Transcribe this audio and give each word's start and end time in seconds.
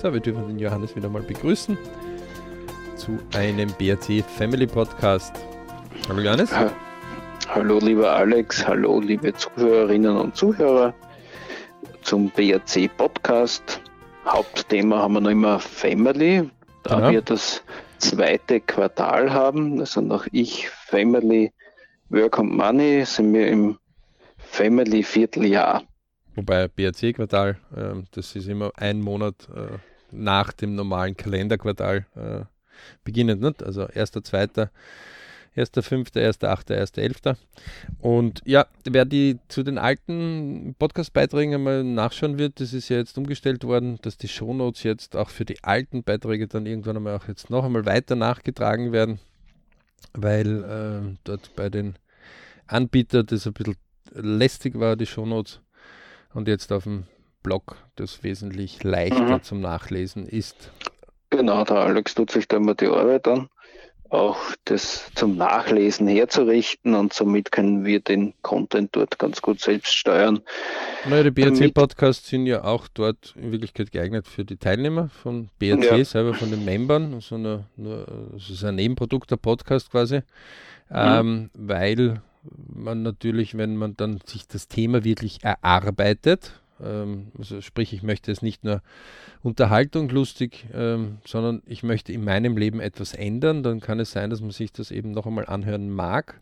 So, 0.00 0.10
wir 0.14 0.20
dürfen 0.20 0.48
den 0.48 0.58
Johannes 0.58 0.96
wieder 0.96 1.10
mal 1.10 1.20
begrüßen 1.20 1.76
zu 2.96 3.18
einem 3.34 3.68
BRC 3.78 4.24
Family 4.24 4.66
Podcast. 4.66 5.34
Hallo 6.08 6.22
Johannes. 6.22 6.56
Ha 6.56 6.72
hallo 7.48 7.78
lieber 7.80 8.10
Alex, 8.10 8.66
hallo 8.66 8.98
liebe 9.00 9.34
Zuhörerinnen 9.34 10.16
und 10.16 10.34
Zuhörer 10.34 10.94
zum 12.00 12.30
BRC 12.30 12.88
Podcast. 12.96 13.82
Hauptthema 14.24 15.00
haben 15.00 15.12
wir 15.12 15.20
noch 15.20 15.30
immer 15.32 15.58
Family, 15.58 16.48
da 16.82 16.94
genau. 16.94 17.10
wir 17.10 17.20
das 17.20 17.62
zweite 17.98 18.60
Quartal 18.60 19.30
haben, 19.30 19.80
also 19.80 20.00
nach 20.00 20.26
ich 20.32 20.66
Family 20.70 21.52
Work 22.08 22.38
and 22.38 22.56
Money 22.56 23.04
sind 23.04 23.34
wir 23.34 23.48
im 23.48 23.78
Family 24.38 25.02
Vierteljahr. 25.02 25.82
Wobei 26.34 26.68
BRC-Quartal, 26.68 27.58
äh, 27.76 28.02
das 28.12 28.36
ist 28.36 28.48
immer 28.48 28.70
ein 28.76 29.00
Monat 29.00 29.48
äh, 29.54 29.78
nach 30.12 30.52
dem 30.52 30.74
normalen 30.74 31.16
Kalenderquartal 31.16 32.06
äh, 32.14 32.44
beginnend, 33.04 33.42
nicht? 33.42 33.62
also 33.62 33.82
1.2., 33.82 34.68
1.5., 35.56 36.12
1.8., 36.14 36.70
1.11. 36.70 37.36
Und 37.98 38.40
ja, 38.44 38.66
wer 38.84 39.04
die 39.04 39.38
zu 39.48 39.62
den 39.64 39.78
alten 39.78 40.76
Podcast-Beiträgen 40.78 41.54
einmal 41.54 41.82
nachschauen 41.82 42.38
wird, 42.38 42.60
das 42.60 42.72
ist 42.72 42.88
ja 42.88 42.98
jetzt 42.98 43.18
umgestellt 43.18 43.64
worden, 43.64 43.98
dass 44.02 44.16
die 44.16 44.28
Shownotes 44.28 44.84
jetzt 44.84 45.16
auch 45.16 45.28
für 45.28 45.44
die 45.44 45.62
alten 45.64 46.04
Beiträge 46.04 46.46
dann 46.46 46.66
irgendwann 46.66 46.96
einmal 46.96 47.16
auch 47.16 47.26
jetzt 47.26 47.50
noch 47.50 47.64
einmal 47.64 47.84
weiter 47.84 48.14
nachgetragen 48.14 48.92
werden, 48.92 49.18
weil 50.14 50.64
äh, 50.64 51.16
dort 51.24 51.54
bei 51.56 51.68
den 51.68 51.96
Anbietern 52.68 53.26
das 53.26 53.46
ein 53.46 53.52
bisschen 53.52 53.76
lästig 54.12 54.78
war, 54.78 54.96
die 54.96 55.06
Shownotes. 55.06 55.60
Und 56.32 56.48
jetzt 56.48 56.72
auf 56.72 56.84
dem 56.84 57.04
Blog 57.42 57.76
das 57.96 58.22
wesentlich 58.22 58.82
leichter 58.82 59.38
mhm. 59.38 59.42
zum 59.42 59.60
Nachlesen 59.60 60.26
ist. 60.26 60.70
Genau, 61.30 61.64
der 61.64 61.76
Alex 61.76 62.14
tut 62.14 62.30
sich 62.30 62.48
da 62.48 62.56
immer 62.56 62.74
die 62.74 62.88
Arbeit 62.88 63.28
an, 63.28 63.48
auch 64.10 64.38
das 64.64 65.10
zum 65.14 65.36
Nachlesen 65.36 66.08
herzurichten 66.08 66.94
und 66.94 67.12
somit 67.12 67.52
können 67.52 67.84
wir 67.84 68.00
den 68.00 68.34
Content 68.42 68.90
dort 68.96 69.18
ganz 69.20 69.40
gut 69.40 69.60
selbst 69.60 69.94
steuern. 69.94 70.40
Naja, 71.08 71.22
die 71.22 71.30
BRC-Podcasts 71.30 72.28
sind 72.28 72.46
ja 72.46 72.64
auch 72.64 72.88
dort 72.88 73.34
in 73.36 73.52
Wirklichkeit 73.52 73.92
geeignet 73.92 74.26
für 74.26 74.44
die 74.44 74.56
Teilnehmer 74.56 75.08
von 75.08 75.48
BRC, 75.60 75.98
ja. 75.98 76.04
selber 76.04 76.34
von 76.34 76.50
den 76.50 76.64
Membern. 76.64 77.14
Also 77.14 77.38
nur, 77.38 77.66
nur, 77.76 78.06
das 78.32 78.50
ist 78.50 78.64
ein 78.64 78.74
Nebenprodukt 78.74 79.30
der 79.30 79.36
Podcast 79.36 79.90
quasi, 79.92 80.16
mhm. 80.16 80.94
ähm, 80.96 81.50
weil 81.54 82.20
man 82.42 83.02
natürlich, 83.02 83.56
wenn 83.56 83.76
man 83.76 83.96
dann 83.96 84.20
sich 84.24 84.46
das 84.46 84.68
Thema 84.68 85.04
wirklich 85.04 85.42
erarbeitet, 85.42 86.60
ähm, 86.82 87.28
also 87.38 87.60
sprich, 87.60 87.92
ich 87.92 88.02
möchte 88.02 88.32
es 88.32 88.42
nicht 88.42 88.64
nur 88.64 88.82
Unterhaltung 89.42 90.08
lustig, 90.08 90.66
ähm, 90.72 91.18
sondern 91.26 91.62
ich 91.66 91.82
möchte 91.82 92.12
in 92.12 92.24
meinem 92.24 92.56
Leben 92.56 92.80
etwas 92.80 93.14
ändern, 93.14 93.62
dann 93.62 93.80
kann 93.80 94.00
es 94.00 94.12
sein, 94.12 94.30
dass 94.30 94.40
man 94.40 94.50
sich 94.50 94.72
das 94.72 94.90
eben 94.90 95.12
noch 95.12 95.26
einmal 95.26 95.46
anhören 95.46 95.90
mag, 95.90 96.40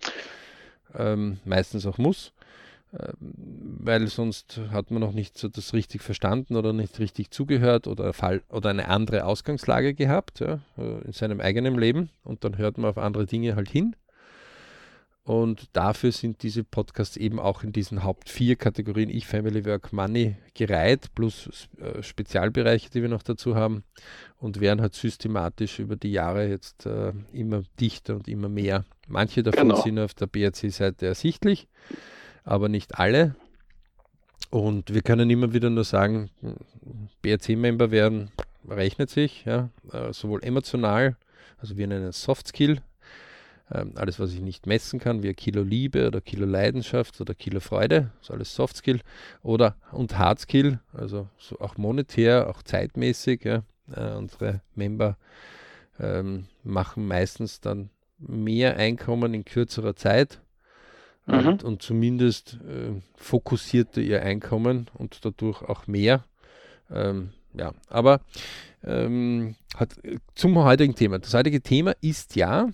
ähm, 0.97 1.39
meistens 1.45 1.87
auch 1.87 1.99
muss, 1.99 2.33
weil 2.91 4.07
sonst 4.07 4.61
hat 4.71 4.91
man 4.91 5.01
noch 5.01 5.13
nicht 5.13 5.37
so 5.37 5.49
das 5.49 5.75
richtig 5.75 6.03
verstanden 6.03 6.57
oder 6.57 6.73
nicht 6.73 6.99
richtig 6.99 7.31
zugehört 7.31 7.87
oder, 7.87 8.15
Fall, 8.15 8.43
oder 8.49 8.71
eine 8.71 8.89
andere 8.89 9.27
Ausgangslage 9.27 9.93
gehabt 9.93 10.41
ja, 10.41 10.61
äh, 10.79 11.05
in 11.05 11.13
seinem 11.13 11.41
eigenen 11.41 11.79
Leben. 11.79 12.09
Und 12.25 12.45
dann 12.45 12.57
hört 12.57 12.79
man 12.79 12.91
auf 12.91 12.97
andere 12.97 13.27
Dinge 13.27 13.57
halt 13.57 13.69
hin 13.69 13.95
und 15.29 15.69
dafür 15.75 16.11
sind 16.11 16.43
diese 16.43 16.65
Podcasts 16.65 17.19
eben 17.19 17.39
auch 17.39 17.63
in 17.63 17.71
diesen 17.71 18.03
Haupt 18.03 18.31
vier 18.31 18.57
Kategorien 18.57 19.11
Ich, 19.11 19.27
Family, 19.27 19.67
Work, 19.67 19.93
Money 19.93 20.37
gereiht, 20.55 21.15
plus 21.15 21.69
äh, 21.79 22.03
Spezialbereiche, 22.03 22.89
die 22.89 23.03
wir 23.03 23.11
noch 23.11 23.23
dazu 23.23 23.55
haben 23.55 23.85
und 24.39 24.59
werden 24.61 24.81
halt 24.81 24.95
systematisch 24.95 25.81
über 25.81 25.97
die 25.97 26.13
Jahre 26.13 26.49
jetzt 26.49 26.87
äh, 26.87 27.13
immer 27.31 27.63
dichter 27.79 28.15
und 28.15 28.27
immer 28.27 28.49
mehr. 28.49 28.87
Manche 29.07 29.43
davon 29.43 29.69
genau. 29.69 29.83
sind 29.83 29.99
auf 29.99 30.15
der 30.15 30.29
BRC-Seite 30.29 31.05
ersichtlich, 31.05 31.69
aber 32.45 32.71
nicht 32.71 32.99
alle. 32.99 33.35
Und 34.49 34.95
wir 34.95 35.03
können 35.03 35.29
immer 35.29 35.53
wieder 35.53 35.69
nur 35.69 35.85
sagen, 35.85 36.31
BRC-Member 37.21 37.91
werden 37.91 38.31
rechnet 38.67 39.11
sich, 39.11 39.45
ja, 39.45 39.69
äh, 39.93 40.11
sowohl 40.15 40.43
emotional, 40.43 41.19
also 41.59 41.77
wir 41.77 41.87
nennen 41.87 42.07
es 42.07 42.23
Soft 42.23 42.49
Skill, 42.49 42.81
ähm, 43.71 43.93
alles, 43.97 44.19
was 44.19 44.33
ich 44.33 44.41
nicht 44.41 44.67
messen 44.67 44.99
kann, 44.99 45.23
wie 45.23 45.29
ein 45.29 45.37
Kilo 45.37 45.63
Liebe 45.63 46.07
oder 46.07 46.21
Kilo 46.21 46.47
Leidenschaft 46.47 47.21
oder 47.21 47.35
Kilo 47.35 47.61
Freude, 47.61 48.11
ist 48.23 48.31
alles 48.31 48.55
Soft 48.55 48.77
Skill. 48.77 49.01
Oder 49.43 49.77
und 49.93 50.19
Hard 50.19 50.41
Skill, 50.41 50.81
also 50.93 51.29
so 51.39 51.59
auch 51.61 51.77
monetär, 51.77 52.49
auch 52.49 52.63
zeitmäßig. 52.63 53.45
Ja. 53.45 53.63
Äh, 53.95 54.15
unsere 54.15 54.61
Member 54.75 55.17
ähm, 56.01 56.47
machen 56.65 57.07
meistens 57.07 57.61
dann 57.61 57.91
mehr 58.19 58.77
Einkommen 58.77 59.35
in 59.35 59.45
kürzerer 59.45 59.95
Zeit. 59.97 60.41
Mhm. 61.27 61.47
Und, 61.47 61.65
und, 61.65 61.83
zumindest 61.83 62.55
äh, 62.67 63.01
fokussierter 63.17 64.01
ihr 64.01 64.23
Einkommen 64.23 64.89
und 64.95 65.25
dadurch 65.25 65.63
auch 65.63 65.87
mehr. 65.87 66.25
Ähm, 66.91 67.31
ja, 67.53 67.73
aber 67.89 68.21
ähm, 68.83 69.57
hat, 69.77 69.97
zum 70.35 70.57
heutigen 70.59 70.95
Thema. 70.95 71.19
Das 71.19 71.35
heutige 71.35 71.61
Thema 71.61 71.95
ist 72.01 72.37
ja, 72.37 72.69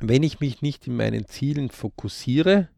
wenn 0.00 0.22
ich 0.22 0.40
mich 0.40 0.62
nicht 0.62 0.86
in 0.86 0.96
meinen 0.96 1.26
Zielen 1.26 1.70
fokussiere, 1.70 2.68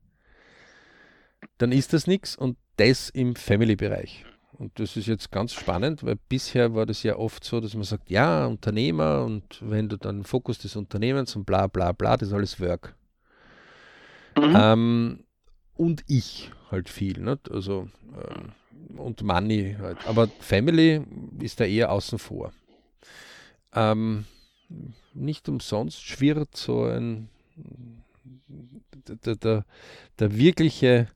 dann 1.58 1.72
ist 1.72 1.92
das 1.92 2.06
nichts 2.06 2.36
und 2.36 2.56
das 2.76 3.08
im 3.08 3.36
Family-Bereich. 3.36 4.24
Und 4.58 4.78
das 4.78 4.96
ist 4.96 5.06
jetzt 5.06 5.30
ganz 5.30 5.52
spannend, 5.52 6.02
weil 6.02 6.16
bisher 6.28 6.74
war 6.74 6.86
das 6.86 7.02
ja 7.02 7.16
oft 7.16 7.44
so, 7.44 7.60
dass 7.60 7.74
man 7.74 7.84
sagt, 7.84 8.10
ja, 8.10 8.46
Unternehmer 8.46 9.22
und 9.24 9.58
wenn 9.60 9.88
du 9.88 9.98
dann 9.98 10.24
Fokus 10.24 10.58
des 10.58 10.76
Unternehmens 10.76 11.36
und 11.36 11.44
bla 11.44 11.66
bla 11.66 11.92
bla, 11.92 12.16
das 12.16 12.28
ist 12.28 12.34
alles 12.34 12.58
Work. 12.60 12.94
Mhm. 14.36 14.56
Ähm, 14.56 15.24
und 15.74 16.04
ich 16.06 16.50
halt 16.70 16.88
viel, 16.88 17.20
nicht? 17.20 17.50
also 17.50 17.88
ähm, 18.14 18.52
und 18.98 19.22
Money 19.22 19.76
halt. 19.78 20.06
Aber 20.06 20.28
Family 20.40 21.02
ist 21.40 21.60
da 21.60 21.64
eher 21.64 21.92
außen 21.92 22.18
vor. 22.18 22.52
Ähm, 23.74 24.24
nicht 25.16 25.48
umsonst 25.48 26.02
schwirrt 26.02 26.56
so 26.56 26.84
ein 26.84 27.28
der, 29.24 29.36
der, 29.36 29.64
der 30.18 30.36
wirkliche 30.36 31.08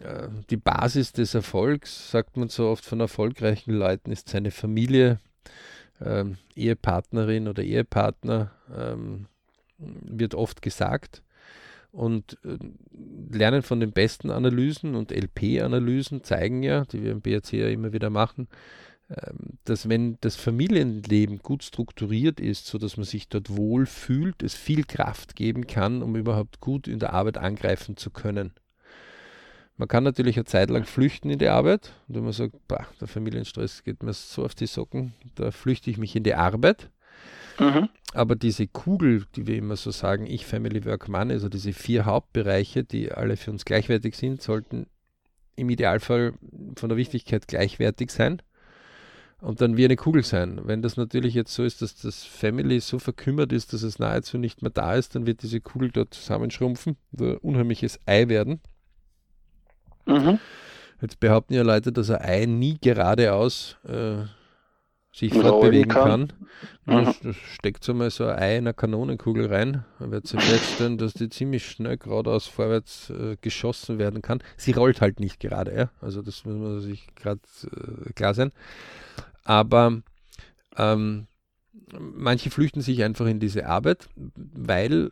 äh, 0.00 0.28
die 0.50 0.56
Basis 0.56 1.12
des 1.12 1.34
Erfolgs, 1.34 2.10
sagt 2.10 2.36
man 2.36 2.48
so 2.48 2.68
oft 2.68 2.84
von 2.84 3.00
erfolgreichen 3.00 3.72
Leuten, 3.72 4.10
ist 4.10 4.28
seine 4.28 4.50
Familie, 4.50 5.18
ähm, 6.00 6.38
Ehepartnerin 6.54 7.48
oder 7.48 7.62
Ehepartner, 7.62 8.52
ähm, 8.74 9.26
wird 9.78 10.34
oft 10.34 10.62
gesagt. 10.62 11.22
Und 11.90 12.38
äh, 12.44 12.56
lernen 13.36 13.62
von 13.62 13.80
den 13.80 13.92
besten 13.92 14.30
Analysen 14.30 14.94
und 14.94 15.12
LP-Analysen 15.12 16.24
zeigen 16.24 16.62
ja, 16.62 16.86
die 16.86 17.02
wir 17.02 17.12
im 17.12 17.20
BRC 17.20 17.52
ja 17.52 17.68
immer 17.68 17.92
wieder 17.92 18.08
machen, 18.08 18.48
dass 19.64 19.88
wenn 19.88 20.18
das 20.20 20.36
Familienleben 20.36 21.38
gut 21.38 21.62
strukturiert 21.62 22.40
ist, 22.40 22.66
sodass 22.66 22.96
man 22.96 23.04
sich 23.04 23.28
dort 23.28 23.56
wohl 23.56 23.86
fühlt, 23.86 24.42
es 24.42 24.54
viel 24.54 24.84
Kraft 24.84 25.36
geben 25.36 25.66
kann, 25.66 26.02
um 26.02 26.16
überhaupt 26.16 26.60
gut 26.60 26.88
in 26.88 26.98
der 26.98 27.12
Arbeit 27.12 27.38
angreifen 27.38 27.96
zu 27.96 28.10
können. 28.10 28.52
Man 29.76 29.88
kann 29.88 30.04
natürlich 30.04 30.36
eine 30.36 30.44
Zeit 30.44 30.70
lang 30.70 30.84
flüchten 30.84 31.30
in 31.30 31.38
die 31.38 31.48
Arbeit. 31.48 31.92
Und 32.06 32.16
wenn 32.16 32.24
man 32.24 32.32
sagt, 32.32 32.54
bah, 32.68 32.86
der 33.00 33.08
Familienstress 33.08 33.82
geht 33.82 34.02
mir 34.02 34.12
so 34.12 34.44
auf 34.44 34.54
die 34.54 34.66
Socken, 34.66 35.14
da 35.34 35.50
flüchte 35.50 35.90
ich 35.90 35.98
mich 35.98 36.14
in 36.14 36.22
die 36.22 36.34
Arbeit. 36.34 36.90
Mhm. 37.58 37.88
Aber 38.14 38.36
diese 38.36 38.66
Kugel, 38.66 39.24
die 39.34 39.46
wir 39.46 39.56
immer 39.56 39.76
so 39.76 39.90
sagen, 39.90 40.26
ich, 40.26 40.46
Family, 40.46 40.84
Work, 40.84 41.08
Money, 41.08 41.32
also 41.32 41.48
diese 41.48 41.72
vier 41.72 42.04
Hauptbereiche, 42.04 42.84
die 42.84 43.12
alle 43.12 43.36
für 43.36 43.50
uns 43.50 43.64
gleichwertig 43.64 44.14
sind, 44.14 44.42
sollten 44.42 44.86
im 45.56 45.68
Idealfall 45.70 46.34
von 46.76 46.88
der 46.88 46.98
Wichtigkeit 46.98 47.48
gleichwertig 47.48 48.10
sein 48.10 48.42
und 49.42 49.60
dann 49.60 49.76
wie 49.76 49.84
eine 49.84 49.96
Kugel 49.96 50.22
sein. 50.22 50.60
Wenn 50.64 50.82
das 50.82 50.96
natürlich 50.96 51.34
jetzt 51.34 51.52
so 51.52 51.64
ist, 51.64 51.82
dass 51.82 51.96
das 51.96 52.22
Family 52.22 52.78
so 52.78 52.98
verkümmert 53.00 53.52
ist, 53.52 53.72
dass 53.72 53.82
es 53.82 53.98
nahezu 53.98 54.38
nicht 54.38 54.62
mehr 54.62 54.70
da 54.70 54.94
ist, 54.94 55.16
dann 55.16 55.26
wird 55.26 55.42
diese 55.42 55.60
Kugel 55.60 55.90
dort 55.90 56.14
zusammenschrumpfen 56.14 56.96
und 57.10 57.22
ein 57.22 57.36
unheimliches 57.38 57.98
Ei 58.06 58.28
werden. 58.28 58.60
Mhm. 60.06 60.38
Jetzt 61.00 61.18
behaupten 61.18 61.54
ja 61.54 61.62
Leute, 61.62 61.90
dass 61.90 62.10
ein 62.10 62.22
Ei 62.22 62.46
nie 62.46 62.78
geradeaus 62.80 63.76
äh, 63.84 64.22
sich 65.12 65.34
fortbewegen 65.34 65.90
kann. 65.90 66.28
kann. 66.86 67.04
Mhm. 67.04 67.14
Da 67.24 67.32
steckt 67.32 67.82
so 67.82 67.94
mal 67.94 68.10
so 68.10 68.24
ein 68.26 68.38
Ei 68.38 68.56
in 68.58 68.64
eine 68.68 68.74
Kanonenkugel 68.74 69.46
rein. 69.46 69.84
Man 69.98 70.12
wird 70.12 70.28
sich 70.28 70.40
feststellen, 70.40 70.98
dass 70.98 71.14
die 71.14 71.28
ziemlich 71.28 71.66
schnell 71.66 71.98
geradeaus 71.98 72.46
vorwärts 72.46 73.10
äh, 73.10 73.36
geschossen 73.40 73.98
werden 73.98 74.22
kann. 74.22 74.40
Sie 74.56 74.70
rollt 74.70 75.00
halt 75.00 75.18
nicht 75.18 75.40
gerade, 75.40 75.74
ja. 75.74 75.90
Also 76.00 76.22
das 76.22 76.44
muss 76.44 76.54
man 76.54 76.80
sich 76.80 77.08
gerade 77.16 77.40
äh, 77.64 78.12
klar 78.12 78.34
sein. 78.34 78.52
Aber 79.44 80.02
ähm, 80.76 81.26
manche 81.98 82.50
flüchten 82.50 82.80
sich 82.80 83.02
einfach 83.02 83.26
in 83.26 83.40
diese 83.40 83.66
Arbeit, 83.66 84.08
weil 84.14 85.10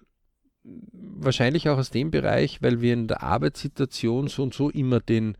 wahrscheinlich 0.63 1.69
auch 1.69 1.79
aus 1.79 1.91
dem 1.91 2.11
Bereich, 2.11 2.63
weil 2.63 2.81
wir 2.81 2.93
in 2.93 3.09
der 3.09 3.23
Arbeitssituation 3.23 4.29
so 4.29 4.43
und 4.43 4.55
so 4.55 4.71
immer 4.71 5.01
den, 5.01 5.37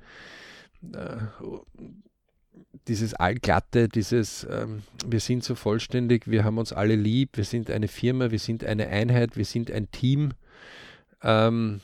äh, 0.93 1.17
dieses 2.89 3.15
Allglatte, 3.15 3.89
dieses 3.89 4.47
ähm, 4.51 4.83
wir 5.07 5.21
sind 5.21 5.45
so 5.45 5.55
vollständig, 5.55 6.27
wir 6.27 6.45
haben 6.45 6.59
uns 6.59 6.73
alle 6.73 6.97
lieb, 6.97 7.37
wir 7.37 7.45
sind 7.45 7.71
eine 7.71 7.89
Firma, 7.89 8.31
wir 8.31 8.39
sind 8.39 8.65
eine 8.65 8.89
Einheit, 8.89 9.37
wir 9.37 9.45
sind 9.45 9.71
ein 9.71 9.91
Team, 9.91 10.33
ähm, 11.23 11.81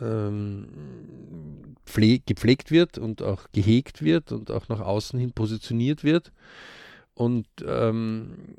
ähm, 0.00 0.68
gepflegt 2.26 2.70
wird 2.70 2.98
und 2.98 3.22
auch 3.22 3.46
gehegt 3.52 4.02
wird 4.02 4.32
und 4.32 4.50
auch 4.50 4.68
nach 4.68 4.80
außen 4.80 5.18
hin 5.18 5.32
positioniert 5.32 6.04
wird. 6.04 6.32
Und 7.14 7.46
ähm, 7.66 8.56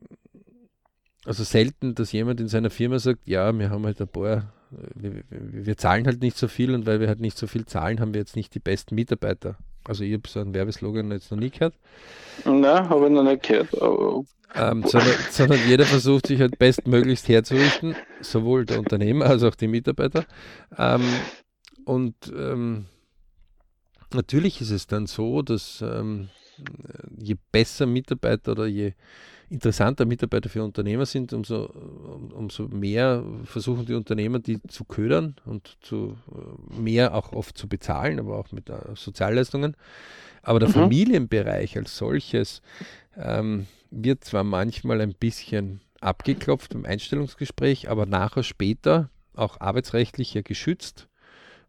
also 1.26 1.44
selten, 1.44 1.96
dass 1.96 2.12
jemand 2.12 2.40
in 2.40 2.48
seiner 2.48 2.70
Firma 2.70 3.00
sagt, 3.00 3.28
ja, 3.28 3.52
wir 3.58 3.70
haben 3.70 3.86
halt 3.86 4.00
ein 4.02 4.08
paar, 4.08 4.54
wir, 4.96 5.24
wir, 5.30 5.78
zahlen 5.78 6.06
halt 6.06 6.22
nicht 6.22 6.38
so 6.38 6.48
viel 6.48 6.74
und 6.74 6.86
weil 6.86 7.00
wir 7.00 7.08
halt 7.08 7.22
nicht 7.22 7.38
so 7.38 7.48
viel 7.48 7.66
zahlen, 7.66 8.00
haben 8.00 8.14
wir 8.14 8.20
jetzt 8.20 8.36
nicht 8.36 8.54
die 8.54 8.60
besten 8.60 8.96
Mitarbeiter. 8.96 9.58
Also 9.86 10.04
ich 10.04 10.14
habe 10.14 10.28
so 10.28 10.40
einen 10.40 10.54
Werbeslogan 10.54 11.12
jetzt 11.12 11.32
noch 11.32 11.38
nie 11.38 11.50
gehört. 11.50 11.76
Nein, 12.46 12.90
habe 12.90 13.06
ich 13.06 13.12
noch 13.12 13.24
nicht 13.24 13.44
gehört. 13.44 13.70
Ähm, 14.56 14.84
sondern, 14.86 15.16
sondern, 15.32 15.60
jeder 15.68 15.86
versucht 15.86 16.28
sich 16.28 16.40
halt 16.40 16.60
bestmöglichst 16.60 17.28
herzurichten, 17.28 17.96
sowohl 18.22 18.66
der 18.66 18.80
Unternehmer 18.80 19.26
als 19.26 19.44
auch 19.44 19.56
die 19.56 19.68
Mitarbeiter. 19.68 20.26
Ähm, 20.78 21.02
und 21.86 22.16
ähm, 22.36 22.86
natürlich 24.14 24.62
ist 24.62 24.70
es 24.70 24.86
dann 24.86 25.08
so, 25.08 25.42
dass 25.42 25.82
ähm, 25.82 26.30
je 27.18 27.36
besser 27.52 27.88
Mitarbeiter 27.88 28.52
oder 28.52 28.68
je 28.68 28.94
interessanter 29.54 30.06
Mitarbeiter 30.06 30.50
für 30.50 30.64
Unternehmer 30.64 31.06
sind, 31.06 31.32
umso, 31.32 31.66
umso 32.34 32.68
mehr 32.70 33.24
versuchen 33.44 33.86
die 33.86 33.94
Unternehmer, 33.94 34.40
die 34.40 34.60
zu 34.64 34.84
ködern 34.84 35.36
und 35.46 35.78
zu 35.82 36.18
äh, 36.32 36.82
mehr 36.82 37.14
auch 37.14 37.34
oft 37.34 37.56
zu 37.56 37.68
bezahlen, 37.68 38.20
aber 38.20 38.38
auch 38.38 38.52
mit 38.52 38.70
äh, 38.70 38.80
Sozialleistungen. 38.96 39.78
Aber 40.42 40.60
der 40.60 40.70
mhm. 40.70 40.74
Familienbereich 40.74 41.78
als 41.78 41.96
solches 41.96 42.64
ähm, 43.16 43.68
wird 43.92 44.24
zwar 44.24 44.44
manchmal 44.44 45.02
ein 45.02 45.14
bisschen 45.14 45.82
abgeklopft 46.02 46.74
im 46.74 46.86
Einstellungsgespräch, 46.86 47.92
aber 47.92 48.08
nachher 48.08 48.44
später 48.44 49.12
auch 49.36 49.62
arbeitsrechtlich 49.62 50.34
ja 50.34 50.42
geschützt, 50.42 51.08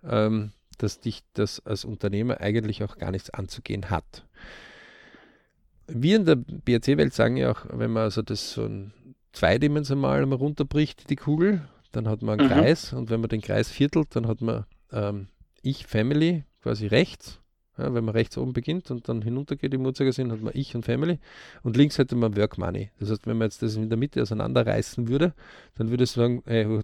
ähm, 0.03 0.53
dass 0.79 1.01
dich 1.01 1.23
das 1.35 1.65
als 1.67 1.85
Unternehmer 1.85 2.41
eigentlich 2.41 2.83
auch 2.83 2.97
gar 2.97 3.11
nichts 3.11 3.29
anzugehen 3.29 3.91
hat 3.91 4.25
wir 5.87 6.17
in 6.17 6.25
der 6.25 6.37
BRC-Welt 6.37 7.15
sagen 7.15 7.37
ja 7.37 7.53
auch, 7.53 7.67
wenn 7.71 7.91
man 7.91 8.05
also 8.05 8.23
das 8.23 8.53
so 8.53 8.65
ein 8.65 8.93
zweidimensional 9.33 10.25
mal 10.27 10.37
runterbricht, 10.37 11.11
die 11.11 11.17
Kugel, 11.17 11.63
dann 11.93 12.09
hat 12.09 12.23
man 12.23 12.41
einen 12.41 12.49
mhm. 12.49 12.53
Kreis 12.53 12.93
und 12.93 13.11
wenn 13.11 13.21
man 13.21 13.29
den 13.29 13.43
Kreis 13.43 13.69
viertelt, 13.69 14.09
dann 14.17 14.27
hat 14.27 14.41
man 14.41 14.65
ähm, 14.93 15.29
Ich, 15.63 15.87
Family 15.87 16.45
quasi 16.63 16.87
rechts. 16.87 17.41
Ja, 17.77 17.93
wenn 17.93 18.05
man 18.05 18.15
rechts 18.15 18.39
oben 18.39 18.53
beginnt 18.53 18.93
und 18.93 19.09
dann 19.09 19.21
hinuntergeht 19.21 19.75
im 19.75 19.85
Uhrzeigersinn, 19.85 20.31
hat 20.31 20.41
man 20.41 20.53
Ich 20.55 20.77
und 20.77 20.85
Family 20.85 21.19
und 21.65 21.77
links 21.77 21.99
hätte 21.99 22.15
man 22.15 22.37
Work 22.37 22.57
Money. 22.57 22.91
Das 23.01 23.11
heißt, 23.11 23.27
wenn 23.27 23.37
man 23.37 23.47
jetzt 23.47 23.63
das 23.63 23.75
in 23.75 23.89
der 23.89 23.99
Mitte 23.99 24.23
auseinanderreißen 24.23 25.09
würde, 25.09 25.35
dann 25.75 25.91
würde 25.91 26.05
ich 26.05 26.13
sagen, 26.13 26.45
hey, 26.47 26.83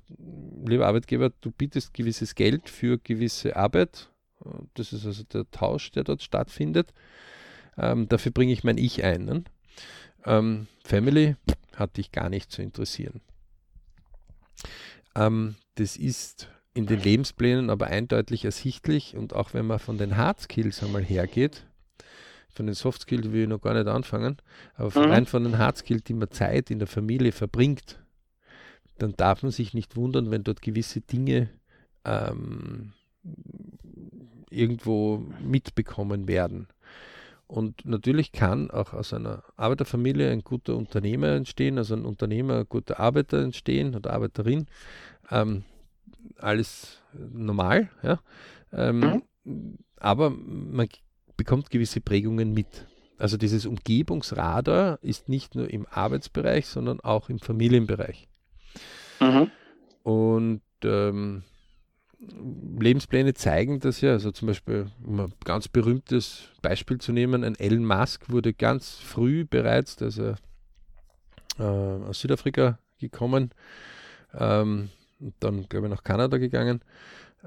lieber 0.67 0.89
Arbeitgeber, 0.89 1.31
du 1.41 1.53
bietest 1.53 1.95
gewisses 1.95 2.35
Geld 2.35 2.69
für 2.69 2.99
gewisse 2.99 3.55
Arbeit. 3.55 4.11
Das 4.75 4.93
ist 4.93 5.07
also 5.07 5.23
der 5.23 5.49
Tausch, 5.53 5.93
der 5.93 6.03
dort 6.03 6.23
stattfindet. 6.23 6.93
Ähm, 7.81 8.09
dafür 8.09 8.31
bringe 8.31 8.53
ich 8.53 8.63
mein 8.63 8.79
Ich 8.79 9.03
ein. 9.03 9.25
Ne? 9.25 9.45
Ähm, 10.27 10.67
Family 10.85 11.37
hat 11.75 11.97
dich 11.97 12.13
gar 12.13 12.29
nicht 12.29 12.53
zu 12.53 12.61
interessieren. 12.61 13.23
Ähm, 15.15 15.57
das 15.77 15.97
ist 15.97 16.49
in 16.75 16.87
den 16.87 17.01
Lebensplänen 17.01 17.71
aber 17.71 17.87
eindeutig 17.87 18.45
ersichtlich 18.45 19.17
und 19.17 19.35
auch 19.35 19.55
wenn 19.55 19.67
man 19.67 19.79
von 19.79 19.99
den 19.99 20.17
Hard 20.17 20.41
Skills 20.41 20.83
einmal 20.83 21.03
hergeht, 21.03 21.67
von 22.53 22.67
den 22.67 22.75
Soft 22.75 23.03
Skills 23.03 23.33
will 23.33 23.43
ich 23.43 23.49
noch 23.49 23.61
gar 23.61 23.75
nicht 23.75 23.87
anfangen, 23.87 24.37
aber 24.75 24.91
von, 24.91 25.07
mhm. 25.07 25.11
rein 25.11 25.27
von 25.27 25.45
den 25.45 25.59
Hard 25.59 25.79
Skills, 25.79 26.05
die 26.05 26.15
man 26.15 26.31
Zeit 26.31 26.71
in 26.71 26.79
der 26.79 26.89
Familie 26.89 27.33
verbringt, 27.33 27.99
dann 28.99 29.15
darf 29.17 29.43
man 29.43 29.53
sich 29.53 29.73
nicht 29.73 29.97
wundern, 29.97 30.31
wenn 30.31 30.45
dort 30.45 30.61
gewisse 30.61 31.01
Dinge 31.01 31.49
ähm, 32.05 32.93
irgendwo 34.51 35.25
mitbekommen 35.43 36.29
werden. 36.29 36.69
Und 37.51 37.85
natürlich 37.85 38.31
kann 38.31 38.71
auch 38.71 38.93
aus 38.93 39.13
einer 39.13 39.43
Arbeiterfamilie 39.57 40.31
ein 40.31 40.43
guter 40.43 40.77
Unternehmer 40.77 41.31
entstehen, 41.31 41.79
also 41.79 41.97
ein 41.97 42.05
Unternehmer, 42.05 42.61
ein 42.61 42.69
guter 42.69 43.01
Arbeiter 43.01 43.43
entstehen 43.43 43.97
oder 43.97 44.13
Arbeiterin. 44.13 44.69
Ähm, 45.33 45.65
alles 46.39 47.03
normal, 47.13 47.91
ja. 48.05 48.21
Ähm, 48.73 49.23
mhm. 49.45 49.79
Aber 49.97 50.31
man 50.31 50.87
bekommt 51.37 51.71
gewisse 51.71 52.01
Prägungen 52.01 52.55
mit. 52.55 52.87
Also 53.19 53.37
dieses 53.37 53.67
Umgebungsradar 53.67 55.01
ist 55.03 55.29
nicht 55.29 55.57
nur 55.57 55.69
im 55.69 55.89
Arbeitsbereich, 55.91 56.67
sondern 56.67 57.01
auch 57.01 57.31
im 57.31 57.41
Familienbereich. 57.41 58.29
Mhm. 59.19 59.51
Und 60.05 60.63
ähm, 60.85 61.43
Lebenspläne 62.79 63.35
zeigen 63.35 63.81
das 63.81 64.01
ja. 64.01 64.13
Also 64.13 64.31
zum 64.31 64.49
Beispiel, 64.49 64.87
um 65.05 65.21
ein 65.21 65.33
ganz 65.45 65.69
berühmtes 65.69 66.49
Beispiel 66.63 66.99
zu 66.99 67.13
nehmen, 67.13 67.45
ein 67.45 67.59
Elon 67.59 67.85
Musk 67.85 68.31
wurde 68.31 68.53
ganz 68.53 68.97
früh 68.97 69.45
bereits, 69.45 70.01
also 70.03 70.35
äh, 71.59 71.63
aus 71.63 72.21
Südafrika 72.21 72.79
gekommen, 72.99 73.51
ähm, 74.35 74.91
dann 75.41 75.69
glaube 75.69 75.87
ich 75.87 75.93
nach 75.93 76.05
Kanada 76.05 76.39
gegangen. 76.39 76.83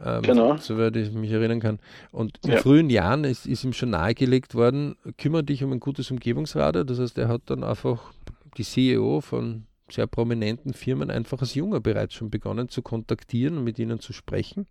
Ähm, 0.03 0.23
genau. 0.23 0.57
Soweit 0.57 0.95
ich 0.95 1.11
mich 1.11 1.31
erinnern 1.31 1.59
kann. 1.59 1.79
Und 2.11 2.39
in 2.43 2.53
ja. 2.53 2.57
frühen 2.57 2.89
Jahren 2.89 3.23
ist, 3.25 3.45
ist, 3.45 3.63
ihm 3.63 3.73
schon 3.73 3.91
nahegelegt 3.91 4.55
worden, 4.55 4.95
kümmere 5.17 5.43
dich 5.43 5.63
um 5.63 5.71
ein 5.71 5.79
gutes 5.79 6.09
Umgebungsradar. 6.09 6.83
Das 6.83 6.99
heißt, 6.99 7.17
er 7.19 7.27
hat 7.27 7.43
dann 7.45 7.63
einfach 7.63 8.11
die 8.57 8.63
CEO 8.63 9.21
von 9.21 9.65
sehr 9.89 10.07
prominenten 10.07 10.73
Firmen 10.73 11.11
einfach 11.11 11.41
als 11.41 11.55
Junger 11.55 11.79
bereits 11.79 12.13
schon 12.13 12.29
begonnen 12.29 12.69
zu 12.69 12.81
kontaktieren 12.81 13.57
und 13.57 13.63
mit 13.63 13.79
ihnen 13.79 13.99
zu 13.99 14.13
sprechen. 14.13 14.67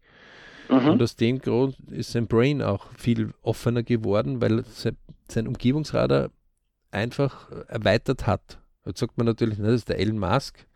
Mhm. 0.69 0.89
Und 0.89 1.03
aus 1.03 1.17
dem 1.17 1.39
Grund 1.39 1.77
ist 1.91 2.13
sein 2.13 2.27
Brain 2.27 2.63
auch 2.63 2.87
viel 2.97 3.33
offener 3.43 3.83
geworden, 3.83 4.41
weil 4.41 4.65
sein 5.29 5.47
Umgebungsradar 5.47 6.31
einfach 6.91 7.51
erweitert 7.69 8.27
hat. 8.27 8.59
Jetzt 8.85 9.01
sagt 9.01 9.17
man 9.17 9.27
natürlich, 9.27 9.59
das 9.59 9.73
ist 9.73 9.89
der 9.89 9.99
Elon 9.99 10.19
Musk. 10.19 10.67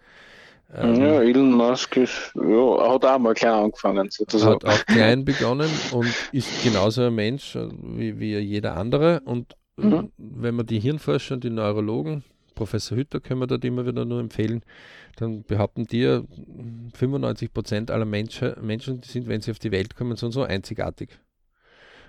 Ähm, 0.75 0.97
ja, 0.97 1.23
Elon 1.23 1.53
Musk 1.53 1.97
ist, 1.97 2.33
ja, 2.35 2.93
hat 2.93 3.05
auch 3.05 3.19
mal 3.19 3.35
klein 3.35 3.53
angefangen 3.53 4.09
sozusagen. 4.11 4.55
Hat 4.55 4.65
auch 4.65 4.87
klein 4.87 5.25
begonnen 5.25 5.71
und 5.93 6.13
ist 6.33 6.65
genauso 6.65 7.03
ein 7.03 7.15
Mensch 7.15 7.55
äh, 7.55 7.69
wie, 7.71 8.19
wie 8.19 8.39
jeder 8.39 8.77
andere. 8.77 9.21
Und 9.25 9.57
mhm. 9.77 10.11
wenn 10.17 10.57
man 10.57 10.67
die 10.67 10.81
Hirnforscher 10.81 11.35
und 11.35 11.45
die 11.45 11.51
Neurologen 11.51 12.25
Professor 12.57 12.99
Hütter 12.99 13.21
können 13.21 13.39
wir 13.39 13.47
dort 13.47 13.65
immer 13.65 13.87
wieder 13.87 14.05
nur 14.05 14.19
empfehlen, 14.19 14.63
dann 15.15 15.45
behaupten 15.45 15.87
die, 15.87 16.21
95 16.95 17.53
Prozent 17.53 17.91
aller 17.93 18.05
Menschen, 18.05 18.55
Menschen 18.61 19.03
sind, 19.05 19.29
wenn 19.29 19.41
sie 19.41 19.53
auf 19.53 19.61
die 19.61 19.71
Welt 19.71 19.95
kommen, 19.95 20.17
so 20.17 20.27
und 20.27 20.33
so 20.33 20.43
einzigartig. 20.43 21.21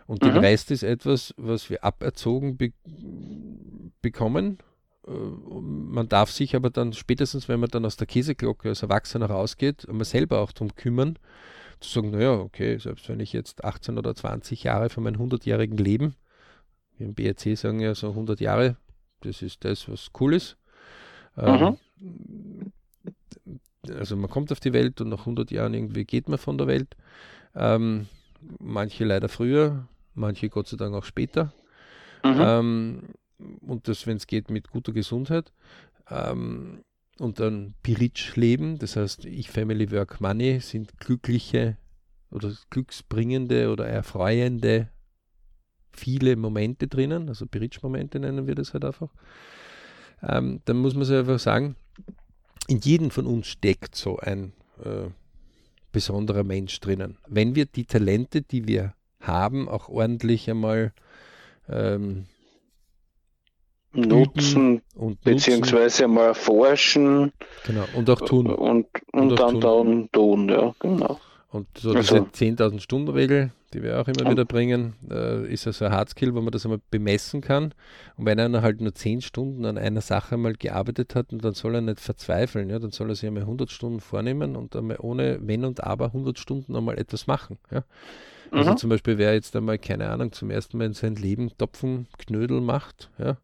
Und 0.07 0.23
mhm. 0.23 0.29
den 0.29 0.37
Rest 0.37 0.71
ist 0.71 0.81
etwas, 0.81 1.35
was 1.37 1.69
wir 1.69 1.83
aberzogen 1.83 2.57
be 2.57 2.71
bekommen. 4.01 4.57
Äh, 5.05 5.11
man 5.11 6.07
darf 6.07 6.31
sich 6.31 6.55
aber 6.55 6.69
dann 6.69 6.93
spätestens, 6.93 7.47
wenn 7.47 7.59
man 7.59 7.69
dann 7.69 7.85
aus 7.85 7.97
der 7.97 8.07
Käseglocke 8.07 8.69
als 8.69 8.81
Erwachsener 8.81 9.27
rausgeht, 9.27 9.85
man 9.91 10.05
selber 10.05 10.39
auch 10.39 10.51
darum 10.53 10.75
kümmern, 10.75 11.19
zu 11.79 11.89
sagen, 11.89 12.11
naja, 12.11 12.39
okay, 12.39 12.77
selbst 12.79 13.07
wenn 13.09 13.19
ich 13.19 13.33
jetzt 13.33 13.63
18 13.63 13.97
oder 13.97 14.15
20 14.15 14.63
Jahre 14.63 14.89
von 14.89 15.03
meinem 15.03 15.21
100-jährigen 15.21 15.77
Leben, 15.77 16.15
wir 16.97 17.07
im 17.07 17.13
BRC 17.13 17.57
sagen 17.57 17.79
ja 17.79 17.93
so 17.93 18.09
100 18.09 18.39
Jahre 18.39 18.77
das 19.21 19.41
ist 19.41 19.63
das, 19.65 19.89
was 19.89 20.09
cool 20.19 20.33
ist. 20.33 20.57
Ähm, 21.37 21.77
also 23.89 24.15
man 24.15 24.29
kommt 24.29 24.51
auf 24.51 24.59
die 24.59 24.73
Welt 24.73 25.01
und 25.01 25.09
nach 25.09 25.19
100 25.19 25.51
Jahren 25.51 25.73
irgendwie 25.73 26.05
geht 26.05 26.29
man 26.29 26.37
von 26.37 26.57
der 26.57 26.67
Welt. 26.67 26.95
Ähm, 27.55 28.07
manche 28.59 29.05
leider 29.05 29.29
früher, 29.29 29.87
manche 30.13 30.49
Gott 30.49 30.67
sei 30.67 30.77
Dank 30.77 30.95
auch 30.95 31.05
später. 31.05 31.53
Mhm. 32.23 32.37
Ähm, 32.39 33.03
und 33.61 33.87
das, 33.87 34.07
wenn 34.07 34.17
es 34.17 34.27
geht, 34.27 34.49
mit 34.49 34.69
guter 34.69 34.91
Gesundheit. 34.91 35.51
Ähm, 36.09 36.83
und 37.19 37.39
dann 37.39 37.73
Piritsch 37.81 38.35
leben, 38.35 38.77
das 38.77 38.95
heißt, 38.95 39.25
ich, 39.25 39.49
Family, 39.49 39.91
Work, 39.91 40.21
Money 40.21 40.59
sind 40.59 40.99
glückliche 40.99 41.77
oder 42.29 42.53
glücksbringende 42.69 43.71
oder 43.71 43.87
erfreuende 43.87 44.89
viele 45.97 46.35
Momente 46.35 46.87
drinnen, 46.87 47.29
also 47.29 47.45
Bridge-Momente 47.45 48.19
nennen 48.19 48.47
wir 48.47 48.55
das 48.55 48.73
halt 48.73 48.85
einfach. 48.85 49.09
Ähm, 50.21 50.61
dann 50.65 50.77
muss 50.77 50.95
man 50.95 51.05
sich 51.05 51.17
einfach 51.17 51.39
sagen, 51.39 51.75
in 52.67 52.79
jedem 52.79 53.11
von 53.11 53.25
uns 53.25 53.47
steckt 53.47 53.95
so 53.95 54.17
ein 54.17 54.53
äh, 54.83 55.09
besonderer 55.91 56.43
Mensch 56.43 56.79
drinnen. 56.79 57.17
Wenn 57.27 57.55
wir 57.55 57.65
die 57.65 57.85
Talente, 57.85 58.41
die 58.41 58.67
wir 58.67 58.93
haben, 59.21 59.67
auch 59.67 59.89
ordentlich 59.89 60.49
einmal 60.49 60.93
ähm, 61.69 62.25
nutzen 63.93 64.81
und 64.95 65.21
beziehungsweise 65.21 65.83
nutzen. 65.83 66.03
einmal 66.03 66.27
erforschen. 66.27 67.31
Genau, 67.65 67.85
und 67.95 68.09
auch 68.09 68.21
tun. 68.21 68.47
Und, 68.47 68.87
und, 69.11 69.31
und 69.31 69.39
dann, 69.39 69.59
tun. 69.59 69.61
dann 69.61 70.09
tun, 70.11 70.49
ja, 70.49 70.75
genau. 70.79 71.19
Und 71.49 71.67
so 71.77 71.93
diese 71.93 72.15
also. 72.15 72.29
10.000 72.31 72.79
Stunden 72.81 73.09
Regel, 73.09 73.51
die 73.73 73.83
wir 73.83 73.99
auch 73.99 74.07
immer 74.07 74.29
wieder 74.29 74.45
bringen, 74.45 74.95
äh, 75.09 75.45
ist 75.51 75.67
also 75.67 75.85
ein 75.85 75.91
Hardskill, 75.91 76.33
wo 76.33 76.41
man 76.41 76.51
das 76.51 76.65
einmal 76.65 76.79
bemessen 76.89 77.41
kann. 77.41 77.73
Und 78.15 78.25
wenn 78.25 78.39
einer 78.39 78.61
halt 78.61 78.79
nur 78.81 78.93
10 78.93 79.21
Stunden 79.21 79.65
an 79.65 79.77
einer 79.77 80.01
Sache 80.01 80.37
mal 80.37 80.53
gearbeitet 80.53 81.15
hat, 81.15 81.27
dann 81.31 81.53
soll 81.53 81.75
er 81.75 81.81
nicht 81.81 81.99
verzweifeln. 81.99 82.69
Ja? 82.69 82.79
Dann 82.79 82.91
soll 82.91 83.09
er 83.09 83.15
sich 83.15 83.27
einmal 83.27 83.43
100 83.43 83.69
Stunden 83.69 83.99
vornehmen 83.99 84.55
und 84.55 84.75
einmal 84.75 84.97
ohne 84.99 85.39
Wenn 85.41 85.65
und 85.65 85.83
Aber 85.83 86.05
100 86.07 86.39
Stunden 86.39 86.75
einmal 86.75 86.97
etwas 86.97 87.27
machen. 87.27 87.57
Ja? 87.71 87.83
Also 88.51 88.71
mhm. 88.71 88.77
zum 88.77 88.89
Beispiel, 88.89 89.17
wer 89.17 89.33
jetzt 89.33 89.55
einmal, 89.55 89.77
keine 89.77 90.09
Ahnung, 90.09 90.31
zum 90.31 90.49
ersten 90.49 90.77
Mal 90.77 90.85
in 90.85 90.93
seinem 90.93 91.15
Leben 91.15 91.51
Topfenknödel 91.57 92.61
macht, 92.61 93.11
ja, 93.17 93.37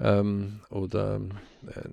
ähm, 0.00 0.60
oder 0.70 1.20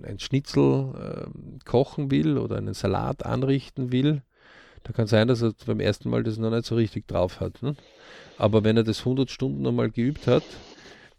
ein 0.04 0.18
Schnitzel 0.18 0.92
äh, 0.94 1.64
kochen 1.64 2.10
will 2.10 2.38
oder 2.38 2.56
einen 2.56 2.74
Salat 2.74 3.24
anrichten 3.24 3.92
will, 3.92 4.22
da 4.84 4.92
kann 4.92 5.06
sein, 5.06 5.28
dass 5.28 5.42
er 5.42 5.52
beim 5.66 5.80
ersten 5.80 6.10
Mal 6.10 6.22
das 6.22 6.38
noch 6.38 6.50
nicht 6.50 6.66
so 6.66 6.74
richtig 6.74 7.06
drauf 7.06 7.40
hat. 7.40 7.62
Ne? 7.62 7.76
Aber 8.38 8.64
wenn 8.64 8.76
er 8.76 8.84
das 8.84 9.00
100 9.00 9.30
Stunden 9.30 9.62
nochmal 9.62 9.90
geübt 9.90 10.26
hat, 10.26 10.42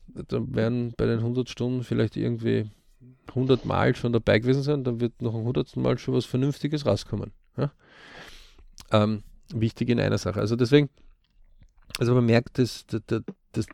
dann 0.08 0.54
werden 0.54 0.94
bei 0.98 1.06
den 1.06 1.20
100 1.20 1.50
Stunden 1.50 1.84
vielleicht 1.84 2.18
irgendwie 2.18 2.70
100 3.30 3.66
Mal 3.66 3.96
schon 3.96 4.14
dabei 4.14 4.40
gewesen 4.40 4.64
sein, 4.64 4.84
dann 4.84 5.00
wird 5.00 5.22
noch 5.22 5.34
ein 5.34 5.42
100. 5.42 5.76
Mal 5.78 5.98
schon 5.98 6.14
was 6.14 6.26
Vernünftiges 6.26 6.86
rauskommen. 6.86 7.32
Ja? 7.58 7.72
Ähm, 8.92 9.24
wichtig 9.54 9.90
in 9.90 10.00
einer 10.00 10.18
Sache. 10.18 10.40
Also 10.40 10.56
deswegen, 10.56 10.90
also 12.00 12.14
man 12.14 12.26
merkt, 12.26 12.60
dass, 12.60 12.86
dass, 12.88 13.24
dass, 13.52 13.66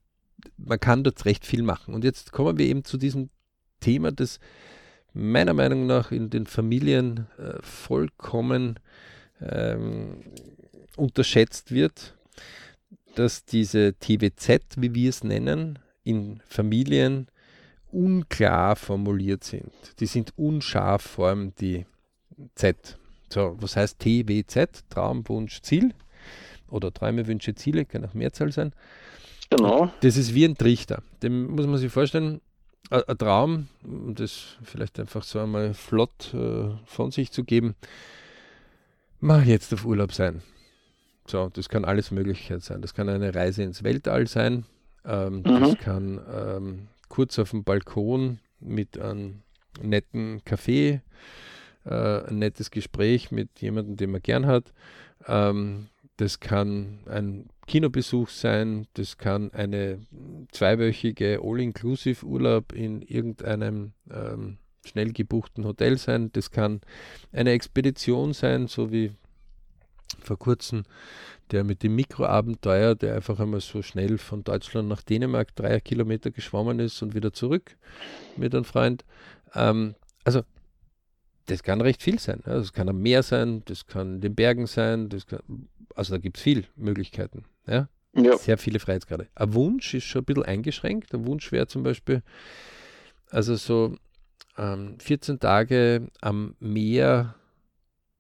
man 0.58 0.80
kann 0.80 1.04
dort 1.04 1.26
recht 1.26 1.46
viel 1.46 1.64
machen. 1.64 1.94
Und 1.94 2.04
jetzt 2.04 2.32
kommen 2.32 2.58
wir 2.58 2.66
eben 2.66 2.84
zu 2.84 2.98
diesem 2.98 3.30
Thema, 3.80 4.12
das 4.12 4.40
meiner 5.14 5.54
Meinung 5.54 5.88
nach 5.88 6.12
in 6.12 6.30
den 6.30 6.46
Familien 6.46 7.28
äh, 7.38 7.62
vollkommen 7.62 8.80
ähm, 9.42 10.24
unterschätzt 10.96 11.72
wird, 11.72 12.16
dass 13.16 13.46
diese 13.46 13.96
TWZ, 14.00 14.78
wie 14.78 14.94
wir 14.94 15.10
es 15.10 15.24
nennen, 15.24 15.80
in 16.04 16.42
Familien 16.48 17.28
unklar 17.92 18.76
formuliert 18.76 19.44
sind. 19.44 19.72
Die 20.00 20.06
sind 20.06 20.34
unscharf, 20.38 21.02
vor 21.02 21.30
allem 21.30 21.54
die 21.56 21.86
Z. 22.56 22.98
So, 23.30 23.58
was 23.60 23.76
heißt 23.76 24.00
TWZ? 24.00 24.90
Traum, 24.90 25.28
Wunsch, 25.28 25.62
Ziel. 25.62 25.94
Oder 26.70 26.94
Träume, 26.94 27.28
Wünsche, 27.28 27.56
Ziele, 27.56 27.86
kann 27.86 28.06
auch 28.06 28.14
Mehrzahl 28.14 28.52
sein. 28.52 28.74
Genau. 29.50 29.92
Das 30.02 30.18
ist 30.18 30.36
wie 30.36 30.46
ein 30.46 30.56
Trichter. 30.56 31.02
Dem 31.24 31.48
muss 31.48 31.66
man 31.66 31.78
sich 31.78 31.92
vorstellen, 31.92 32.42
ein 32.92 33.18
Traum, 33.18 33.68
um 33.84 34.16
das 34.16 34.58
vielleicht 34.64 35.00
einfach 35.00 35.24
so 35.24 35.40
einmal 35.40 35.74
flott 35.74 36.34
äh, 36.34 36.70
von 36.86 37.12
sich 37.12 37.32
zu 37.32 37.44
geben, 37.44 37.76
mach 39.20 39.44
jetzt 39.44 39.74
auf 39.74 39.86
Urlaub 39.86 40.14
sein. 40.14 40.42
So, 41.28 41.50
das 41.50 41.70
kann 41.70 41.86
alles 41.86 42.12
Möglichkeit 42.12 42.64
sein. 42.64 42.82
Das 42.82 42.94
kann 42.94 43.08
eine 43.08 43.36
Reise 43.36 43.64
ins 43.64 43.84
Weltall 43.84 44.28
sein. 44.28 44.66
Ähm, 45.06 45.38
mhm. 45.38 45.44
Das 45.44 45.78
kann 45.78 46.22
ähm, 46.34 46.88
kurz 47.08 47.38
auf 47.40 47.52
dem 47.52 47.64
Balkon 47.64 48.40
mit 48.60 49.00
einem 49.00 49.42
netten 49.82 50.44
Kaffee, 50.44 51.02
äh, 51.86 52.24
ein 52.28 52.40
nettes 52.40 52.72
Gespräch 52.72 53.32
mit 53.32 53.62
jemandem, 53.62 53.98
den 53.98 54.12
man 54.12 54.22
gern 54.22 54.46
hat. 54.48 54.74
Ähm, 55.28 55.88
das 56.18 56.40
kann 56.40 57.00
ein 57.06 57.48
Kinobesuch 57.68 58.30
sein, 58.30 58.88
das 58.96 59.18
kann 59.18 59.54
eine 59.54 60.00
zweiwöchige 60.52 61.40
All-Inclusive-Urlaub 61.42 62.74
in 62.74 63.02
irgendeinem 63.02 63.94
ähm, 64.12 64.58
schnell 64.90 65.14
gebuchten 65.14 65.66
Hotel 65.66 65.98
sein, 65.98 66.32
das 66.34 66.52
kann 66.52 66.82
eine 67.32 67.52
Expedition 67.52 68.34
sein, 68.34 68.68
so 68.68 68.92
wie 68.92 69.12
vor 70.22 70.38
kurzem 70.38 70.84
der 71.52 71.64
mit 71.64 71.82
dem 71.82 71.96
Mikroabenteuer, 71.96 72.96
der 72.96 73.16
einfach 73.16 73.40
einmal 73.40 73.62
so 73.62 73.82
schnell 73.82 74.18
von 74.18 74.44
Deutschland 74.44 74.88
nach 74.88 75.02
Dänemark 75.02 75.56
drei 75.56 75.80
Kilometer 75.80 76.32
geschwommen 76.32 76.80
ist 76.80 77.02
und 77.02 77.16
wieder 77.16 77.34
zurück 77.34 77.76
mit 78.38 78.54
einem 78.54 78.66
Freund. 78.66 79.04
Ähm, 79.56 79.96
also 80.24 80.42
das 81.48 81.64
kann 81.64 81.82
recht 81.82 82.04
viel 82.04 82.20
sein. 82.20 82.42
Das 82.46 82.54
also, 82.54 82.72
kann 82.72 82.90
am 82.90 83.02
Meer 83.02 83.24
sein, 83.24 83.64
das 83.66 83.88
kann 83.88 84.16
in 84.16 84.22
den 84.22 84.36
Bergen 84.36 84.68
sein, 84.68 85.10
das 85.10 85.26
kann, 85.26 85.40
also 85.96 86.14
da 86.14 86.20
gibt 86.20 86.38
es 86.38 86.44
viele 86.44 86.66
Möglichkeiten. 86.76 87.46
Ja? 87.66 87.90
ja? 88.16 88.38
Sehr 88.38 88.58
viele 88.58 88.80
Freiheitsgrade. 88.80 89.28
Ein 89.34 89.54
Wunsch 89.54 89.94
ist 89.94 90.04
schon 90.04 90.22
ein 90.22 90.26
bisschen 90.26 90.44
eingeschränkt. 90.44 91.14
Ein 91.14 91.26
Wunsch 91.26 91.52
wäre 91.52 91.68
zum 91.68 91.82
Beispiel, 91.82 92.22
also 93.32 93.56
so 93.56 93.96
ähm, 94.60 94.98
14 95.00 95.40
Tage 95.40 96.08
am 96.22 96.56
Meer, 96.60 97.36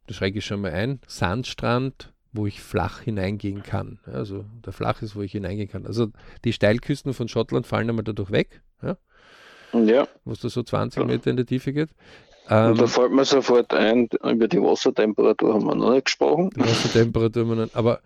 das 0.07 0.17
schreibe 0.17 0.37
ich 0.37 0.45
schon 0.45 0.61
mal 0.61 0.71
ein, 0.71 0.99
Sandstrand, 1.07 2.13
wo 2.31 2.47
ich 2.47 2.61
flach 2.61 3.01
hineingehen 3.01 3.63
kann. 3.63 3.99
Also 4.05 4.45
der 4.65 4.73
flach 4.73 5.01
ist, 5.01 5.15
wo 5.15 5.21
ich 5.21 5.31
hineingehen 5.33 5.69
kann. 5.69 5.85
Also 5.85 6.11
die 6.45 6.53
Steilküsten 6.53 7.13
von 7.13 7.27
Schottland 7.27 7.67
fallen 7.67 7.89
einmal 7.89 8.03
dadurch 8.03 8.31
weg. 8.31 8.61
Ja? 8.81 8.97
Ja. 9.73 10.07
Wo 10.23 10.31
es 10.31 10.39
da 10.39 10.49
so 10.49 10.63
20 10.63 11.05
Meter 11.05 11.29
in 11.29 11.37
die 11.37 11.45
Tiefe 11.45 11.73
geht. 11.73 11.89
Ähm, 12.51 12.75
da 12.75 12.87
fällt 12.87 13.11
mir 13.11 13.25
sofort 13.25 13.73
ein, 13.75 14.09
über 14.23 14.47
die 14.47 14.59
Wassertemperatur 14.59 15.53
haben 15.53 15.65
wir 15.65 15.75
noch 15.75 15.91
nicht 15.91 16.05
gesprochen. 16.05 16.49
Wassertemperatur 16.55 17.43
haben 17.43 17.49
wir 17.49 17.65
noch, 17.67 17.75
aber 17.75 18.01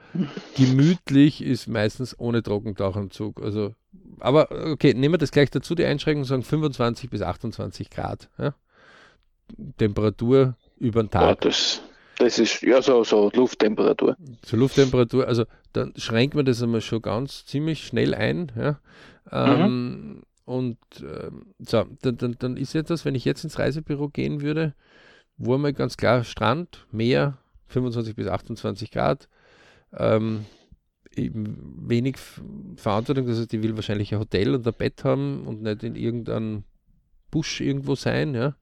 gemütlich 0.58 1.42
ist 1.42 1.68
meistens 1.68 2.20
ohne 2.20 2.44
Trockentauchanzug. 2.44 3.42
Also, 3.42 3.74
aber 4.20 4.50
okay, 4.52 4.94
nehmen 4.94 5.14
wir 5.14 5.18
das 5.18 5.32
gleich 5.32 5.50
dazu, 5.50 5.76
die 5.76 5.86
Einschränkung 5.86 6.26
sagen 6.26 6.44
25 6.44 7.10
bis 7.10 7.22
28 7.22 7.90
Grad. 7.90 8.30
Ja? 8.38 8.54
Temperatur 9.78 10.58
über 10.78 11.04
den 11.04 11.10
Tag. 11.10 11.22
Ja, 11.22 11.36
das, 11.36 11.82
das 12.18 12.38
ist 12.38 12.62
ja 12.64 12.82
so, 12.82 13.06
so 13.06 13.32
Lufttemperatur. 13.34 14.18
So 14.46 14.58
Lufttemperatur, 14.58 15.26
also 15.26 15.46
dann 15.72 15.94
schränkt 15.96 16.36
man 16.36 16.44
das 16.44 16.62
einmal 16.62 16.82
schon 16.82 17.02
ganz 17.02 17.46
ziemlich 17.46 17.88
schnell 17.88 18.14
ein. 18.14 18.52
Ja? 18.58 18.80
Ähm, 19.32 19.62
mhm. 19.62 20.24
Und 20.46 20.78
ähm, 21.02 21.54
so, 21.60 21.86
dann, 22.02 22.18
dann, 22.18 22.36
dann 22.38 22.58
ist 22.58 22.76
etwas, 22.76 23.06
wenn 23.06 23.16
ich 23.16 23.26
jetzt 23.26 23.44
ins 23.44 23.60
Reisebüro 23.60 24.10
gehen 24.10 24.42
würde, 24.42 24.74
wo 25.38 25.56
einmal 25.56 25.74
ganz 25.74 25.98
klar 25.98 26.24
Strand, 26.24 26.86
Meer, 26.92 27.38
25 27.68 28.16
bis 28.16 28.28
28 28.28 28.92
Grad, 28.92 29.30
ähm, 29.98 30.46
wenig 31.16 32.18
Verantwortung, 32.76 33.28
das 33.28 33.40
heißt, 33.40 33.54
ich 33.54 33.62
will 33.62 33.76
wahrscheinlich 33.76 34.14
ein 34.14 34.20
Hotel 34.20 34.56
und 34.56 34.68
ein 34.68 34.74
Bett 34.74 35.04
haben 35.04 35.46
und 35.46 35.62
nicht 35.62 35.84
in 35.84 35.96
irgendeinem 35.96 36.64
Busch 37.32 37.62
irgendwo 37.62 37.96
sein, 37.96 38.34
ja. 38.34 38.56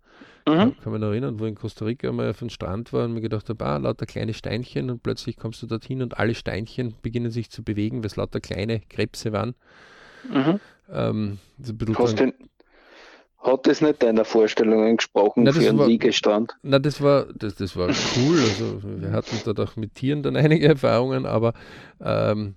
Mhm. 0.48 0.76
Kann 0.80 0.92
man 0.92 1.04
erinnern, 1.04 1.40
wo 1.40 1.46
in 1.46 1.56
Costa 1.56 1.86
Rica 1.86 2.12
mal 2.12 2.30
auf 2.30 2.40
dem 2.40 2.50
Strand 2.50 2.94
war 2.94 3.06
und 3.06 3.14
mir 3.14 3.22
gedacht 3.22 3.48
habe, 3.50 3.64
ah, 3.66 3.78
lauter 3.78 4.06
kleine 4.06 4.34
Steinchen 4.34 4.90
und 4.90 5.04
plötzlich 5.04 5.38
kommst 5.38 5.62
du 5.62 5.68
dorthin 5.68 6.02
und 6.02 6.18
alle 6.18 6.34
Steinchen 6.34 6.96
beginnen 7.02 7.32
sich 7.32 7.52
zu 7.52 7.64
bewegen, 7.64 8.00
weil 8.00 8.08
es 8.08 8.16
lauter 8.16 8.40
kleine 8.40 8.80
Krebse 8.90 9.32
waren. 9.34 9.56
Mhm. 10.30 10.60
Ähm, 10.92 11.40
Hast 11.96 12.20
den, 12.20 12.34
hat 13.40 13.66
das 13.66 13.82
nicht 13.82 14.04
deiner 14.04 14.26
Vorstellung 14.26 14.86
entsprochen 14.86 15.44
na, 15.44 15.52
für 15.52 15.68
einen 15.68 15.78
war, 15.78 15.88
Liegestand? 15.88 16.56
Na, 16.62 16.80
das 16.80 17.02
war, 17.02 17.28
das, 17.34 17.56
das 17.56 17.76
war 17.76 17.88
cool. 17.88 18.40
Also 18.40 18.82
wir 18.84 19.12
hatten 19.12 19.36
da 19.46 19.54
doch 19.54 19.76
mit 19.76 19.96
Tieren 19.96 20.22
dann 20.24 20.36
einige 20.38 20.68
Erfahrungen, 20.68 21.26
aber 21.26 21.54
ähm, 22.00 22.56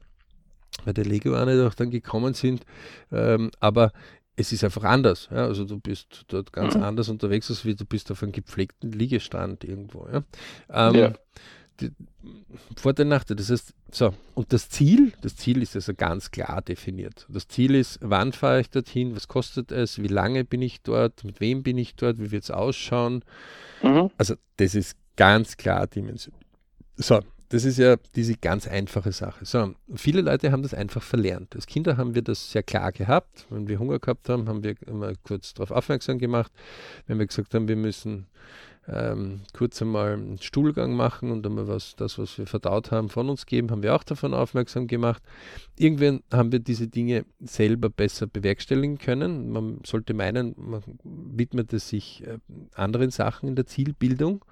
weil 0.85 0.95
die 0.95 1.03
Leguane 1.03 1.67
auch 1.67 1.75
dann 1.75 1.91
gekommen 1.91 2.35
sind. 2.35 2.65
Ähm, 3.13 3.51
aber 3.61 3.93
es 4.37 4.53
ist 4.53 4.65
einfach 4.65 4.85
anders. 4.85 5.29
Ja? 5.31 5.47
Also 5.47 5.65
du 5.65 5.79
bist 5.79 6.25
dort 6.29 6.53
ganz 6.53 6.75
mhm. 6.75 6.83
anders 6.83 7.09
unterwegs, 7.09 7.49
als 7.51 7.65
wie 7.65 7.75
du 7.75 7.85
bist 7.85 8.11
auf 8.11 8.23
einem 8.23 8.33
gepflegten 8.33 8.93
Liegestrand 8.93 9.65
irgendwo. 9.65 10.07
Ja? 10.13 10.23
Ähm, 10.71 10.95
ja 10.95 11.13
die, 11.81 11.91
Vorteil, 12.77 13.07
Nachteil. 13.07 13.37
Das 13.37 13.51
heißt, 13.51 13.75
so, 13.91 14.15
und 14.35 14.53
das 14.53 14.69
Ziel, 14.69 15.13
das 15.21 15.37
Ziel 15.37 15.63
ist 15.63 15.75
also 15.75 15.95
ganz 15.95 16.31
klar 16.31 16.63
definiert. 16.63 17.27
Das 17.29 17.49
Ziel 17.49 17.75
ist, 17.75 17.99
wann 18.01 18.33
fahre 18.33 18.61
ich 18.61 18.71
dorthin, 18.71 19.15
was 19.15 19.29
kostet 19.29 19.73
es, 19.73 20.03
wie 20.03 20.09
lange 20.09 20.45
bin 20.45 20.63
ich 20.63 20.83
dort, 20.83 21.25
mit 21.25 21.41
wem 21.41 21.63
bin 21.63 21.79
ich 21.79 21.95
dort, 21.97 22.19
wie 22.19 22.31
wird 22.31 22.45
es 22.45 22.51
ausschauen. 22.51 23.25
Mhm. 23.83 24.11
Also, 24.17 24.35
das 24.57 24.75
ist 24.75 24.97
ganz 25.17 25.57
klar 25.57 25.87
Dimension. 25.87 26.35
So, 26.97 27.21
das 27.49 27.65
ist 27.65 27.79
ja 27.79 27.97
diese 28.17 28.35
ganz 28.35 28.67
einfache 28.67 29.13
Sache. 29.13 29.45
So, 29.45 29.75
viele 29.95 30.23
Leute 30.23 30.51
haben 30.51 30.63
das 30.63 30.75
einfach 30.75 31.03
verlernt. 31.03 31.55
Als 31.55 31.67
Kinder 31.67 31.97
haben 31.97 32.15
wir 32.15 32.23
das 32.23 32.51
sehr 32.51 32.63
klar 32.63 32.91
gehabt. 32.93 33.47
Wenn 33.51 33.69
wir 33.69 33.79
Hunger 33.79 33.99
gehabt 33.99 34.29
haben, 34.29 34.49
haben 34.49 34.65
wir 34.65 34.75
immer 34.87 35.13
kurz 35.23 35.55
darauf 35.55 35.71
aufmerksam 35.71 36.19
gemacht. 36.19 36.51
Wenn 37.07 37.19
wir 37.19 37.27
gesagt 37.27 37.55
haben, 37.55 37.69
wir 37.69 37.77
müssen 37.77 38.27
ähm, 38.89 39.41
kurz 39.53 39.81
einmal 39.81 40.13
einen 40.13 40.39
Stuhlgang 40.39 40.95
machen 40.95 41.31
und 41.31 41.47
einmal 41.47 41.69
was, 41.69 41.97
das, 41.97 42.19
was 42.19 42.37
wir 42.37 42.47
verdaut 42.47 42.91
haben, 42.91 43.09
von 43.09 43.31
uns 43.31 43.47
geben, 43.47 43.71
haben 43.71 43.83
wir 43.83 43.95
auch 43.95 44.05
davon 44.05 44.35
aufmerksam 44.35 44.87
gemacht. 44.87 45.23
Irgendwann 45.79 46.23
haben 46.33 46.53
wir 46.53 46.59
diese 46.59 46.89
Dinge 46.89 47.25
selber 47.41 47.89
besser 47.89 48.27
bewerkstelligen 48.27 48.99
können. 48.99 49.51
Man 49.51 49.81
sollte 49.85 50.13
meinen, 50.15 50.55
man 50.57 50.83
widmet 51.03 51.73
es 51.73 51.89
sich 51.89 52.27
äh, 52.27 52.39
anderen 52.75 53.11
Sachen 53.11 53.49
in 53.49 53.57
der 53.57 53.67
Zielbildung. 53.67 54.45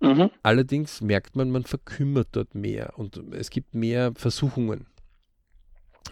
Mhm. 0.00 0.30
Allerdings 0.42 1.02
merkt 1.02 1.36
man, 1.36 1.50
man 1.50 1.64
verkümmert 1.64 2.28
dort 2.32 2.54
mehr 2.54 2.98
und 2.98 3.20
es 3.32 3.50
gibt 3.50 3.74
mehr 3.74 4.12
Versuchungen. 4.14 4.86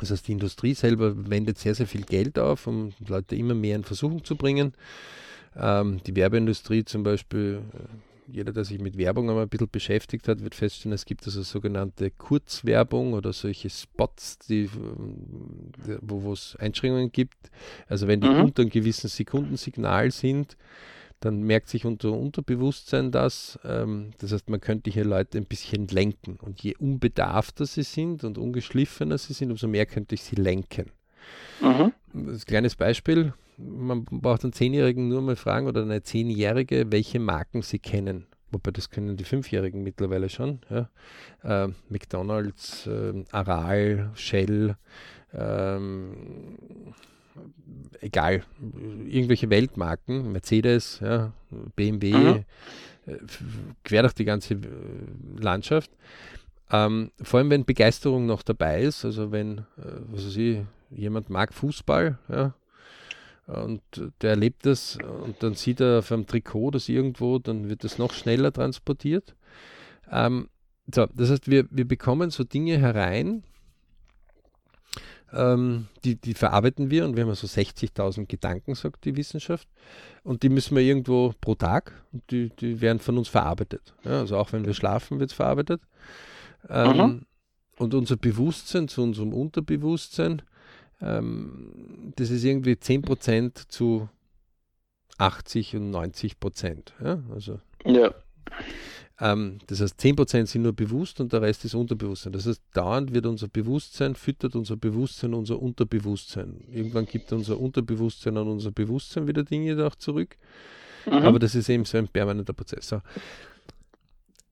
Das 0.00 0.10
heißt, 0.10 0.28
die 0.28 0.32
Industrie 0.32 0.74
selber 0.74 1.30
wendet 1.30 1.58
sehr, 1.58 1.74
sehr 1.74 1.86
viel 1.86 2.02
Geld 2.02 2.38
auf, 2.38 2.66
um 2.66 2.92
Leute 3.06 3.34
immer 3.34 3.54
mehr 3.54 3.76
in 3.76 3.84
Versuchung 3.84 4.22
zu 4.24 4.36
bringen. 4.36 4.74
Ähm, 5.56 6.00
die 6.06 6.16
Werbeindustrie 6.16 6.84
zum 6.84 7.02
Beispiel 7.02 7.62
jeder, 8.30 8.52
der 8.52 8.64
sich 8.64 8.78
mit 8.80 8.98
Werbung 8.98 9.28
einmal 9.28 9.44
ein 9.44 9.48
bisschen 9.48 9.70
beschäftigt 9.70 10.28
hat, 10.28 10.42
wird 10.42 10.54
feststellen, 10.54 10.94
es 10.94 11.04
gibt 11.04 11.24
also 11.26 11.42
sogenannte 11.42 12.10
Kurzwerbung 12.10 13.14
oder 13.14 13.32
solche 13.32 13.70
Spots, 13.70 14.38
die, 14.38 14.68
wo 16.02 16.32
es 16.32 16.56
Einschränkungen 16.56 17.10
gibt. 17.10 17.50
Also 17.86 18.06
wenn 18.06 18.20
die 18.20 18.28
mhm. 18.28 18.44
unter 18.44 18.62
einem 18.62 18.70
gewissen 18.70 19.08
Sekundensignal 19.08 20.10
sind, 20.10 20.56
dann 21.20 21.42
merkt 21.42 21.68
sich 21.68 21.84
unter 21.84 22.12
Unterbewusstsein 22.12 23.10
das. 23.10 23.58
Ähm, 23.64 24.12
das 24.18 24.32
heißt, 24.32 24.50
man 24.50 24.60
könnte 24.60 24.90
hier 24.90 25.04
Leute 25.04 25.38
ein 25.38 25.46
bisschen 25.46 25.88
lenken. 25.88 26.36
Und 26.36 26.62
je 26.62 26.76
unbedarfter 26.76 27.66
sie 27.66 27.82
sind 27.82 28.22
und 28.22 28.38
ungeschliffener 28.38 29.18
sie 29.18 29.32
sind, 29.32 29.50
umso 29.50 29.66
mehr 29.66 29.86
könnte 29.86 30.14
ich 30.14 30.22
sie 30.22 30.36
lenken. 30.36 30.90
Mhm. 31.60 31.92
Ein 32.14 32.40
kleines 32.46 32.76
Beispiel, 32.76 33.32
man 33.58 34.04
braucht 34.04 34.44
einen 34.44 34.52
Zehnjährigen 34.52 35.08
nur 35.08 35.20
mal 35.20 35.36
fragen 35.36 35.66
oder 35.66 35.82
eine 35.82 36.02
Zehnjährige, 36.02 36.90
welche 36.90 37.18
Marken 37.18 37.62
sie 37.62 37.78
kennen. 37.78 38.26
Wobei 38.50 38.70
das 38.70 38.88
können 38.88 39.16
die 39.16 39.24
Fünfjährigen 39.24 39.82
mittlerweile 39.82 40.28
schon. 40.28 40.60
Ja. 40.70 40.88
Äh, 41.42 41.68
McDonalds, 41.90 42.86
äh, 42.86 43.24
Aral, 43.30 44.10
Shell, 44.14 44.76
ähm, 45.34 46.94
egal, 48.00 48.42
irgendwelche 49.06 49.50
Weltmarken, 49.50 50.32
Mercedes, 50.32 51.00
ja, 51.00 51.32
BMW, 51.76 52.12
mhm. 52.12 52.44
Äh, 53.06 53.18
quer 53.84 54.02
durch 54.02 54.14
die 54.14 54.24
ganze 54.24 54.54
äh, 54.54 54.58
Landschaft. 55.38 55.90
Ähm, 56.70 57.10
vor 57.22 57.38
allem, 57.38 57.50
wenn 57.50 57.64
Begeisterung 57.64 58.26
noch 58.26 58.42
dabei 58.42 58.82
ist, 58.82 59.04
also 59.04 59.32
wenn, 59.32 59.58
äh, 59.58 59.62
was 60.08 60.26
weiß 60.26 60.36
ich, 60.36 60.60
jemand 60.90 61.30
mag 61.30 61.54
Fußball, 61.54 62.18
ja, 62.28 62.54
und 63.48 63.80
der 64.20 64.30
erlebt 64.30 64.66
das 64.66 64.98
und 65.24 65.42
dann 65.42 65.54
sieht 65.54 65.80
er 65.80 66.00
auf 66.00 66.12
einem 66.12 66.26
Trikot 66.26 66.72
das 66.72 66.88
irgendwo, 66.88 67.38
dann 67.38 67.68
wird 67.68 67.82
das 67.82 67.98
noch 67.98 68.12
schneller 68.12 68.52
transportiert. 68.52 69.34
Ähm, 70.10 70.48
so, 70.94 71.06
das 71.14 71.30
heißt, 71.30 71.50
wir, 71.50 71.66
wir 71.70 71.86
bekommen 71.86 72.30
so 72.30 72.44
Dinge 72.44 72.78
herein, 72.78 73.42
ähm, 75.32 75.88
die, 76.04 76.16
die 76.16 76.34
verarbeiten 76.34 76.90
wir 76.90 77.04
und 77.04 77.16
wir 77.16 77.24
haben 77.24 77.34
so 77.34 77.46
60.000 77.46 78.26
Gedanken, 78.26 78.74
sagt 78.74 79.04
die 79.04 79.16
Wissenschaft. 79.16 79.68
Und 80.24 80.42
die 80.42 80.48
müssen 80.48 80.76
wir 80.76 80.82
irgendwo 80.82 81.34
pro 81.40 81.54
Tag 81.54 82.04
und 82.12 82.30
die, 82.30 82.50
die 82.50 82.80
werden 82.80 82.98
von 82.98 83.18
uns 83.18 83.28
verarbeitet. 83.28 83.94
Ja, 84.04 84.20
also 84.20 84.36
auch 84.36 84.52
wenn 84.52 84.64
wir 84.64 84.74
schlafen, 84.74 85.20
wird 85.20 85.30
es 85.30 85.36
verarbeitet. 85.36 85.82
Ähm, 86.68 86.96
mhm. 86.96 87.26
Und 87.76 87.94
unser 87.94 88.16
Bewusstsein 88.16 88.88
zu 88.88 89.02
unserem 89.02 89.32
Unterbewusstsein, 89.32 90.42
ähm, 91.00 92.12
das 92.16 92.30
ist 92.30 92.44
irgendwie 92.44 92.72
10% 92.72 93.68
zu 93.68 94.08
80 95.18 95.76
und 95.76 95.90
90 95.90 96.40
Prozent. 96.40 96.94
Ja, 97.02 97.22
also, 97.32 97.60
ja. 97.84 98.12
Ähm, 99.20 99.58
das 99.66 99.80
heißt, 99.80 100.00
10% 100.00 100.46
sind 100.46 100.62
nur 100.62 100.72
bewusst 100.72 101.20
und 101.20 101.32
der 101.32 101.42
Rest 101.42 101.64
ist 101.64 101.74
Unterbewusstsein. 101.74 102.32
Das 102.32 102.46
heißt, 102.46 102.62
dauernd 102.72 103.12
wird 103.12 103.26
unser 103.26 103.48
Bewusstsein, 103.48 104.14
füttert 104.14 104.54
unser 104.54 104.76
Bewusstsein 104.76 105.34
unser 105.34 105.60
Unterbewusstsein. 105.60 106.60
Irgendwann 106.70 107.06
gibt 107.06 107.32
unser 107.32 107.58
Unterbewusstsein 107.58 108.36
an 108.36 108.46
unser 108.46 108.70
Bewusstsein 108.70 109.26
wieder 109.26 109.42
Dinge 109.42 109.84
auch 109.84 109.96
zurück. 109.96 110.36
Mhm. 111.06 111.12
Aber 111.14 111.38
das 111.38 111.54
ist 111.54 111.68
eben 111.68 111.84
so 111.84 111.98
ein 111.98 112.08
permanenter 112.08 112.52
Prozess. 112.52 112.88
So. 112.88 113.00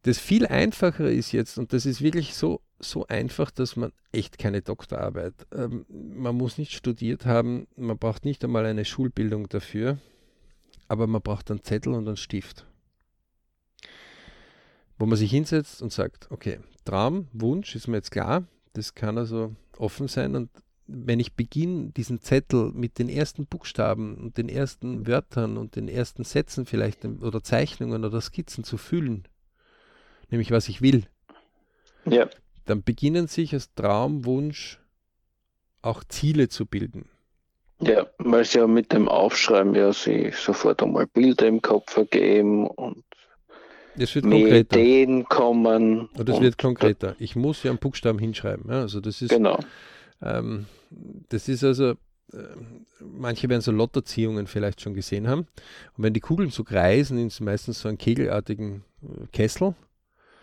Das 0.06 0.20
viel 0.20 0.46
einfachere 0.46 1.12
ist 1.12 1.32
jetzt, 1.32 1.58
und 1.58 1.72
das 1.72 1.84
ist 1.84 2.00
wirklich 2.00 2.36
so, 2.36 2.60
so 2.78 3.08
einfach, 3.08 3.50
dass 3.50 3.74
man 3.74 3.90
echt 4.12 4.38
keine 4.38 4.62
Doktorarbeit, 4.62 5.34
ähm, 5.52 5.84
man 5.88 6.36
muss 6.36 6.58
nicht 6.58 6.74
studiert 6.74 7.26
haben, 7.26 7.66
man 7.74 7.98
braucht 7.98 8.24
nicht 8.24 8.44
einmal 8.44 8.66
eine 8.66 8.84
Schulbildung 8.84 9.48
dafür, 9.48 9.98
aber 10.86 11.08
man 11.08 11.22
braucht 11.22 11.50
einen 11.50 11.64
Zettel 11.64 11.92
und 11.92 12.06
einen 12.06 12.16
Stift. 12.16 12.68
Wo 14.96 15.06
man 15.06 15.18
sich 15.18 15.32
hinsetzt 15.32 15.82
und 15.82 15.92
sagt, 15.92 16.30
okay, 16.30 16.60
Traum, 16.84 17.26
Wunsch 17.32 17.74
ist 17.74 17.88
mir 17.88 17.96
jetzt 17.96 18.12
klar, 18.12 18.46
das 18.74 18.94
kann 18.94 19.18
also 19.18 19.56
offen 19.76 20.06
sein 20.06 20.36
und 20.36 20.50
wenn 20.86 21.18
ich 21.18 21.34
beginne, 21.34 21.90
diesen 21.90 22.20
Zettel 22.20 22.70
mit 22.70 23.00
den 23.00 23.08
ersten 23.08 23.46
Buchstaben 23.46 24.18
und 24.18 24.38
den 24.38 24.48
ersten 24.48 25.08
Wörtern 25.08 25.56
und 25.56 25.74
den 25.74 25.88
ersten 25.88 26.22
Sätzen 26.22 26.64
vielleicht 26.64 27.04
oder 27.04 27.42
Zeichnungen 27.42 28.04
oder 28.04 28.20
Skizzen 28.20 28.62
zu 28.62 28.76
füllen, 28.76 29.26
nämlich 30.30 30.50
was 30.50 30.68
ich 30.68 30.82
will, 30.82 31.04
ja. 32.04 32.28
dann 32.64 32.82
beginnen 32.82 33.26
sich 33.26 33.52
als 33.52 33.72
Traumwunsch 33.74 34.80
auch 35.82 36.04
Ziele 36.04 36.48
zu 36.48 36.66
bilden. 36.66 37.08
Ja, 37.80 38.06
weil 38.18 38.44
sie 38.44 38.58
ja 38.58 38.66
mit 38.66 38.92
dem 38.92 39.08
Aufschreiben 39.08 39.74
ja 39.74 39.92
sie 39.92 40.32
sofort 40.34 40.82
einmal 40.82 41.06
Bilder 41.06 41.46
im 41.46 41.60
Kopf 41.60 41.96
ergeben 41.96 42.66
und 42.66 43.04
das 43.96 44.14
wird 44.14 44.24
konkreter. 44.26 44.78
Ideen 44.78 45.24
kommen. 45.24 46.08
Und 46.08 46.28
es 46.28 46.40
wird 46.40 46.58
konkreter. 46.58 47.16
Ich 47.18 47.34
muss 47.34 47.62
ja 47.62 47.70
einen 47.70 47.78
Buchstaben 47.78 48.18
hinschreiben. 48.18 48.70
Ja, 48.70 48.82
also 48.82 49.00
das 49.00 49.22
ist, 49.22 49.30
genau. 49.30 49.58
Ähm, 50.22 50.66
das 51.30 51.48
ist 51.48 51.64
also, 51.64 51.90
äh, 51.90 51.96
manche 53.00 53.48
werden 53.48 53.62
so 53.62 53.72
Lotterziehungen 53.72 54.46
vielleicht 54.46 54.80
schon 54.80 54.94
gesehen 54.94 55.28
haben. 55.28 55.46
Und 55.96 56.04
wenn 56.04 56.12
die 56.12 56.20
Kugeln 56.20 56.50
so 56.50 56.64
kreisen, 56.64 57.26
ist 57.26 57.40
meistens 57.40 57.80
so 57.80 57.88
einen 57.88 57.98
kegelartigen 57.98 58.84
äh, 59.02 59.26
Kessel. 59.32 59.74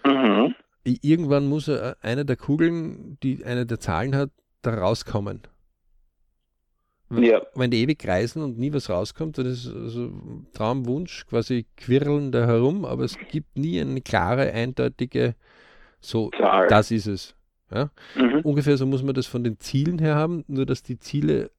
Mhm. 0.06 0.56
Irgendwann 0.84 1.48
muss 1.48 1.68
äh, 1.68 1.96
eine 2.02 2.26
der 2.26 2.36
Kugeln, 2.36 3.18
die 3.24 3.46
eine 3.46 3.66
der 3.66 3.80
Zahlen 3.80 4.16
hat, 4.16 4.32
da 4.62 4.74
rauskommen. 4.74 5.42
Ja. 7.10 7.42
Wenn 7.54 7.72
die 7.72 7.82
ewig 7.82 8.00
kreisen 8.00 8.42
und 8.42 8.58
nie 8.58 8.74
was 8.74 8.90
rauskommt, 8.90 9.38
dann 9.38 9.46
ist 9.46 9.68
also 9.68 10.12
Traumwunsch 10.54 11.26
quasi 11.28 11.66
quirlen 11.78 12.32
da 12.32 12.46
herum, 12.48 12.86
aber 12.86 13.04
es 13.04 13.18
gibt 13.30 13.58
nie 13.58 13.80
eine 13.80 14.02
klare, 14.02 14.52
eindeutige, 14.52 15.36
so, 16.00 16.30
Klar. 16.30 16.68
das 16.68 16.92
ist 16.92 17.08
es. 17.08 17.36
Ja? 17.72 17.92
Mhm. 18.16 18.40
Ungefähr 18.44 18.78
so 18.78 18.86
muss 18.86 19.04
man 19.04 19.14
das 19.14 19.28
von 19.28 19.44
den 19.44 19.60
Zielen 19.60 20.00
her 20.00 20.16
haben, 20.16 20.44
nur 20.48 20.66
dass 20.66 20.82
die 20.82 20.98
Ziele 20.98 21.52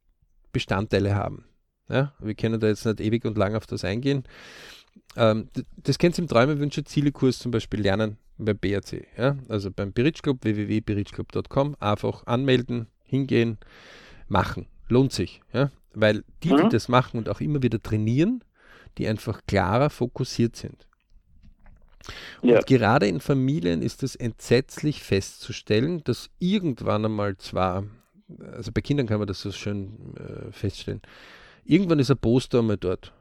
Bestandteile 0.53 1.15
haben. 1.15 1.45
Ja? 1.89 2.15
Wir 2.19 2.35
können 2.35 2.59
da 2.59 2.67
jetzt 2.67 2.85
nicht 2.85 3.01
ewig 3.01 3.25
und 3.25 3.39
lang 3.39 3.55
auf 3.55 3.67
das 3.67 3.85
eingehen. 3.85 4.25
Ähm, 5.17 5.49
das 5.77 5.99
kennst 5.99 6.19
du 6.19 6.23
im 6.23 6.29
Träume, 6.29 6.59
Wünsche, 6.59 6.85
Ziele-Kurs 6.85 7.39
zum 7.39 7.53
Beispiel 7.53 7.81
lernen 7.81 8.19
beim 8.39 8.59
BRC. 8.59 9.07
Ja? 9.17 9.37
Also 9.49 9.71
beim 9.71 9.93
Beritsch 9.93 10.23
Club, 10.23 10.39
www.berichclub.com, 10.43 11.77
einfach 11.81 12.27
anmelden, 12.27 12.89
hingehen, 13.05 13.59
machen 14.29 14.67
lohnt 14.89 15.13
sich. 15.13 15.41
Ja? 15.53 15.71
Weil 15.93 16.25
die, 16.43 16.49
die 16.49 16.55
mhm. 16.55 16.71
das 16.71 16.89
machen 16.89 17.19
und 17.19 17.29
auch 17.29 17.41
immer 17.41 17.63
wieder 17.63 17.83
trainieren, 17.83 18.43
die 18.99 19.09
einfach 19.09 19.43
klarer 19.47 19.91
fokussiert 19.91 20.57
sind. 20.57 20.87
Ja. 22.43 22.57
Und 22.59 22.67
gerade 22.67 23.07
in 23.07 23.21
Familien 23.21 23.81
ist 23.81 24.03
es 24.03 24.15
entsetzlich 24.15 25.03
festzustellen, 25.03 26.03
dass 26.05 26.31
irgendwann 26.39 27.05
einmal 27.05 27.37
zwar, 27.39 27.85
also 28.53 28.73
bei 28.73 28.83
Kindern 28.83 29.07
kann 29.07 29.19
man 29.19 29.27
das 29.27 29.41
so 29.41 29.53
schön 29.53 30.15
äh, 30.17 30.53
feststellen, 30.53 31.01
irgendwann 31.65 31.99
ist 31.99 32.11
ein 32.11 32.19
Poster 32.19 32.59
einmal 32.59 32.77
dort. 32.77 33.15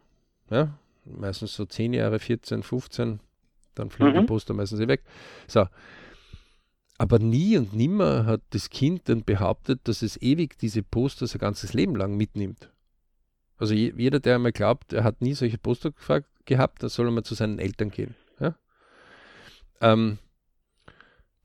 Ja? 0.49 0.77
Meistens 1.05 1.53
so 1.53 1.65
10 1.65 1.93
Jahre, 1.93 2.19
14, 2.19 2.61
15, 2.63 3.19
dann 3.75 3.89
fliegen 3.89 4.15
mhm. 4.15 4.21
die 4.21 4.25
Poster 4.25 4.53
meistens 4.53 4.79
weg. 4.87 5.03
So, 5.47 5.65
aber 6.97 7.19
nie 7.19 7.57
und 7.57 7.73
nimmer 7.73 8.25
hat 8.25 8.41
das 8.51 8.69
Kind 8.69 9.09
dann 9.09 9.23
behauptet, 9.23 9.81
dass 9.85 10.01
es 10.01 10.21
ewig 10.21 10.57
diese 10.57 10.83
Poster 10.83 11.27
sein 11.27 11.39
ganzes 11.39 11.73
Leben 11.73 11.95
lang 11.95 12.15
mitnimmt. 12.15 12.69
Also 13.57 13.73
jeder, 13.73 14.19
der 14.19 14.35
einmal 14.35 14.51
glaubt, 14.51 14.93
er 14.93 15.03
hat 15.03 15.21
nie 15.21 15.33
solche 15.33 15.57
Poster 15.57 15.91
gehabt, 16.45 16.83
dann 16.83 16.89
soll 16.89 17.07
er 17.07 17.11
mal 17.11 17.23
zu 17.23 17.35
seinen 17.35 17.59
Eltern 17.59 17.91
gehen. 17.91 18.15
Ja? 18.39 18.55
Ähm, 19.81 20.17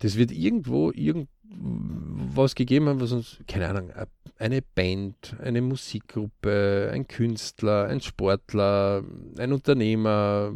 das 0.01 0.17
wird 0.17 0.31
irgendwo 0.31 0.91
irgendwas 0.93 2.55
gegeben 2.55 2.89
haben, 2.89 3.01
was 3.01 3.13
uns, 3.13 3.39
keine 3.47 3.69
Ahnung, 3.69 3.93
eine 4.39 4.63
Band, 4.63 5.37
eine 5.41 5.61
Musikgruppe, 5.61 6.91
ein 6.93 7.09
Künstler, 7.09 7.87
ein 7.87 8.01
Sportler, 8.01 9.03
ein 9.39 9.53
Unternehmer, 9.53 10.55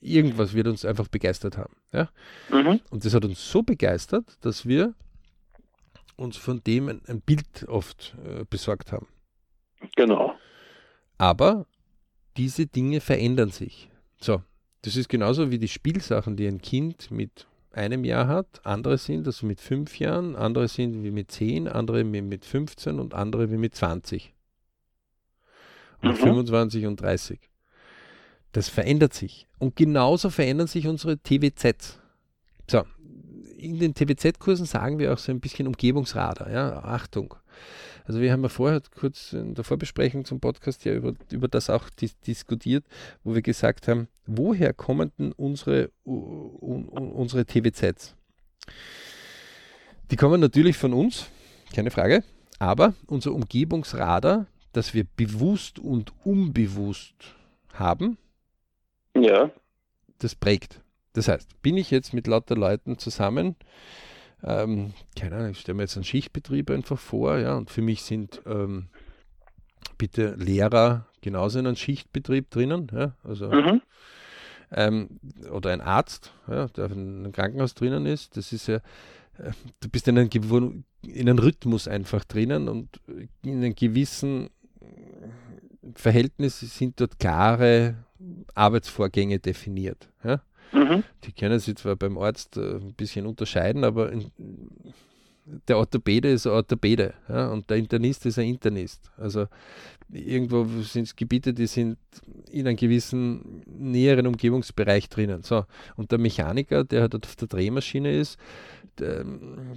irgendwas 0.00 0.54
wird 0.54 0.66
uns 0.66 0.84
einfach 0.84 1.08
begeistert 1.08 1.56
haben. 1.56 1.74
Ja? 1.92 2.08
Mhm. 2.50 2.80
Und 2.90 3.04
das 3.04 3.14
hat 3.14 3.24
uns 3.24 3.50
so 3.50 3.62
begeistert, 3.62 4.38
dass 4.40 4.66
wir 4.66 4.94
uns 6.16 6.36
von 6.36 6.62
dem 6.64 6.88
ein, 6.88 7.00
ein 7.06 7.20
Bild 7.20 7.66
oft 7.68 8.14
äh, 8.24 8.44
besorgt 8.48 8.92
haben. 8.92 9.08
Genau. 9.96 10.34
Aber 11.18 11.66
diese 12.36 12.66
Dinge 12.66 13.00
verändern 13.00 13.50
sich. 13.50 13.90
So, 14.20 14.42
das 14.82 14.96
ist 14.96 15.08
genauso 15.08 15.50
wie 15.50 15.58
die 15.58 15.68
Spielsachen, 15.68 16.36
die 16.36 16.46
ein 16.46 16.60
Kind 16.60 17.10
mit 17.10 17.46
einem 17.72 18.04
Jahr 18.04 18.26
hat, 18.26 18.60
andere 18.64 18.98
sind 18.98 19.26
also 19.26 19.46
mit 19.46 19.60
fünf 19.60 19.98
Jahren, 19.98 20.36
andere 20.36 20.68
sind 20.68 21.04
wie 21.04 21.10
mit 21.10 21.30
zehn, 21.30 21.68
andere 21.68 22.10
wie 22.12 22.20
mit 22.20 22.44
15 22.44 22.98
und 22.98 23.14
andere 23.14 23.50
wie 23.50 23.56
mit 23.56 23.74
20. 23.74 24.34
Und 26.02 26.12
mhm. 26.12 26.16
25 26.16 26.86
und 26.86 27.00
30. 27.00 27.49
Das 28.52 28.68
verändert 28.68 29.14
sich. 29.14 29.46
Und 29.58 29.76
genauso 29.76 30.30
verändern 30.30 30.66
sich 30.66 30.86
unsere 30.86 31.18
TWZs. 31.18 31.98
So, 32.68 32.84
in 33.56 33.78
den 33.78 33.94
TWZ-Kursen 33.94 34.66
sagen 34.66 34.98
wir 34.98 35.12
auch 35.12 35.18
so 35.18 35.30
ein 35.30 35.40
bisschen 35.40 35.66
Umgebungsradar. 35.66 36.50
Ja? 36.50 36.82
Achtung. 36.82 37.34
Also 38.04 38.20
wir 38.20 38.32
haben 38.32 38.42
ja 38.42 38.48
vorher 38.48 38.80
kurz 38.98 39.32
in 39.32 39.54
der 39.54 39.62
Vorbesprechung 39.62 40.24
zum 40.24 40.40
Podcast 40.40 40.84
ja 40.84 40.94
über, 40.94 41.14
über 41.30 41.46
das 41.46 41.70
auch 41.70 41.88
dis 41.90 42.18
diskutiert, 42.18 42.84
wo 43.22 43.34
wir 43.34 43.42
gesagt 43.42 43.86
haben, 43.86 44.08
woher 44.26 44.72
kommen 44.72 45.12
denn 45.18 45.32
unsere, 45.32 45.90
unsere 46.04 47.44
TVZs? 47.44 48.16
Die 50.10 50.16
kommen 50.16 50.40
natürlich 50.40 50.76
von 50.76 50.92
uns, 50.92 51.26
keine 51.72 51.92
Frage, 51.92 52.24
aber 52.58 52.94
unser 53.06 53.32
Umgebungsradar, 53.32 54.46
das 54.72 54.92
wir 54.92 55.04
bewusst 55.16 55.78
und 55.78 56.12
unbewusst 56.24 57.36
haben, 57.74 58.18
ja. 59.22 59.50
das 60.18 60.34
prägt. 60.34 60.80
Das 61.12 61.28
heißt, 61.28 61.60
bin 61.62 61.76
ich 61.76 61.90
jetzt 61.90 62.14
mit 62.14 62.26
lauter 62.26 62.56
Leuten 62.56 62.98
zusammen, 62.98 63.56
ähm, 64.42 64.94
keine 65.18 65.36
Ahnung, 65.36 65.50
ich 65.50 65.60
stelle 65.60 65.76
mir 65.76 65.82
jetzt 65.82 65.96
einen 65.96 66.04
Schichtbetrieb 66.04 66.70
einfach 66.70 66.98
vor, 66.98 67.38
ja, 67.38 67.56
und 67.56 67.70
für 67.70 67.82
mich 67.82 68.02
sind 68.02 68.40
ähm, 68.46 68.88
bitte 69.98 70.34
Lehrer 70.36 71.06
genauso 71.20 71.58
in 71.58 71.66
einem 71.66 71.76
Schichtbetrieb 71.76 72.50
drinnen, 72.50 72.90
ja, 72.92 73.16
also 73.22 73.50
mhm. 73.50 73.82
ähm, 74.72 75.20
oder 75.52 75.72
ein 75.72 75.80
Arzt, 75.80 76.32
ja, 76.48 76.68
der 76.68 76.90
in 76.90 77.24
einem 77.24 77.32
Krankenhaus 77.32 77.74
drinnen 77.74 78.06
ist, 78.06 78.36
das 78.36 78.52
ist 78.52 78.68
ja, 78.68 78.76
äh, 79.36 79.52
du 79.80 79.88
bist 79.90 80.08
in 80.08 80.18
einem, 80.18 80.30
in 81.02 81.28
einem 81.28 81.38
Rhythmus 81.38 81.86
einfach 81.86 82.24
drinnen 82.24 82.68
und 82.68 83.00
in 83.42 83.58
einem 83.58 83.74
gewissen 83.74 84.48
Verhältnis 85.94 86.60
sind 86.60 87.00
dort 87.00 87.18
klare 87.18 87.96
Arbeitsvorgänge 88.54 89.38
definiert. 89.38 90.08
Ja? 90.24 90.42
Mhm. 90.72 91.04
Die 91.24 91.32
können 91.32 91.58
sich 91.58 91.76
zwar 91.76 91.96
beim 91.96 92.18
Arzt 92.18 92.56
äh, 92.56 92.76
ein 92.76 92.94
bisschen 92.94 93.26
unterscheiden, 93.26 93.84
aber 93.84 94.12
in, 94.12 94.30
der 95.68 95.78
Orthopäde 95.78 96.30
ist 96.30 96.46
ein 96.46 96.52
Orthopäde 96.52 97.14
ja, 97.28 97.48
und 97.48 97.68
der 97.70 97.78
Internist 97.78 98.24
ist 98.26 98.38
ein 98.38 98.46
Internist. 98.46 99.10
Also 99.16 99.46
irgendwo 100.12 100.64
sind 100.82 101.04
es 101.04 101.16
Gebiete, 101.16 101.52
die 101.52 101.66
sind 101.66 101.98
in 102.50 102.66
einem 102.66 102.76
gewissen 102.76 103.62
näheren 103.66 104.26
Umgebungsbereich 104.26 105.08
drinnen. 105.08 105.42
So, 105.42 105.64
und 105.96 106.12
der 106.12 106.18
Mechaniker, 106.18 106.84
der 106.84 107.02
halt 107.02 107.14
auf 107.14 107.36
der 107.36 107.48
Drehmaschine 107.48 108.12
ist, 108.12 108.38
der, 108.98 109.24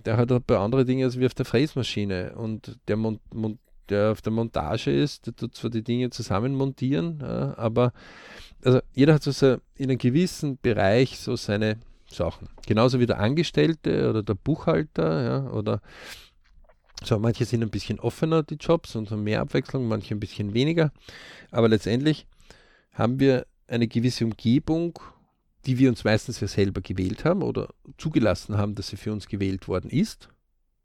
der 0.05 0.17
hat 0.17 0.31
halt 0.31 0.47
bei 0.47 0.57
anderen 0.57 0.85
Dingen 0.85 1.05
als 1.05 1.19
wie 1.19 1.25
auf 1.25 1.33
der 1.33 1.45
Fräsmaschine. 1.45 2.35
Und 2.35 2.77
der, 2.87 2.97
Mon 2.97 3.19
Mon 3.33 3.57
der 3.89 4.11
auf 4.11 4.21
der 4.21 4.31
Montage 4.31 4.91
ist, 4.91 5.27
der 5.27 5.35
tut 5.35 5.55
zwar 5.55 5.69
die 5.69 5.83
Dinge 5.83 6.09
zusammen 6.09 6.55
montieren, 6.55 7.19
ja, 7.21 7.57
aber 7.57 7.93
also 8.63 8.79
jeder 8.93 9.13
hat 9.13 9.23
so 9.23 9.57
in 9.75 9.89
einem 9.89 9.97
gewissen 9.97 10.57
Bereich 10.61 11.19
so 11.19 11.35
seine 11.35 11.77
Sachen. 12.07 12.47
Genauso 12.65 12.99
wie 12.99 13.05
der 13.05 13.19
Angestellte 13.19 14.09
oder 14.09 14.23
der 14.23 14.35
Buchhalter, 14.35 15.23
ja, 15.23 15.51
oder 15.51 15.81
so, 17.03 17.19
manche 17.19 17.43
sind 17.45 17.61
ein 17.61 17.69
bisschen 17.69 17.99
offener, 17.99 18.43
die 18.43 18.55
Jobs, 18.55 18.95
und 18.95 19.11
haben 19.11 19.23
mehr 19.23 19.41
Abwechslung, 19.41 19.87
manche 19.87 20.15
ein 20.15 20.19
bisschen 20.19 20.53
weniger. 20.53 20.91
Aber 21.51 21.67
letztendlich 21.67 22.27
haben 22.93 23.19
wir 23.19 23.45
eine 23.67 23.87
gewisse 23.87 24.23
Umgebung, 24.23 24.99
die 25.65 25.77
wir 25.79 25.89
uns 25.89 26.03
meistens 26.03 26.39
ja 26.39 26.47
selber 26.47 26.81
gewählt 26.81 27.25
haben 27.25 27.41
oder 27.41 27.69
zugelassen 27.97 28.57
haben, 28.57 28.75
dass 28.75 28.87
sie 28.87 28.97
für 28.97 29.11
uns 29.11 29.27
gewählt 29.27 29.67
worden 29.67 29.89
ist. 29.89 30.29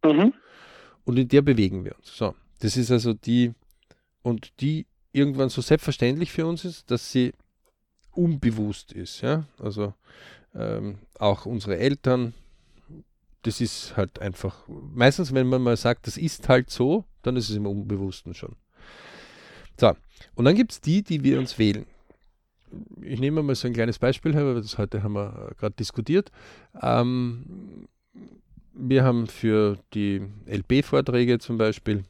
Mhm. 0.05 0.33
Und 1.05 1.19
in 1.19 1.29
der 1.29 1.43
bewegen 1.43 1.85
wir 1.85 1.97
uns. 1.97 2.17
So, 2.17 2.35
das 2.61 2.77
ist 2.77 2.91
also 2.91 3.15
die, 3.15 3.53
und 4.23 4.53
die 4.61 4.87
irgendwann 5.13 5.49
so 5.49 5.61
selbstverständlich 5.61 6.33
für 6.33 6.47
uns 6.47 6.65
ist, 6.65 6.91
dass 6.91 7.13
sie 7.13 7.33
unbewusst 8.13 8.93
ist. 8.93 9.21
Ja? 9.21 9.45
Also 9.59 9.95
ähm, 10.55 10.99
auch 11.19 11.47
unsere 11.47 11.79
Eltern, 11.79 12.35
das 13.43 13.61
ist 13.61 13.97
halt 13.97 14.19
einfach, 14.19 14.67
meistens 14.69 15.33
wenn 15.33 15.49
man 15.49 15.63
mal 15.63 15.77
sagt, 15.77 16.07
das 16.07 16.17
ist 16.17 16.49
halt 16.49 16.71
so, 16.71 17.05
dann 17.23 17.37
ist 17.37 17.49
es 17.49 17.57
im 17.57 17.67
Unbewussten 17.67 18.35
schon. 18.35 18.57
So, 19.79 19.95
und 20.35 20.45
dann 20.45 20.57
gibt 20.57 20.73
es 20.73 20.81
die, 20.81 21.03
die 21.03 21.23
wir 21.23 21.39
uns 21.39 21.59
wählen. 21.59 21.87
Ich 23.01 23.21
nehme 23.21 23.43
mal 23.43 23.55
so 23.55 23.69
ein 23.69 23.75
kleines 23.75 23.99
Beispiel 23.99 24.35
her, 24.35 24.45
weil 24.45 24.57
das 24.57 24.77
heute 24.77 25.03
haben 25.03 25.15
wir 25.15 25.53
gerade 25.59 25.77
diskutiert. 25.77 26.31
Ähm, 26.83 27.87
wir 28.75 29.05
haben 29.05 29.27
für 29.27 29.79
die 29.95 30.23
LB-Vorträge 30.47 31.39
zum 31.39 31.57
Beispiel 31.57 32.05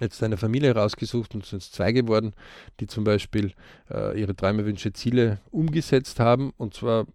jetzt 0.00 0.22
eine 0.22 0.36
Familie 0.36 0.74
rausgesucht 0.74 1.34
und 1.34 1.44
sind 1.44 1.62
zwei 1.62 1.92
geworden, 1.92 2.32
die 2.80 2.86
zum 2.86 3.04
Beispiel 3.04 3.52
äh, 3.90 4.18
ihre 4.20 4.34
Träume, 4.34 4.64
Wünsche, 4.64 4.92
Ziele 4.92 5.40
umgesetzt 5.50 6.20
haben. 6.20 6.52
Und 6.56 6.74
zwar 6.74 7.06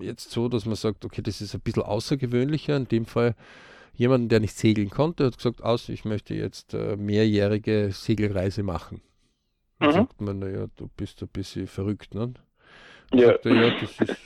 jetzt 0.00 0.30
so, 0.30 0.48
dass 0.48 0.66
man 0.66 0.76
sagt, 0.76 1.04
okay, 1.04 1.22
das 1.22 1.40
ist 1.40 1.54
ein 1.54 1.60
bisschen 1.60 1.82
außergewöhnlicher. 1.82 2.76
In 2.76 2.88
dem 2.88 3.06
Fall 3.06 3.34
jemanden, 3.94 4.28
der 4.28 4.40
nicht 4.40 4.56
segeln 4.56 4.90
konnte, 4.90 5.26
hat 5.26 5.36
gesagt, 5.36 5.62
aus, 5.62 5.88
ich 5.88 6.04
möchte 6.04 6.34
jetzt 6.34 6.74
äh, 6.74 6.96
mehrjährige 6.96 7.90
Segelreise 7.92 8.62
machen. 8.62 9.00
Dann 9.78 9.90
mhm. 9.90 9.94
sagt 9.94 10.20
man, 10.20 10.38
naja, 10.38 10.66
du 10.76 10.88
bist 10.96 11.22
ein 11.22 11.28
bisschen 11.28 11.66
verrückt, 11.66 12.14
ne? 12.14 12.34
Ja. 13.12 13.28
Sagt 13.28 13.46
er, 13.46 13.54
ja, 13.54 13.80
das 13.80 13.90
ist, 14.00 14.18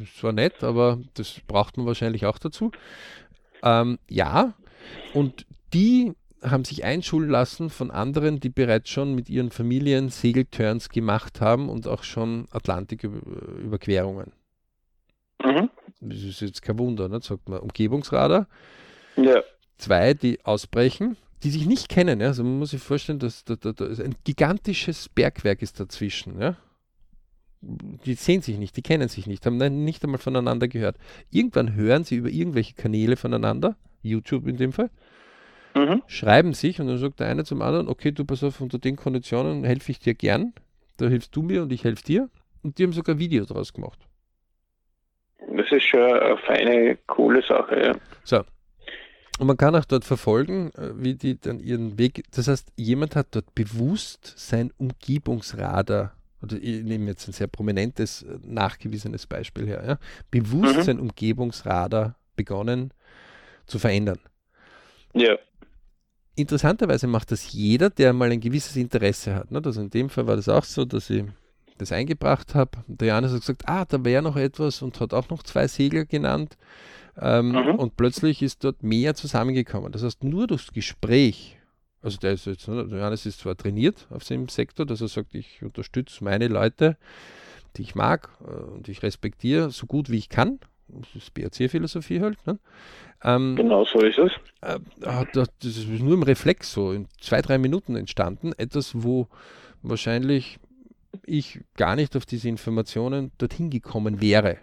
ist 0.00 0.16
zwar 0.16 0.32
nett, 0.32 0.64
aber 0.64 1.00
das 1.14 1.40
braucht 1.46 1.76
man 1.76 1.86
wahrscheinlich 1.86 2.24
auch 2.26 2.38
dazu. 2.38 2.72
Ähm, 3.62 3.98
ja, 4.08 4.54
und 5.12 5.46
die 5.72 6.12
haben 6.42 6.64
sich 6.64 6.84
einschulen 6.84 7.30
lassen 7.30 7.70
von 7.70 7.90
anderen, 7.90 8.40
die 8.40 8.48
bereits 8.48 8.90
schon 8.90 9.14
mit 9.14 9.30
ihren 9.30 9.50
Familien 9.50 10.08
Segelturns 10.08 10.88
gemacht 10.88 11.40
haben 11.40 11.68
und 11.68 11.86
auch 11.86 12.02
schon 12.02 12.48
Atlantiküberquerungen. 12.50 14.32
Mhm. 15.42 15.70
Das 16.00 16.22
ist 16.22 16.40
jetzt 16.40 16.62
kein 16.62 16.78
Wunder, 16.78 17.08
ne? 17.08 17.20
sagt 17.20 17.48
man. 17.48 17.60
Umgebungsradar. 17.60 18.48
Ja. 19.16 19.42
Zwei, 19.78 20.14
die 20.14 20.44
ausbrechen, 20.44 21.16
die 21.42 21.50
sich 21.50 21.66
nicht 21.66 21.88
kennen. 21.88 22.20
Ja? 22.20 22.28
Also 22.28 22.44
man 22.44 22.58
muss 22.58 22.70
sich 22.70 22.82
vorstellen, 22.82 23.18
dass 23.18 23.44
da, 23.44 23.56
da, 23.56 23.72
da 23.72 23.86
ein 23.86 24.16
gigantisches 24.24 25.08
Bergwerk 25.08 25.62
ist 25.62 25.78
dazwischen. 25.80 26.40
Ja? 26.40 26.56
Die 27.60 28.14
sehen 28.14 28.42
sich 28.42 28.58
nicht, 28.58 28.76
die 28.76 28.82
kennen 28.82 29.08
sich 29.08 29.26
nicht, 29.26 29.46
haben 29.46 29.58
nicht 29.84 30.02
einmal 30.02 30.18
voneinander 30.18 30.66
gehört. 30.66 30.96
Irgendwann 31.30 31.74
hören 31.74 32.02
sie 32.02 32.16
über 32.16 32.28
irgendwelche 32.28 32.74
Kanäle 32.74 33.16
voneinander, 33.16 33.76
YouTube 34.02 34.48
in 34.48 34.56
dem 34.56 34.72
Fall, 34.72 34.90
mhm. 35.74 36.02
schreiben 36.06 36.54
sich 36.54 36.80
und 36.80 36.86
dann 36.86 36.98
sagt 36.98 37.20
der 37.20 37.28
eine 37.28 37.44
zum 37.44 37.62
anderen, 37.62 37.88
okay, 37.88 38.12
du 38.12 38.24
pass 38.24 38.42
auf, 38.44 38.60
unter 38.60 38.78
den 38.78 38.96
Konditionen 38.96 39.64
helfe 39.64 39.92
ich 39.92 39.98
dir 39.98 40.14
gern, 40.14 40.52
da 40.96 41.08
hilfst 41.08 41.34
du 41.34 41.42
mir 41.42 41.62
und 41.62 41.72
ich 41.72 41.84
helfe 41.84 42.04
dir. 42.04 42.28
Und 42.62 42.78
die 42.78 42.84
haben 42.84 42.92
sogar 42.92 43.16
ein 43.16 43.18
Video 43.18 43.44
draus 43.44 43.72
gemacht. 43.72 43.98
Das 45.54 45.70
ist 45.72 45.82
schon 45.84 46.00
eine 46.00 46.36
feine, 46.38 46.96
coole 47.06 47.42
Sache, 47.42 47.86
ja. 47.86 47.92
So. 48.22 48.44
Und 49.40 49.46
man 49.46 49.56
kann 49.56 49.74
auch 49.74 49.84
dort 49.84 50.04
verfolgen, 50.04 50.70
äh, 50.76 50.92
wie 50.94 51.14
die 51.14 51.40
dann 51.40 51.58
ihren 51.58 51.98
Weg, 51.98 52.22
das 52.30 52.46
heißt, 52.46 52.72
jemand 52.76 53.16
hat 53.16 53.28
dort 53.32 53.52
bewusst 53.54 54.34
sein 54.36 54.70
Umgebungsradar 54.76 56.14
oder 56.42 56.56
ich 56.56 56.82
nehme 56.82 57.06
jetzt 57.06 57.28
ein 57.28 57.32
sehr 57.32 57.46
prominentes, 57.46 58.22
äh, 58.22 58.38
nachgewiesenes 58.44 59.26
Beispiel 59.26 59.66
her, 59.66 59.82
ja, 59.86 59.98
bewusst 60.30 60.76
mhm. 60.76 60.82
sein 60.82 61.00
Umgebungsradar 61.00 62.16
begonnen 62.36 62.92
zu 63.66 63.78
verändern. 63.78 64.20
Ja 65.14 65.36
interessanterweise 66.42 67.06
macht 67.06 67.30
das 67.30 67.52
jeder, 67.52 67.90
der 67.90 68.12
mal 68.12 68.30
ein 68.30 68.40
gewisses 68.40 68.76
Interesse 68.76 69.34
hat. 69.34 69.50
Ne? 69.50 69.60
Also 69.64 69.80
in 69.80 69.90
dem 69.90 70.10
Fall 70.10 70.26
war 70.26 70.36
das 70.36 70.48
auch 70.48 70.64
so, 70.64 70.84
dass 70.84 71.10
ich 71.10 71.24
das 71.78 71.92
eingebracht 71.92 72.54
habe. 72.54 72.70
Der 72.86 73.08
Janis 73.08 73.32
hat 73.32 73.40
gesagt, 73.40 73.62
ah, 73.66 73.84
da 73.84 74.04
wäre 74.04 74.22
noch 74.22 74.36
etwas 74.36 74.82
und 74.82 75.00
hat 75.00 75.14
auch 75.14 75.28
noch 75.30 75.42
zwei 75.42 75.66
Segler 75.66 76.04
genannt. 76.04 76.56
Ähm, 77.20 77.50
mhm. 77.52 77.74
Und 77.76 77.96
plötzlich 77.96 78.42
ist 78.42 78.64
dort 78.64 78.82
mehr 78.82 79.14
zusammengekommen. 79.14 79.92
Das 79.92 80.02
heißt, 80.02 80.24
nur 80.24 80.46
durchs 80.46 80.72
Gespräch, 80.72 81.58
also 82.00 82.18
der 82.18 82.32
ist 82.32 82.46
jetzt, 82.46 82.68
ne, 82.68 82.86
der 82.86 82.98
Johannes 82.98 83.26
ist 83.26 83.40
zwar 83.40 83.56
trainiert 83.56 84.06
auf 84.10 84.24
seinem 84.24 84.48
Sektor, 84.48 84.86
dass 84.86 85.00
er 85.00 85.08
sagt, 85.08 85.34
ich 85.34 85.62
unterstütze 85.62 86.24
meine 86.24 86.48
Leute, 86.48 86.96
die 87.76 87.82
ich 87.82 87.94
mag 87.94 88.30
äh, 88.40 88.50
und 88.50 88.88
ich 88.88 89.02
respektiere, 89.02 89.70
so 89.70 89.86
gut 89.86 90.10
wie 90.10 90.18
ich 90.18 90.28
kann. 90.28 90.58
Das 90.92 91.14
ist 91.14 91.34
BRC-Philosophie 91.34 92.20
halt. 92.20 92.46
Ne? 92.46 92.58
Ähm, 93.24 93.56
genau 93.56 93.84
so 93.84 94.00
ist 94.00 94.18
es. 94.18 94.32
Äh, 94.60 94.78
das 95.32 95.48
ist 95.62 95.88
nur 95.88 96.14
im 96.14 96.22
Reflex 96.22 96.72
so, 96.72 96.92
in 96.92 97.08
zwei, 97.20 97.40
drei 97.40 97.58
Minuten 97.58 97.96
entstanden. 97.96 98.52
Etwas, 98.56 99.02
wo 99.02 99.28
wahrscheinlich 99.82 100.58
ich 101.24 101.60
gar 101.76 101.96
nicht 101.96 102.16
auf 102.16 102.26
diese 102.26 102.48
Informationen 102.48 103.32
dorthin 103.38 103.70
gekommen 103.70 104.20
wäre. 104.20 104.58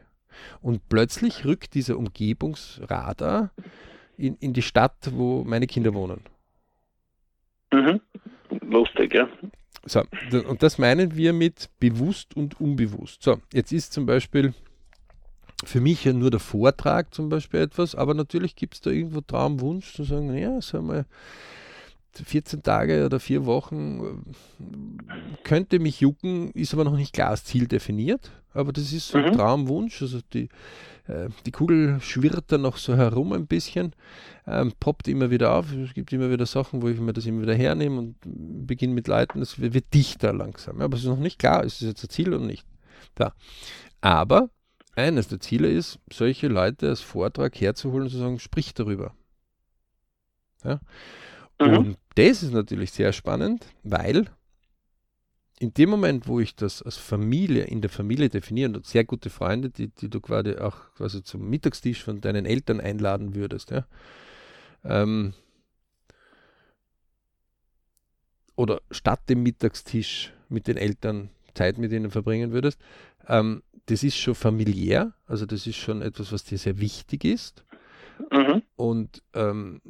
Und 0.62 0.88
plötzlich 0.90 1.46
rückt 1.46 1.74
dieser 1.74 1.98
Umgebungsradar 1.98 3.52
in, 4.18 4.36
in 4.40 4.54
die 4.54 4.62
Stadt, 4.62 5.12
wo 5.14 5.44
meine 5.44 5.68
Kinder 5.68 5.94
wohnen. 5.94 6.22
Mhm. 7.74 8.02
Lustig, 8.62 9.14
ja. 9.14 9.30
So, 9.86 10.04
und 10.48 10.62
das 10.62 10.78
meinen 10.78 11.16
wir 11.16 11.34
mit 11.34 11.70
bewusst 11.80 12.36
und 12.36 12.60
unbewusst. 12.60 13.24
So, 13.24 13.40
jetzt 13.54 13.72
ist 13.72 13.94
zum 13.94 14.06
Beispiel 14.06 14.54
für 15.66 15.82
mich 15.82 16.06
ja 16.06 16.14
nur 16.14 16.32
der 16.32 16.40
Vortrag 16.40 17.14
zum 17.14 17.30
Beispiel 17.30 17.62
etwas, 17.62 17.96
aber 17.96 18.14
natürlich 18.14 18.56
gibt 18.56 18.76
es 18.76 18.82
da 18.82 18.90
irgendwo 18.90 19.22
Traumwunsch 19.22 19.94
zu 19.94 20.04
sagen, 20.04 20.36
ja, 20.38 20.62
sag 20.62 20.84
mal, 20.84 21.06
14 22.14 22.64
Tage 22.64 23.06
oder 23.06 23.20
vier 23.20 23.46
Wochen 23.46 24.24
äh, 24.60 24.64
könnte 25.44 25.80
mich 25.80 26.02
jucken, 26.02 26.52
ist 26.52 26.74
aber 26.74 26.84
noch 26.84 26.96
nicht 26.96 27.14
klar 27.14 27.32
das 27.32 27.46
Ziel 27.46 27.68
definiert. 27.68 28.32
Aber 28.54 28.74
das 28.74 28.92
ist 28.92 29.10
so 29.10 29.20
ein 29.20 29.32
mhm. 29.32 29.34
Traumwunsch. 29.34 30.02
Also 30.02 30.20
die, 30.34 30.50
äh, 31.08 31.30
die 31.46 31.52
Kugel 31.52 32.00
schwirrt 32.02 32.52
dann 32.52 32.62
noch 32.62 32.78
so 32.78 32.96
herum 32.98 33.32
ein 33.34 33.48
bisschen, 33.48 33.94
ähm, 34.48 34.74
poppt 34.80 35.08
immer 35.08 35.30
wieder 35.30 35.54
auf. 35.54 35.72
Es 35.72 35.94
gibt 35.94 36.12
immer 36.12 36.32
wieder 36.32 36.46
Sachen, 36.46 36.82
wo 36.82 36.90
ich 36.90 37.00
mir 37.00 37.14
das 37.14 37.26
immer 37.26 37.44
wieder 37.44 37.56
hernehme 37.56 38.00
und 38.00 38.16
beginne 38.68 38.94
mit 38.94 39.08
Leuten. 39.08 39.42
Es 39.42 39.60
wird, 39.60 39.74
wird 39.74 39.94
dichter 39.94 40.34
langsam. 40.34 40.82
Aber 40.82 40.96
es 40.96 41.04
ist 41.04 41.10
noch 41.10 41.20
nicht 41.20 41.40
klar, 41.40 41.64
ist 41.64 41.82
es 41.82 41.88
jetzt 41.88 42.04
ein 42.04 42.10
Ziel 42.10 42.34
oder 42.34 42.46
nicht. 42.46 42.66
Da. 43.16 43.34
Aber 44.02 44.50
eines 44.96 45.28
der 45.28 45.40
Ziele 45.40 45.70
ist, 45.70 46.00
solche 46.12 46.48
Leute 46.48 46.90
als 46.90 47.02
Vortrag 47.02 47.60
herzuholen 47.60 48.04
und 48.04 48.10
zu 48.10 48.18
sagen, 48.18 48.40
sprich 48.40 48.74
darüber. 48.74 49.14
Ja? 50.64 50.80
Mhm. 51.62 51.78
Und 51.78 51.98
das 52.16 52.44
ist 52.44 52.54
natürlich 52.54 52.92
sehr 52.92 53.14
spannend, 53.14 53.66
weil 53.84 54.26
in 55.60 55.74
dem 55.74 55.90
Moment, 55.90 56.28
wo 56.28 56.40
ich 56.40 56.56
das 56.56 56.82
als 56.82 56.96
Familie 56.96 57.64
in 57.66 57.82
der 57.82 57.90
Familie 57.90 58.30
definiere 58.30 58.72
und 58.72 58.86
sehr 58.86 59.04
gute 59.04 59.30
Freunde, 59.30 59.70
die, 59.70 59.90
die 59.90 60.10
du 60.10 60.22
quasi 60.22 60.56
auch 60.56 60.94
quasi 60.96 61.22
zum 61.22 61.50
Mittagstisch 61.50 62.04
von 62.04 62.22
deinen 62.22 62.46
Eltern 62.46 62.80
einladen 62.80 63.36
würdest, 63.36 63.72
ja, 63.72 63.86
ähm, 64.86 65.34
oder 68.56 68.82
statt 68.92 69.22
dem 69.30 69.44
Mittagstisch 69.44 70.34
mit 70.48 70.68
den 70.68 70.78
Eltern 70.78 71.30
Zeit 71.54 71.78
mit 71.78 71.92
ihnen 71.92 72.10
verbringen 72.10 72.52
würdest, 72.52 72.80
ähm, 73.28 73.64
das 73.90 74.04
ist 74.04 74.18
schon 74.18 74.36
familiär, 74.36 75.14
also 75.26 75.46
das 75.48 75.66
ist 75.66 75.78
schon 75.78 76.04
etwas, 76.04 76.32
was 76.32 76.44
dir 76.44 76.60
sehr 76.60 76.80
wichtig 76.80 77.26
ist. 77.26 77.66
Mhm. 78.32 78.62
Und 78.76 79.24
ähm, 79.34 79.82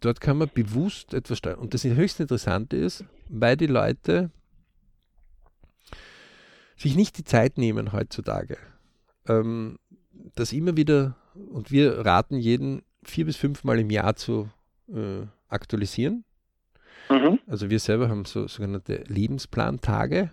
dort 0.00 0.20
kann 0.20 0.38
man 0.38 0.50
bewusst 0.52 1.14
etwas 1.14 1.38
steuern. 1.38 1.58
Und 1.58 1.74
das 1.74 1.84
höchst 1.84 2.20
Interessante 2.20 2.76
ist, 2.76 3.04
weil 3.28 3.56
die 3.56 3.66
Leute 3.66 4.30
sich 6.76 6.94
nicht 6.94 7.18
die 7.18 7.24
Zeit 7.24 7.58
nehmen 7.58 7.92
heutzutage, 7.92 8.56
ähm, 9.26 9.78
das 10.36 10.52
immer 10.52 10.76
wieder, 10.76 11.16
und 11.34 11.72
wir 11.72 12.06
raten 12.06 12.36
jeden 12.36 12.82
vier 13.02 13.24
bis 13.24 13.36
fünfmal 13.36 13.80
im 13.80 13.90
Jahr 13.90 14.14
zu 14.14 14.48
äh, 14.88 15.26
aktualisieren. 15.48 16.24
Mhm. 17.08 17.40
Also 17.48 17.68
wir 17.68 17.80
selber 17.80 18.08
haben 18.08 18.24
so 18.26 18.46
sogenannte 18.46 19.02
Lebensplantage, 19.08 20.30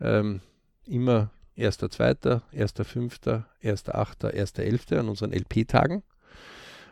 ähm, 0.00 0.40
immer 0.86 1.30
1.2., 1.56 2.42
1.5., 2.52 3.44
1.8., 3.62 4.34
1.11. 4.34 4.98
an 4.98 5.08
unseren 5.08 5.32
LP-Tagen 5.32 6.02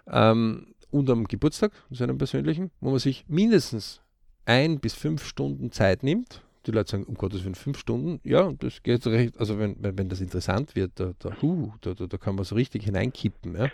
ähm, 0.06 0.74
und 0.90 1.10
am 1.10 1.26
Geburtstag, 1.26 1.72
seinem 1.90 2.18
persönlichen, 2.18 2.70
wo 2.80 2.90
man 2.90 2.98
sich 2.98 3.24
mindestens 3.28 4.00
ein 4.46 4.78
bis 4.80 4.94
fünf 4.94 5.24
Stunden 5.26 5.72
Zeit 5.72 6.02
nimmt. 6.02 6.42
Die 6.66 6.70
Leute 6.70 6.92
sagen, 6.92 7.04
um 7.04 7.14
Gottes 7.14 7.44
Willen, 7.44 7.54
fünf 7.54 7.78
Stunden, 7.78 8.20
ja, 8.24 8.50
das 8.52 8.82
geht 8.82 9.06
recht, 9.06 9.38
also 9.38 9.58
wenn, 9.58 9.76
wenn, 9.80 9.98
wenn 9.98 10.08
das 10.08 10.22
interessant 10.22 10.74
wird, 10.74 10.92
da, 10.94 11.12
da, 11.18 11.36
huh, 11.42 11.72
da, 11.82 11.92
da, 11.92 12.16
kann 12.16 12.36
man 12.36 12.44
so 12.46 12.54
richtig 12.54 12.84
hineinkippen, 12.84 13.54
ja. 13.54 13.70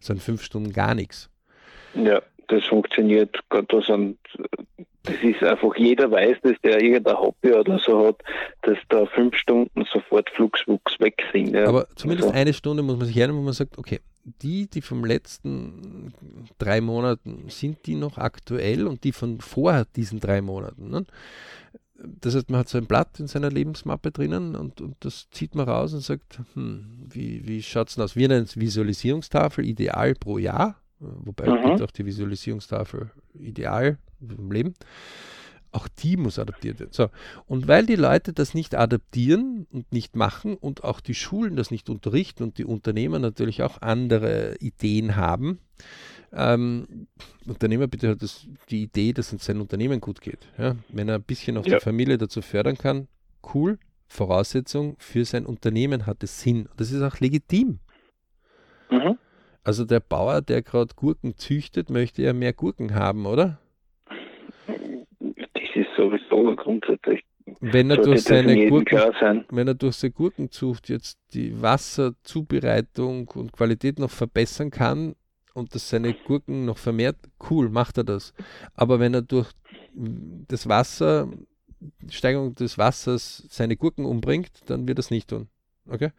sind 0.00 0.22
fünf 0.22 0.42
Stunden 0.42 0.70
gar 0.72 0.94
nichts. 0.94 1.30
Ja, 1.94 2.20
das 2.48 2.64
funktioniert, 2.64 3.38
da 3.50 3.80
sind 3.82 4.18
das 5.06 5.16
ist 5.22 5.42
einfach, 5.42 5.76
jeder 5.76 6.10
weiß 6.10 6.38
dass 6.42 6.56
der 6.62 6.82
irgendein 6.82 7.16
Hobby 7.16 7.52
oder 7.52 7.78
so 7.78 8.08
hat, 8.08 8.22
dass 8.62 8.78
da 8.88 9.06
fünf 9.06 9.36
Stunden 9.36 9.84
sofort 9.92 10.28
Flugswuchs 10.30 10.98
weg 10.98 11.22
sind. 11.32 11.54
Ja. 11.54 11.68
Aber 11.68 11.86
zumindest 11.94 12.28
also. 12.28 12.40
eine 12.40 12.52
Stunde 12.52 12.82
muss 12.82 12.96
man 12.96 13.06
sich 13.06 13.16
hernehmen, 13.16 13.40
wo 13.40 13.44
man 13.44 13.52
sagt, 13.52 13.78
okay, 13.78 14.00
die, 14.42 14.68
die 14.68 14.82
vom 14.82 15.04
letzten 15.04 16.12
drei 16.58 16.80
Monaten, 16.80 17.44
sind 17.48 17.86
die 17.86 17.94
noch 17.94 18.18
aktuell 18.18 18.86
und 18.88 19.04
die 19.04 19.12
von 19.12 19.40
vor 19.40 19.84
diesen 19.94 20.18
drei 20.18 20.42
Monaten. 20.42 20.90
Ne? 20.90 21.06
Das 21.98 22.34
heißt, 22.34 22.50
man 22.50 22.60
hat 22.60 22.68
so 22.68 22.76
ein 22.76 22.86
Blatt 22.86 23.20
in 23.20 23.28
seiner 23.28 23.50
Lebensmappe 23.50 24.10
drinnen 24.10 24.56
und, 24.56 24.80
und 24.80 24.96
das 25.00 25.30
zieht 25.30 25.54
man 25.54 25.68
raus 25.68 25.94
und 25.94 26.00
sagt, 26.00 26.40
hm, 26.54 27.06
wie, 27.08 27.46
wie 27.46 27.62
schaut 27.62 27.88
es 27.88 27.94
denn 27.94 28.04
aus? 28.04 28.16
Wir 28.16 28.28
nennen 28.28 28.44
es 28.44 28.58
Visualisierungstafel, 28.58 29.64
ideal 29.64 30.14
pro 30.14 30.38
Jahr, 30.38 30.76
wobei 30.98 31.46
mhm. 31.46 31.82
auch 31.82 31.90
die 31.90 32.06
Visualisierungstafel 32.06 33.10
ideal 33.34 33.98
im 34.20 34.50
Leben. 34.50 34.74
Auch 35.72 35.88
die 35.88 36.16
muss 36.16 36.38
adaptiert 36.38 36.80
werden. 36.80 36.92
So. 36.92 37.10
Und 37.46 37.68
weil 37.68 37.84
die 37.84 37.96
Leute 37.96 38.32
das 38.32 38.54
nicht 38.54 38.74
adaptieren 38.74 39.66
und 39.70 39.92
nicht 39.92 40.16
machen 40.16 40.54
und 40.56 40.84
auch 40.84 41.00
die 41.00 41.14
Schulen 41.14 41.56
das 41.56 41.70
nicht 41.70 41.90
unterrichten 41.90 42.44
und 42.44 42.56
die 42.56 42.64
Unternehmer 42.64 43.18
natürlich 43.18 43.62
auch 43.62 43.82
andere 43.82 44.56
Ideen 44.58 45.16
haben, 45.16 45.58
ähm, 46.32 47.08
Unternehmer 47.46 47.86
bitte 47.86 48.08
hat 48.10 48.22
das, 48.22 48.46
die 48.70 48.82
Idee, 48.82 49.12
dass 49.12 49.32
es 49.32 49.44
sein 49.44 49.60
Unternehmen 49.60 50.00
gut 50.00 50.20
geht. 50.20 50.48
Ja? 50.58 50.76
Wenn 50.88 51.08
er 51.08 51.16
ein 51.16 51.22
bisschen 51.22 51.56
auch 51.56 51.66
ja. 51.66 51.78
die 51.78 51.84
Familie 51.84 52.18
dazu 52.18 52.42
fördern 52.42 52.78
kann, 52.78 53.08
cool. 53.54 53.78
Voraussetzung 54.08 54.96
für 54.98 55.24
sein 55.24 55.46
Unternehmen 55.46 56.06
hat 56.06 56.22
es 56.22 56.40
Sinn. 56.40 56.68
Das 56.76 56.92
ist 56.92 57.02
auch 57.02 57.18
legitim. 57.20 57.80
Mhm. 58.90 59.18
Also 59.66 59.84
der 59.84 59.98
Bauer, 59.98 60.42
der 60.42 60.62
gerade 60.62 60.94
Gurken 60.94 61.36
züchtet, 61.36 61.90
möchte 61.90 62.22
ja 62.22 62.32
mehr 62.32 62.52
Gurken 62.52 62.94
haben, 62.94 63.26
oder? 63.26 63.58
sowieso 65.96 66.54
grundsätzlich. 66.54 67.24
Wenn 67.58 67.90
er, 67.90 67.96
durch 67.96 68.22
seine 68.22 68.68
Gurken, 68.68 69.44
wenn 69.50 69.66
er 69.66 69.74
durch 69.74 69.96
seine 69.96 70.12
Gurkenzucht 70.12 70.88
jetzt 70.88 71.18
die 71.34 71.60
Wasserzubereitung 71.60 73.26
und 73.34 73.50
Qualität 73.50 73.98
noch 73.98 74.10
verbessern 74.10 74.70
kann 74.70 75.16
und 75.52 75.74
das 75.74 75.90
seine 75.90 76.14
Gurken 76.14 76.64
noch 76.64 76.78
vermehrt, 76.78 77.16
cool, 77.50 77.68
macht 77.68 77.98
er 77.98 78.04
das. 78.04 78.34
Aber 78.74 79.00
wenn 79.00 79.14
er 79.14 79.22
durch 79.22 79.50
das 80.46 80.68
Wasser, 80.68 81.28
Steigerung 82.08 82.54
des 82.54 82.78
Wassers 82.78 83.44
seine 83.50 83.76
Gurken 83.76 84.04
umbringt, 84.04 84.62
dann 84.66 84.86
wird 84.86 84.98
er 84.98 85.00
es 85.00 85.10
nicht 85.10 85.28
tun. 85.28 85.48
Okay? 85.88 86.12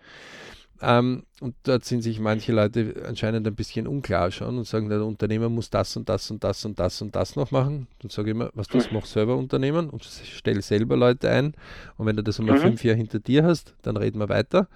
Ähm, 0.82 1.24
und 1.40 1.56
dort 1.64 1.86
sind 1.86 2.02
sich 2.02 2.20
manche 2.20 2.52
Leute 2.52 3.04
anscheinend 3.08 3.48
ein 3.48 3.56
bisschen 3.56 3.88
unklar 3.88 4.32
schon 4.32 4.58
und 4.58 4.68
sagen, 4.68 4.90
der 4.90 5.04
Unternehmer 5.04 5.50
muss 5.50 5.70
das 5.70 5.96
und 5.98 6.08
das 6.10 6.30
und 6.30 6.44
das 6.44 6.64
und 6.66 6.80
das 6.80 7.02
und 7.02 7.16
das 7.16 7.36
noch 7.36 7.52
machen. 7.52 7.88
Dann 8.00 8.10
sage 8.10 8.30
ich 8.30 8.36
immer, 8.36 8.52
was 8.54 8.68
das 8.68 8.92
mach 8.92 9.06
selber 9.06 9.36
Unternehmen 9.38 9.90
und 9.90 10.04
stell 10.04 10.62
selber 10.62 10.96
Leute 10.96 11.30
ein. 11.30 11.54
Und 11.98 12.06
wenn 12.06 12.16
du 12.16 12.24
das 12.24 12.40
einmal 12.40 12.58
mhm. 12.58 12.62
fünf 12.62 12.84
Jahre 12.84 12.98
hinter 12.98 13.20
dir 13.20 13.44
hast, 13.44 13.76
dann 13.82 13.98
reden 13.98 14.20
wir 14.20 14.30
weiter. 14.30 14.68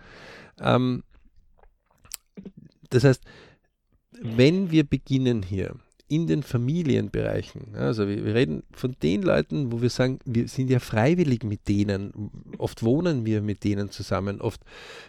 Ähm, 0.60 1.04
das 2.90 3.04
heißt, 3.04 3.24
wenn 4.22 4.72
wir 4.72 4.84
beginnen 4.84 5.44
hier 5.44 5.76
in 6.12 6.28
den 6.28 6.44
Familienbereichen. 6.44 7.74
Also 7.76 8.06
wir, 8.06 8.26
wir, 8.26 8.36
reden 8.36 8.64
von 8.74 8.98
den 9.02 9.22
Leuten, 9.22 9.72
wo 9.72 9.82
wir 9.82 9.90
sagen, 9.90 10.20
wir 10.26 10.50
sind 10.50 10.70
ja 10.70 10.80
freiwillig 10.80 11.46
mit 11.46 11.70
denen, 11.70 12.32
oft 12.58 12.84
wohnen 12.84 13.26
wir 13.26 13.42
mit 13.42 13.64
denen 13.64 13.92
zusammen, 13.92 14.42
oft 14.42 14.60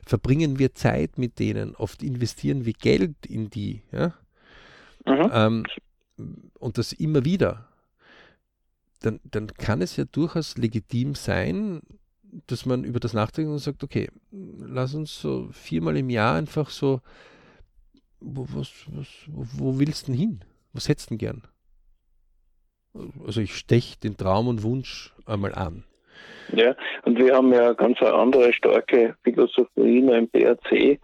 verbringen 0.06 0.60
wir 0.60 0.74
Zeit 0.74 1.18
mit 1.18 1.40
denen, 1.40 1.74
oft 1.74 2.04
investieren 2.04 2.66
wir 2.66 2.72
Geld 2.72 3.26
in 3.26 3.50
die. 3.50 3.82
Ja? 3.90 4.14
Mhm. 5.04 5.30
Ähm, 5.32 5.64
und 6.60 6.78
das 6.78 6.92
immer 6.92 7.24
wieder. 7.24 7.66
Dann, 9.00 9.18
dann 9.24 9.48
kann 9.48 9.82
es 9.82 9.96
ja 9.96 10.04
durchaus 10.04 10.56
legitim 10.56 11.16
sein, 11.16 11.80
dass 12.46 12.64
man 12.64 12.84
über 12.84 13.00
das 13.00 13.12
nachdenkt 13.12 13.50
und 13.50 13.58
sagt, 13.58 13.82
okay, 13.82 14.08
lass 14.30 14.94
uns 14.94 15.20
so 15.20 15.48
viermal 15.50 15.96
im 15.96 16.10
Jahr 16.10 16.36
einfach 16.36 16.70
so, 16.70 17.00
wo, 18.20 18.46
was, 18.52 18.70
was, 18.92 19.08
wo 19.26 19.80
willst 19.80 20.06
du 20.06 20.12
denn 20.12 20.20
hin? 20.20 20.44
Was 20.72 20.88
hättest 20.88 21.10
du 21.10 21.16
denn 21.16 21.18
gern? 21.18 21.42
Also 23.26 23.40
ich 23.40 23.54
steche 23.54 23.98
den 23.98 24.16
Traum 24.16 24.48
und 24.48 24.62
Wunsch 24.62 25.12
einmal 25.26 25.54
an. 25.54 25.84
Ja, 26.52 26.74
und 27.04 27.18
wir 27.18 27.34
haben 27.34 27.52
ja 27.52 27.72
ganz 27.72 28.00
eine 28.00 28.14
andere 28.14 28.52
starke 28.52 29.16
Philosophie 29.22 29.98
im 29.98 30.28
BRC. 30.28 30.98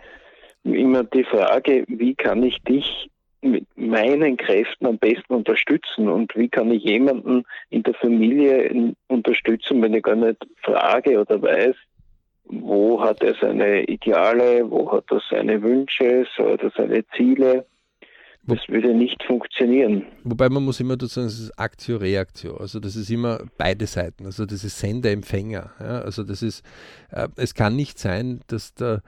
Immer 0.64 1.04
die 1.04 1.24
Frage, 1.24 1.84
wie 1.88 2.14
kann 2.14 2.42
ich 2.42 2.58
dich 2.62 3.10
mit 3.40 3.66
meinen 3.76 4.36
Kräften 4.36 4.86
am 4.86 4.98
besten 4.98 5.32
unterstützen 5.32 6.08
und 6.08 6.34
wie 6.34 6.48
kann 6.48 6.70
ich 6.70 6.82
jemanden 6.82 7.44
in 7.70 7.82
der 7.84 7.94
Familie 7.94 8.94
unterstützen, 9.06 9.80
wenn 9.80 9.94
ich 9.94 10.02
gar 10.02 10.16
nicht 10.16 10.44
frage 10.62 11.20
oder 11.20 11.40
weiß, 11.40 11.76
wo 12.44 13.00
hat 13.00 13.22
er 13.22 13.34
seine 13.40 13.84
Ideale, 13.84 14.68
wo 14.68 14.90
hat 14.90 15.04
er 15.10 15.22
seine 15.30 15.62
Wünsche, 15.62 16.26
so 16.36 16.50
hat 16.50 16.62
er 16.62 16.72
seine 16.76 17.06
Ziele 17.16 17.64
das 18.48 18.66
würde 18.68 18.94
nicht 18.94 19.22
funktionieren. 19.24 20.06
Wobei 20.24 20.48
man 20.48 20.64
muss 20.64 20.80
immer 20.80 20.96
dazu 20.96 21.14
sagen, 21.14 21.26
es 21.26 21.38
ist 21.38 21.58
Aktio-Reaktio. 21.58 22.56
Also 22.56 22.80
das 22.80 22.96
ist 22.96 23.10
immer 23.10 23.40
beide 23.58 23.86
Seiten. 23.86 24.24
Also 24.24 24.46
das 24.46 24.64
ist 24.64 24.78
Sender-Empfänger. 24.78 25.70
Ja? 25.78 26.00
Also 26.00 26.24
das 26.24 26.42
ist, 26.42 26.64
äh, 27.10 27.28
es 27.36 27.54
kann 27.54 27.76
nicht 27.76 27.98
sein, 27.98 28.40
dass 28.46 28.72
der, 28.72 29.02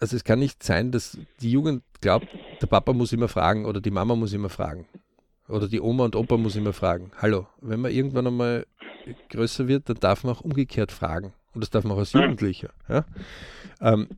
also 0.00 0.16
es 0.16 0.24
kann 0.24 0.38
nicht 0.38 0.62
sein, 0.62 0.92
dass 0.92 1.18
die 1.42 1.50
Jugend 1.50 1.82
glaubt, 2.00 2.26
der 2.62 2.66
Papa 2.66 2.94
muss 2.94 3.12
immer 3.12 3.28
fragen 3.28 3.66
oder 3.66 3.82
die 3.82 3.90
Mama 3.90 4.16
muss 4.16 4.32
immer 4.32 4.48
fragen. 4.48 4.86
Oder 5.48 5.68
die 5.68 5.80
Oma 5.80 6.06
und 6.06 6.16
Opa 6.16 6.38
muss 6.38 6.56
immer 6.56 6.72
fragen. 6.72 7.12
Hallo, 7.18 7.46
wenn 7.60 7.80
man 7.80 7.92
irgendwann 7.92 8.26
einmal 8.26 8.66
größer 9.28 9.68
wird, 9.68 9.90
dann 9.90 10.00
darf 10.00 10.24
man 10.24 10.34
auch 10.34 10.40
umgekehrt 10.40 10.90
fragen. 10.90 11.34
Und 11.54 11.60
das 11.60 11.70
darf 11.70 11.84
man 11.84 11.92
auch 11.92 11.98
als 11.98 12.14
Jugendlicher. 12.14 12.70
Ja? 12.88 13.04
Ähm, 13.80 14.08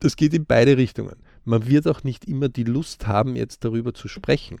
das 0.00 0.16
geht 0.16 0.32
in 0.32 0.46
beide 0.46 0.78
Richtungen 0.78 1.16
man 1.44 1.66
wird 1.66 1.88
auch 1.88 2.04
nicht 2.04 2.26
immer 2.26 2.48
die 2.48 2.64
Lust 2.64 3.06
haben, 3.06 3.36
jetzt 3.36 3.64
darüber 3.64 3.94
zu 3.94 4.08
sprechen. 4.08 4.60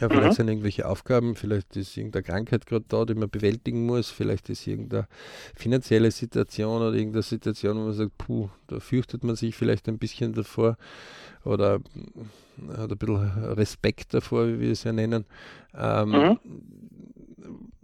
Ja, 0.00 0.08
vielleicht 0.08 0.28
mhm. 0.28 0.34
sind 0.34 0.48
irgendwelche 0.48 0.86
Aufgaben, 0.86 1.34
vielleicht 1.34 1.74
ist 1.76 1.96
irgendeine 1.96 2.22
Krankheit 2.22 2.66
gerade 2.66 2.84
da, 2.86 3.04
die 3.04 3.14
man 3.14 3.28
bewältigen 3.28 3.84
muss, 3.84 4.10
vielleicht 4.10 4.48
ist 4.48 4.66
irgendeine 4.66 5.08
finanzielle 5.56 6.12
Situation 6.12 6.82
oder 6.82 6.94
irgendeine 6.94 7.22
Situation, 7.22 7.78
wo 7.78 7.84
man 7.86 7.94
sagt, 7.94 8.16
puh, 8.16 8.48
da 8.68 8.78
fürchtet 8.78 9.24
man 9.24 9.34
sich 9.34 9.56
vielleicht 9.56 9.88
ein 9.88 9.98
bisschen 9.98 10.34
davor 10.34 10.76
oder 11.44 11.80
hat 12.76 12.92
ein 12.92 12.98
bisschen 12.98 13.44
Respekt 13.54 14.14
davor, 14.14 14.46
wie 14.46 14.60
wir 14.60 14.72
es 14.72 14.84
ja 14.84 14.92
nennen. 14.92 15.24
Ähm, 15.74 16.10
mhm. 16.10 16.38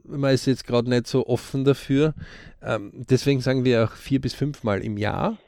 Man 0.05 0.35
ist 0.35 0.47
jetzt 0.47 0.67
gerade 0.67 0.91
nicht 0.91 1.09
so 1.09 1.27
offen 1.27 1.65
dafür. 1.65 2.15
Ähm, 2.63 2.93
deswegen 2.95 3.41
sagen 3.41 3.65
wir 3.65 3.85
auch 3.85 3.93
vier 3.93 4.21
bis 4.21 4.35
fünfmal 4.35 4.83
im 4.83 4.99
Jahr, 4.99 5.39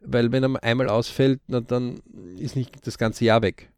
weil 0.00 0.32
wenn 0.32 0.42
er 0.42 0.62
einmal 0.62 0.88
ausfällt, 0.88 1.40
na, 1.46 1.60
dann 1.60 2.00
ist 2.38 2.56
nicht 2.56 2.86
das 2.86 2.98
ganze 2.98 3.24
Jahr 3.24 3.42
weg. 3.42 3.70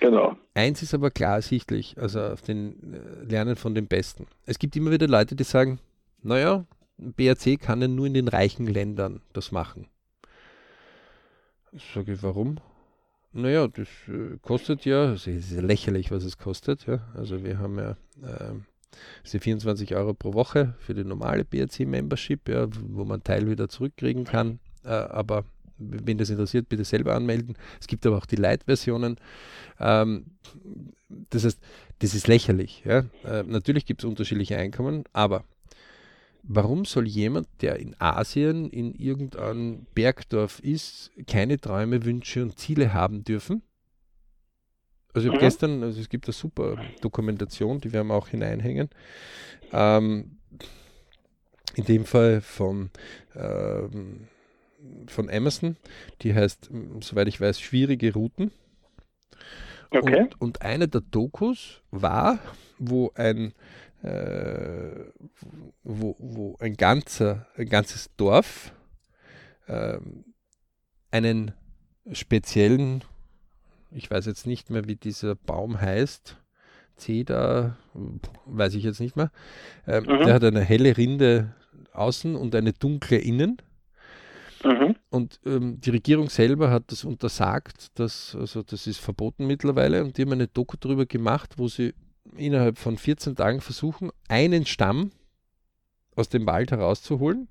Genau. 0.00 0.36
Eins 0.54 0.82
ist 0.82 0.94
aber 0.94 1.10
klar 1.10 1.36
ersichtlich, 1.36 1.96
also 1.98 2.20
auf 2.20 2.42
den 2.42 2.94
äh, 2.94 3.24
Lernen 3.24 3.56
von 3.56 3.74
den 3.74 3.86
Besten. 3.86 4.26
Es 4.46 4.58
gibt 4.58 4.76
immer 4.76 4.90
wieder 4.90 5.08
Leute, 5.08 5.34
die 5.34 5.44
sagen, 5.44 5.80
naja, 6.22 6.64
BRC 6.98 7.60
kann 7.60 7.82
ja 7.82 7.88
nur 7.88 8.06
in 8.06 8.14
den 8.14 8.28
reichen 8.28 8.66
Ländern 8.66 9.20
das 9.32 9.52
machen. 9.52 9.88
Sage 11.94 12.12
ich, 12.12 12.22
warum? 12.22 12.58
Naja, 13.32 13.66
das 13.66 13.88
äh, 14.08 14.36
kostet 14.42 14.84
ja, 14.84 15.12
es 15.12 15.26
ist 15.26 15.52
ja 15.52 15.62
lächerlich, 15.62 16.10
was 16.10 16.24
es 16.24 16.36
kostet. 16.36 16.86
Ja. 16.86 17.00
Also 17.14 17.44
wir 17.44 17.58
haben 17.58 17.78
ja 17.78 17.92
äh, 18.22 18.54
diese 19.24 19.40
24 19.40 19.94
Euro 19.96 20.12
pro 20.12 20.34
Woche 20.34 20.74
für 20.78 20.94
die 20.94 21.04
normale 21.04 21.44
BRC-Membership, 21.44 22.48
ja, 22.48 22.66
wo 22.70 23.04
man 23.04 23.24
Teil 23.24 23.48
wieder 23.48 23.68
zurückkriegen 23.68 24.24
kann. 24.24 24.60
Äh, 24.84 24.88
aber 24.88 25.44
wenn 25.78 26.18
das 26.18 26.30
interessiert, 26.30 26.68
bitte 26.68 26.84
selber 26.84 27.14
anmelden. 27.14 27.56
Es 27.80 27.86
gibt 27.86 28.06
aber 28.06 28.16
auch 28.18 28.26
die 28.26 28.36
Light-Versionen. 28.36 29.16
Ähm, 29.80 30.26
das 31.30 31.44
heißt, 31.44 31.60
das 31.98 32.14
ist 32.14 32.28
lächerlich. 32.28 32.82
Ja? 32.84 33.04
Äh, 33.24 33.42
natürlich 33.44 33.86
gibt 33.86 34.02
es 34.02 34.08
unterschiedliche 34.08 34.56
Einkommen, 34.56 35.04
aber 35.12 35.44
warum 36.42 36.84
soll 36.84 37.06
jemand, 37.06 37.48
der 37.60 37.76
in 37.76 37.94
Asien 37.98 38.68
in 38.70 38.94
irgendeinem 38.94 39.86
Bergdorf 39.94 40.60
ist, 40.60 41.10
keine 41.26 41.60
Träume, 41.60 42.04
Wünsche 42.04 42.42
und 42.42 42.58
Ziele 42.58 42.92
haben 42.92 43.24
dürfen? 43.24 43.62
Also 45.14 45.28
ich 45.28 45.34
habe 45.34 45.42
mhm. 45.42 45.46
gestern, 45.46 45.82
also 45.82 46.00
es 46.00 46.08
gibt 46.08 46.26
eine 46.26 46.32
super 46.32 46.76
Dokumentation, 47.02 47.80
die 47.80 47.92
werden 47.92 48.08
wir 48.08 48.14
auch 48.14 48.28
hineinhängen. 48.28 48.88
Ähm, 49.72 50.38
in 51.74 51.84
dem 51.84 52.04
Fall 52.04 52.40
von 52.40 52.90
ähm, 53.34 54.28
von 55.06 55.30
Amazon, 55.30 55.76
die 56.22 56.34
heißt, 56.34 56.70
soweit 57.00 57.28
ich 57.28 57.40
weiß, 57.40 57.60
schwierige 57.60 58.12
Routen. 58.12 58.50
Okay. 59.90 60.22
Und, 60.22 60.40
und 60.40 60.62
eine 60.62 60.88
der 60.88 61.02
Dokus 61.02 61.82
war, 61.90 62.38
wo 62.78 63.12
ein, 63.14 63.52
äh, 64.02 65.04
wo, 65.84 66.16
wo 66.18 66.56
ein, 66.60 66.76
ganzer, 66.76 67.46
ein 67.56 67.68
ganzes 67.68 68.10
Dorf 68.16 68.72
äh, 69.66 69.98
einen 71.10 71.52
speziellen, 72.10 73.04
ich 73.90 74.10
weiß 74.10 74.26
jetzt 74.26 74.46
nicht 74.46 74.70
mehr, 74.70 74.86
wie 74.88 74.96
dieser 74.96 75.34
Baum 75.34 75.80
heißt, 75.80 76.38
Zeder, 76.96 77.78
weiß 78.46 78.74
ich 78.74 78.84
jetzt 78.84 79.00
nicht 79.00 79.16
mehr, 79.16 79.30
äh, 79.86 80.00
mhm. 80.00 80.24
der 80.24 80.34
hat 80.34 80.44
eine 80.44 80.60
helle 80.60 80.96
Rinde 80.96 81.54
außen 81.92 82.36
und 82.36 82.54
eine 82.54 82.72
dunkle 82.72 83.18
innen 83.18 83.60
Mhm. 84.64 84.96
Und 85.10 85.40
ähm, 85.44 85.80
die 85.80 85.90
Regierung 85.90 86.28
selber 86.28 86.70
hat 86.70 86.84
das 86.88 87.04
untersagt, 87.04 87.98
dass, 87.98 88.36
also 88.38 88.62
das 88.62 88.86
ist 88.86 88.98
verboten 88.98 89.46
mittlerweile 89.46 90.02
und 90.04 90.16
die 90.16 90.22
haben 90.22 90.32
eine 90.32 90.48
Doku 90.48 90.76
darüber 90.78 91.06
gemacht, 91.06 91.54
wo 91.56 91.68
sie 91.68 91.94
innerhalb 92.36 92.78
von 92.78 92.96
14 92.96 93.36
Tagen 93.36 93.60
versuchen, 93.60 94.10
einen 94.28 94.66
Stamm 94.66 95.10
aus 96.14 96.28
dem 96.28 96.46
Wald 96.46 96.70
herauszuholen. 96.70 97.48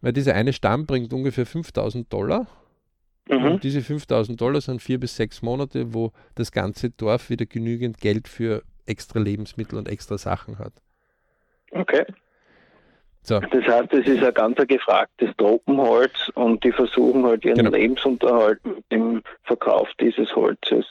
Weil 0.00 0.12
dieser 0.12 0.34
eine 0.34 0.52
Stamm 0.52 0.86
bringt 0.86 1.12
ungefähr 1.12 1.46
5000 1.46 2.10
Dollar. 2.12 2.46
Mhm. 3.28 3.44
Und 3.44 3.64
diese 3.64 3.82
5000 3.82 4.40
Dollar 4.40 4.60
sind 4.60 4.80
vier 4.80 4.98
bis 4.98 5.16
sechs 5.16 5.42
Monate, 5.42 5.92
wo 5.92 6.12
das 6.34 6.52
ganze 6.52 6.90
Dorf 6.90 7.28
wieder 7.30 7.46
genügend 7.46 7.98
Geld 7.98 8.26
für 8.26 8.62
extra 8.86 9.20
Lebensmittel 9.20 9.78
und 9.78 9.88
extra 9.88 10.16
Sachen 10.16 10.58
hat. 10.58 10.72
Okay. 11.70 12.06
So. 13.22 13.38
Das 13.38 13.64
heißt, 13.66 13.92
es 13.92 14.06
ist 14.06 14.22
ein 14.22 14.34
ganz 14.34 14.56
gefragtes 14.66 15.30
Tropenholz 15.36 16.30
und 16.34 16.64
die 16.64 16.72
versuchen 16.72 17.24
halt 17.24 17.44
ihren 17.44 17.58
genau. 17.58 17.70
Lebensunterhalt 17.70 18.64
mit 18.64 18.84
dem 18.90 19.22
Verkauf 19.44 19.88
dieses 20.00 20.34
Holzes. 20.34 20.86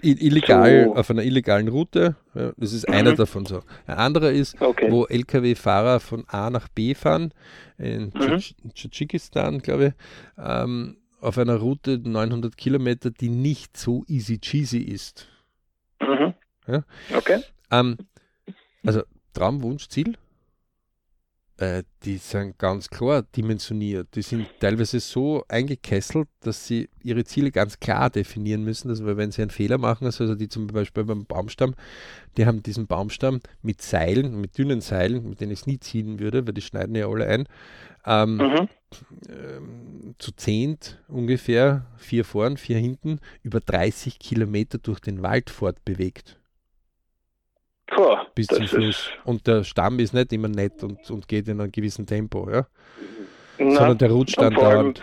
Illegal, 0.00 0.84
so. 0.86 0.96
auf 0.96 1.10
einer 1.10 1.22
illegalen 1.22 1.68
Route, 1.68 2.16
ja, 2.34 2.52
das 2.56 2.72
ist 2.72 2.88
mhm. 2.88 2.94
einer 2.94 3.14
davon 3.14 3.44
so. 3.44 3.62
Ein 3.86 3.96
anderer 3.96 4.30
ist, 4.30 4.60
okay. 4.60 4.90
wo 4.90 5.06
Lkw-Fahrer 5.06 6.00
von 6.00 6.24
A 6.28 6.48
nach 6.48 6.68
B 6.68 6.94
fahren, 6.94 7.32
in 7.78 8.12
mhm. 8.14 8.40
Tadschikistan, 8.74 9.58
glaube 9.58 9.88
ich, 9.88 9.92
ähm, 10.42 10.96
auf 11.20 11.38
einer 11.38 11.56
Route 11.56 11.98
900 12.02 12.56
Kilometer, 12.56 13.10
die 13.10 13.28
nicht 13.28 13.76
so 13.76 14.04
easy 14.08 14.38
cheesy 14.38 14.78
ist. 14.78 15.28
Mhm. 16.00 16.34
Ja? 16.66 16.82
Okay. 17.16 17.40
Ähm, 17.70 17.98
also 18.84 19.02
Traum, 19.32 19.62
Wunsch, 19.62 19.88
Ziel? 19.88 20.16
Äh, 21.56 21.84
die 22.02 22.16
sind 22.16 22.58
ganz 22.58 22.88
klar 22.90 23.22
dimensioniert. 23.22 24.08
Die 24.16 24.22
sind 24.22 24.46
teilweise 24.58 24.98
so 24.98 25.44
eingekesselt, 25.48 26.28
dass 26.40 26.66
sie 26.66 26.88
ihre 27.02 27.24
Ziele 27.24 27.52
ganz 27.52 27.78
klar 27.78 28.10
definieren 28.10 28.64
müssen. 28.64 28.88
Also, 28.88 29.06
wenn 29.16 29.30
sie 29.30 29.42
einen 29.42 29.50
Fehler 29.50 29.78
machen, 29.78 30.06
also 30.06 30.34
die 30.34 30.48
zum 30.48 30.66
Beispiel 30.66 31.04
beim 31.04 31.26
Baumstamm, 31.26 31.74
die 32.36 32.46
haben 32.46 32.62
diesen 32.62 32.88
Baumstamm 32.88 33.40
mit 33.62 33.82
Seilen, 33.82 34.40
mit 34.40 34.58
dünnen 34.58 34.80
Seilen, 34.80 35.28
mit 35.28 35.40
denen 35.40 35.52
ich 35.52 35.60
es 35.60 35.66
nie 35.66 35.78
ziehen 35.78 36.18
würde, 36.18 36.44
weil 36.46 36.54
die 36.54 36.60
schneiden 36.60 36.96
ja 36.96 37.06
alle 37.06 37.26
ein, 37.26 37.46
ähm, 38.04 38.36
mhm. 38.36 38.68
ähm, 39.28 40.14
zu 40.18 40.32
zehnt 40.32 41.02
ungefähr, 41.06 41.86
vier 41.96 42.24
vorn, 42.24 42.56
vier 42.56 42.78
hinten, 42.78 43.20
über 43.42 43.60
30 43.60 44.18
Kilometer 44.18 44.78
durch 44.78 44.98
den 44.98 45.22
Wald 45.22 45.50
fortbewegt. 45.50 46.36
Puh, 47.86 48.16
bis 48.34 48.46
zum 48.46 48.66
Schluss. 48.66 49.10
Und 49.24 49.46
der 49.46 49.64
Stamm 49.64 49.98
ist 49.98 50.14
nicht 50.14 50.32
immer 50.32 50.48
nett 50.48 50.82
und, 50.82 51.10
und 51.10 51.28
geht 51.28 51.48
in 51.48 51.60
einem 51.60 51.70
gewissen 51.70 52.06
Tempo, 52.06 52.50
ja. 52.50 52.66
Na, 53.58 53.74
Sondern 53.74 53.98
der 53.98 54.10
rutscht 54.10 54.38
dann 54.38 54.54
dauernd. 54.54 55.00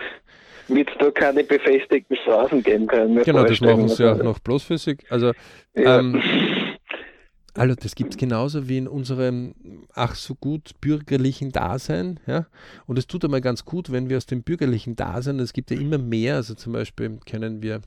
Wird 0.67 0.89
es 0.89 0.95
da 0.99 1.11
keine 1.11 1.43
befestigten 1.43 2.15
Straßen 2.17 2.63
geben 2.63 2.87
können? 2.87 3.23
Genau, 3.23 3.43
das 3.43 3.61
machen 3.61 3.89
sie 3.89 4.03
ja 4.03 4.15
noch 4.15 4.39
bloßflüssig. 4.39 5.03
Also, 5.09 5.33
ja. 5.75 5.99
ähm, 5.99 6.21
also 7.53 7.75
das 7.75 7.95
gibt 7.95 8.11
es 8.11 8.17
genauso 8.17 8.67
wie 8.69 8.77
in 8.77 8.87
unserem 8.87 9.53
ach 9.93 10.15
so 10.15 10.35
gut 10.35 10.71
bürgerlichen 10.79 11.51
Dasein. 11.51 12.19
Ja? 12.25 12.47
Und 12.87 12.97
es 12.97 13.07
tut 13.07 13.25
einmal 13.25 13.41
ganz 13.41 13.65
gut, 13.65 13.91
wenn 13.91 14.09
wir 14.09 14.17
aus 14.17 14.25
dem 14.25 14.43
bürgerlichen 14.43 14.95
Dasein, 14.95 15.39
es 15.39 15.53
gibt 15.53 15.71
ja 15.71 15.77
immer 15.77 15.97
mehr, 15.97 16.35
also 16.35 16.55
zum 16.55 16.73
Beispiel 16.73 17.19
können 17.29 17.61
wir 17.61 17.81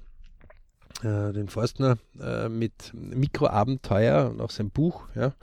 den 1.03 1.49
Forstner 1.49 1.99
äh, 2.21 2.49
mit 2.49 2.93
Mikroabenteuer 2.95 4.31
und 4.31 4.41
auch 4.41 4.51
sein 4.51 4.71
Buch. 4.71 5.09
Ja. 5.15 5.35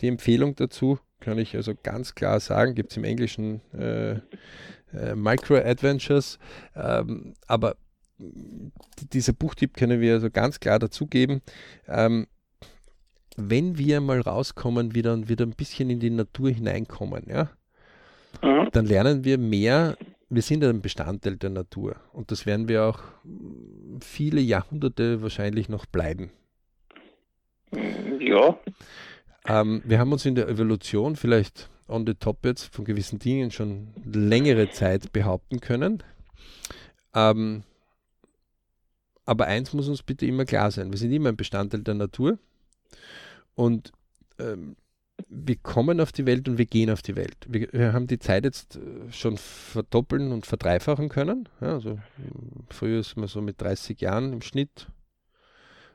Die 0.00 0.08
Empfehlung 0.08 0.54
dazu 0.56 0.98
kann 1.20 1.38
ich 1.38 1.54
also 1.54 1.72
ganz 1.80 2.14
klar 2.14 2.40
sagen, 2.40 2.74
gibt 2.74 2.90
es 2.90 2.96
im 2.96 3.04
Englischen 3.04 3.60
äh, 3.72 4.12
äh, 4.92 5.14
Micro 5.14 5.56
Adventures, 5.56 6.38
ähm, 6.76 7.34
aber 7.46 7.76
dieser 9.12 9.32
Buchtipp 9.32 9.74
können 9.74 10.00
wir 10.00 10.14
also 10.14 10.30
ganz 10.30 10.60
klar 10.60 10.78
dazugeben. 10.78 11.42
Ähm, 11.88 12.26
wenn 13.36 13.78
wir 13.78 14.00
mal 14.00 14.20
rauskommen 14.20 14.94
wieder 14.94 15.12
und 15.12 15.28
wieder 15.28 15.46
ein 15.46 15.54
bisschen 15.54 15.90
in 15.90 16.00
die 16.00 16.10
Natur 16.10 16.50
hineinkommen, 16.50 17.24
ja, 17.28 17.50
mhm. 18.42 18.68
dann 18.72 18.86
lernen 18.86 19.24
wir 19.24 19.38
mehr 19.38 19.96
wir 20.34 20.40
sind 20.42 20.64
ein 20.64 20.80
Bestandteil 20.80 21.36
der 21.36 21.50
Natur 21.50 21.96
und 22.14 22.30
das 22.30 22.46
werden 22.46 22.66
wir 22.66 22.84
auch 22.84 23.00
viele 24.00 24.40
Jahrhunderte 24.40 25.20
wahrscheinlich 25.20 25.68
noch 25.68 25.84
bleiben. 25.84 26.30
Ja. 28.18 28.58
Ähm, 29.46 29.82
wir 29.84 29.98
haben 29.98 30.10
uns 30.10 30.24
in 30.24 30.34
der 30.34 30.48
Evolution 30.48 31.16
vielleicht 31.16 31.68
on 31.86 32.06
the 32.06 32.14
top 32.14 32.46
jetzt 32.46 32.74
von 32.74 32.86
gewissen 32.86 33.18
Dingen 33.18 33.50
schon 33.50 33.88
längere 34.04 34.70
Zeit 34.70 35.12
behaupten 35.12 35.60
können. 35.60 36.02
Ähm, 37.14 37.64
aber 39.26 39.46
eins 39.46 39.74
muss 39.74 39.88
uns 39.88 40.02
bitte 40.02 40.24
immer 40.24 40.46
klar 40.46 40.70
sein, 40.70 40.90
wir 40.90 40.98
sind 40.98 41.12
immer 41.12 41.28
ein 41.28 41.36
Bestandteil 41.36 41.82
der 41.82 41.94
Natur 41.94 42.38
und 43.54 43.92
ähm, 44.38 44.76
wir 45.28 45.56
kommen 45.56 46.00
auf 46.00 46.12
die 46.12 46.26
Welt 46.26 46.48
und 46.48 46.58
wir 46.58 46.66
gehen 46.66 46.90
auf 46.90 47.02
die 47.02 47.16
Welt. 47.16 47.36
Wir, 47.48 47.68
wir 47.72 47.92
haben 47.92 48.06
die 48.06 48.18
Zeit 48.18 48.44
jetzt 48.44 48.76
äh, 48.76 49.12
schon 49.12 49.36
verdoppeln 49.36 50.32
und 50.32 50.46
verdreifachen 50.46 51.08
können. 51.08 51.48
Ja, 51.60 51.74
also 51.74 51.98
früher 52.70 53.00
ist 53.00 53.16
man 53.16 53.28
so 53.28 53.40
mit 53.40 53.60
30 53.60 54.00
Jahren 54.00 54.32
im 54.32 54.42
Schnitt 54.42 54.88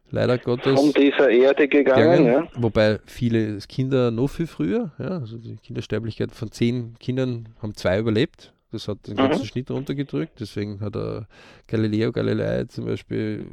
leider 0.09 0.37
Gottes 0.37 0.79
von 0.79 0.93
dieser 0.93 1.29
Erde 1.29 1.67
gegangen. 1.67 2.25
gegangen 2.25 2.25
ja. 2.25 2.61
Wobei 2.61 2.99
viele 3.05 3.57
Kinder 3.67 4.11
noch 4.11 4.29
viel 4.29 4.47
früher, 4.47 4.91
ja, 4.99 5.19
also 5.19 5.37
die 5.37 5.57
Kindersterblichkeit 5.57 6.31
von 6.31 6.51
zehn 6.51 6.97
Kindern 6.99 7.49
haben 7.61 7.75
zwei 7.75 7.99
überlebt. 7.99 8.53
Das 8.71 8.89
hat 8.89 9.07
den 9.07 9.15
ganzen 9.15 9.43
mhm. 9.43 9.45
Schnitt 9.45 9.71
runtergedrückt. 9.71 10.41
Deswegen 10.41 10.81
hat 10.81 10.95
er 10.95 11.27
Galileo 11.67 12.11
Galilei 12.11 12.65
zum 12.65 12.85
Beispiel 12.85 13.45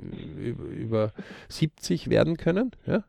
über 0.76 1.12
70 1.48 2.10
werden 2.10 2.36
können. 2.36 2.72
Ja? 2.84 3.04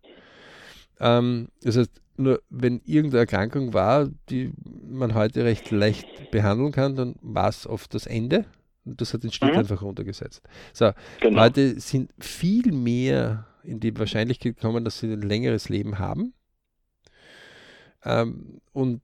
Ähm, 0.99 1.47
das 1.63 1.77
heißt, 1.77 1.91
nur 2.17 2.41
wenn 2.49 2.81
irgendeine 2.85 3.21
Erkrankung 3.21 3.73
war, 3.73 4.09
die 4.29 4.51
man 4.87 5.13
heute 5.13 5.43
recht 5.43 5.71
leicht 5.71 6.31
behandeln 6.31 6.71
kann, 6.71 6.95
dann 6.95 7.15
war 7.21 7.49
es 7.49 7.67
oft 7.67 7.93
das 7.93 8.05
Ende. 8.05 8.45
Und 8.85 9.01
das 9.01 9.13
hat 9.13 9.23
den 9.23 9.31
Schnitt 9.31 9.53
mhm. 9.53 9.59
einfach 9.59 9.81
runtergesetzt. 9.81 10.41
So, 10.73 10.91
genau. 11.19 11.41
heute 11.41 11.79
sind 11.79 12.11
viel 12.19 12.71
mehr 12.71 13.47
in 13.63 13.79
die 13.79 13.97
Wahrscheinlichkeit 13.97 14.57
gekommen, 14.57 14.85
dass 14.85 14.99
sie 14.99 15.11
ein 15.11 15.21
längeres 15.21 15.69
Leben 15.69 15.97
haben. 15.97 16.33
Ähm, 18.03 18.61
und 18.71 19.01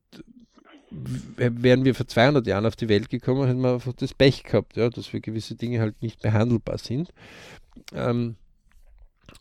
wären 0.91 1.85
wir 1.85 1.95
vor 1.95 2.07
200 2.07 2.45
Jahren 2.45 2.65
auf 2.65 2.75
die 2.75 2.89
Welt 2.89 3.09
gekommen, 3.09 3.47
hätten 3.47 3.61
wir 3.61 3.73
einfach 3.73 3.93
das 3.93 4.13
Pech 4.13 4.43
gehabt, 4.43 4.75
ja, 4.75 4.89
dass 4.89 5.11
wir 5.13 5.21
gewisse 5.21 5.55
Dinge 5.55 5.79
halt 5.79 6.01
nicht 6.01 6.21
behandelbar 6.21 6.77
sind, 6.77 7.13
ähm, 7.93 8.35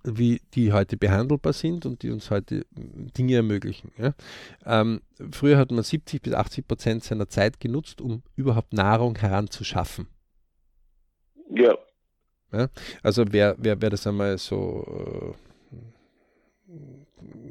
wie 0.04 0.40
die 0.54 0.72
heute 0.72 0.96
behandelbar 0.96 1.52
sind 1.52 1.86
und 1.86 2.02
die 2.02 2.10
uns 2.10 2.30
heute 2.30 2.64
Dinge 2.72 3.34
ermöglichen. 3.34 3.92
Ja. 3.98 4.14
Ähm, 4.64 5.02
früher 5.30 5.58
hat 5.58 5.70
man 5.70 5.84
70 5.84 6.22
bis 6.22 6.32
80 6.32 6.66
Prozent 6.66 7.04
seiner 7.04 7.28
Zeit 7.28 7.60
genutzt, 7.60 8.00
um 8.00 8.22
überhaupt 8.36 8.72
Nahrung 8.72 9.16
heranzuschaffen. 9.16 10.06
Ja. 11.50 11.76
ja. 12.52 12.68
Also 13.02 13.24
wer, 13.30 13.56
wer, 13.58 13.80
wer 13.80 13.90
das 13.90 14.06
einmal 14.06 14.38
so 14.38 15.36
äh, 16.68 16.99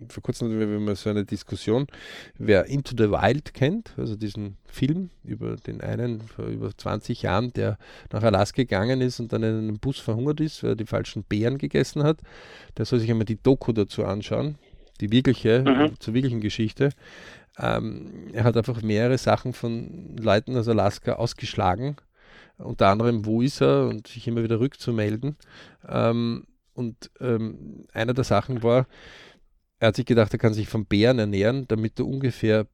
vor 0.09 0.23
kurzem 0.23 0.49
hatten 0.49 0.85
wir 0.85 0.95
so 0.95 1.09
eine 1.09 1.25
Diskussion, 1.25 1.87
wer 2.37 2.65
Into 2.65 2.93
the 2.97 3.11
Wild 3.11 3.53
kennt, 3.53 3.93
also 3.97 4.15
diesen 4.15 4.57
Film 4.65 5.09
über 5.23 5.55
den 5.55 5.81
einen 5.81 6.21
vor 6.21 6.45
über 6.45 6.75
20 6.75 7.21
Jahren, 7.23 7.53
der 7.53 7.77
nach 8.11 8.23
Alaska 8.23 8.63
gegangen 8.63 9.01
ist 9.01 9.19
und 9.19 9.33
dann 9.33 9.43
in 9.43 9.57
einem 9.57 9.79
Bus 9.79 9.99
verhungert 9.99 10.39
ist, 10.39 10.63
weil 10.63 10.71
er 10.71 10.75
die 10.75 10.85
falschen 10.85 11.23
Beeren 11.23 11.57
gegessen 11.57 12.03
hat, 12.03 12.19
der 12.77 12.85
soll 12.85 12.99
sich 12.99 13.09
einmal 13.09 13.25
die 13.25 13.41
Doku 13.41 13.71
dazu 13.71 14.05
anschauen, 14.05 14.55
die 15.01 15.11
wirkliche, 15.11 15.63
mhm. 15.65 15.99
zur 15.99 16.13
wirklichen 16.13 16.41
Geschichte. 16.41 16.89
Ähm, 17.57 18.29
er 18.33 18.43
hat 18.43 18.57
einfach 18.57 18.81
mehrere 18.81 19.17
Sachen 19.17 19.53
von 19.53 20.15
Leuten 20.17 20.55
aus 20.55 20.67
Alaska 20.67 21.13
ausgeschlagen, 21.13 21.97
unter 22.57 22.87
anderem, 22.87 23.25
wo 23.25 23.41
ist 23.41 23.61
er 23.61 23.87
und 23.87 24.07
sich 24.07 24.27
immer 24.27 24.43
wieder 24.43 24.59
rückzumelden. 24.59 25.37
Ähm, 25.87 26.45
und 26.73 27.11
ähm, 27.19 27.85
einer 27.93 28.13
der 28.13 28.23
Sachen 28.23 28.63
war, 28.63 28.87
er 29.79 29.89
hat 29.89 29.95
sich 29.95 30.05
gedacht, 30.05 30.33
er 30.33 30.39
kann 30.39 30.53
sich 30.53 30.67
von 30.67 30.85
Bären 30.85 31.19
ernähren, 31.19 31.65
damit 31.67 31.97
du 31.99 32.07
ungefähr 32.07 32.67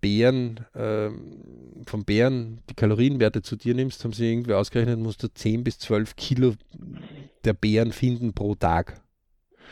Bären, 0.00 0.60
äh, 0.74 1.10
von 1.86 2.04
Bären 2.04 2.60
die 2.68 2.74
Kalorienwerte 2.74 3.42
zu 3.42 3.56
dir 3.56 3.74
nimmst, 3.74 4.04
haben 4.04 4.12
sie 4.12 4.30
irgendwie 4.30 4.54
ausgerechnet, 4.54 4.98
musst 4.98 5.22
du 5.22 5.28
10 5.28 5.64
bis 5.64 5.78
12 5.78 6.16
Kilo 6.16 6.54
der 7.44 7.52
Bären 7.52 7.92
finden 7.92 8.32
pro 8.32 8.54
Tag. 8.54 9.00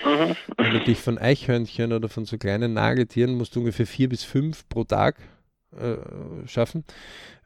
Mhm. 0.04 0.36
Wenn 0.56 0.72
du 0.72 0.80
dich 0.84 0.98
von 0.98 1.18
Eichhörnchen 1.18 1.92
oder 1.92 2.08
von 2.08 2.24
so 2.24 2.38
kleinen 2.38 2.72
Nagetieren 2.72 3.34
musst 3.34 3.54
du 3.54 3.60
ungefähr 3.60 3.86
4 3.86 4.08
bis 4.08 4.22
5 4.24 4.68
pro 4.68 4.84
Tag 4.84 5.20
äh, 5.76 5.96
schaffen. 6.46 6.84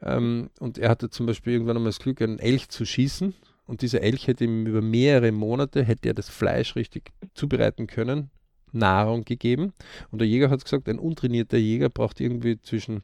Ähm, 0.03 0.51
und 0.61 0.79
er 0.79 0.91
hatte 0.91 1.11
zum 1.11 1.27
Beispiel 1.27 1.55
irgendwann 1.55 1.77
einmal 1.77 1.89
das 1.89 2.01
Glück, 2.01 2.23
einen 2.23 2.39
Elch 2.39 2.69
zu 2.69 2.85
schießen. 2.85 3.35
Und 3.67 3.81
dieser 3.81 4.03
Elch 4.03 4.27
hätte 4.27 4.45
ihm 4.45 4.67
über 4.67 4.83
mehrere 4.83 5.33
Monate, 5.33 5.83
hätte 5.83 6.09
er 6.09 6.15
das 6.15 6.29
Fleisch 6.29 6.77
richtig 6.77 7.13
zubereiten 7.35 7.87
können, 7.87 8.31
Nahrung 8.75 9.25
gegeben. 9.25 9.73
Und 10.11 10.21
der 10.21 10.29
Jäger 10.29 10.51
hat 10.51 10.65
gesagt, 10.65 10.89
ein 10.89 10.99
untrainierter 10.99 11.59
Jäger 11.59 11.89
braucht 11.89 12.21
irgendwie 12.21 12.61
zwischen 12.61 13.03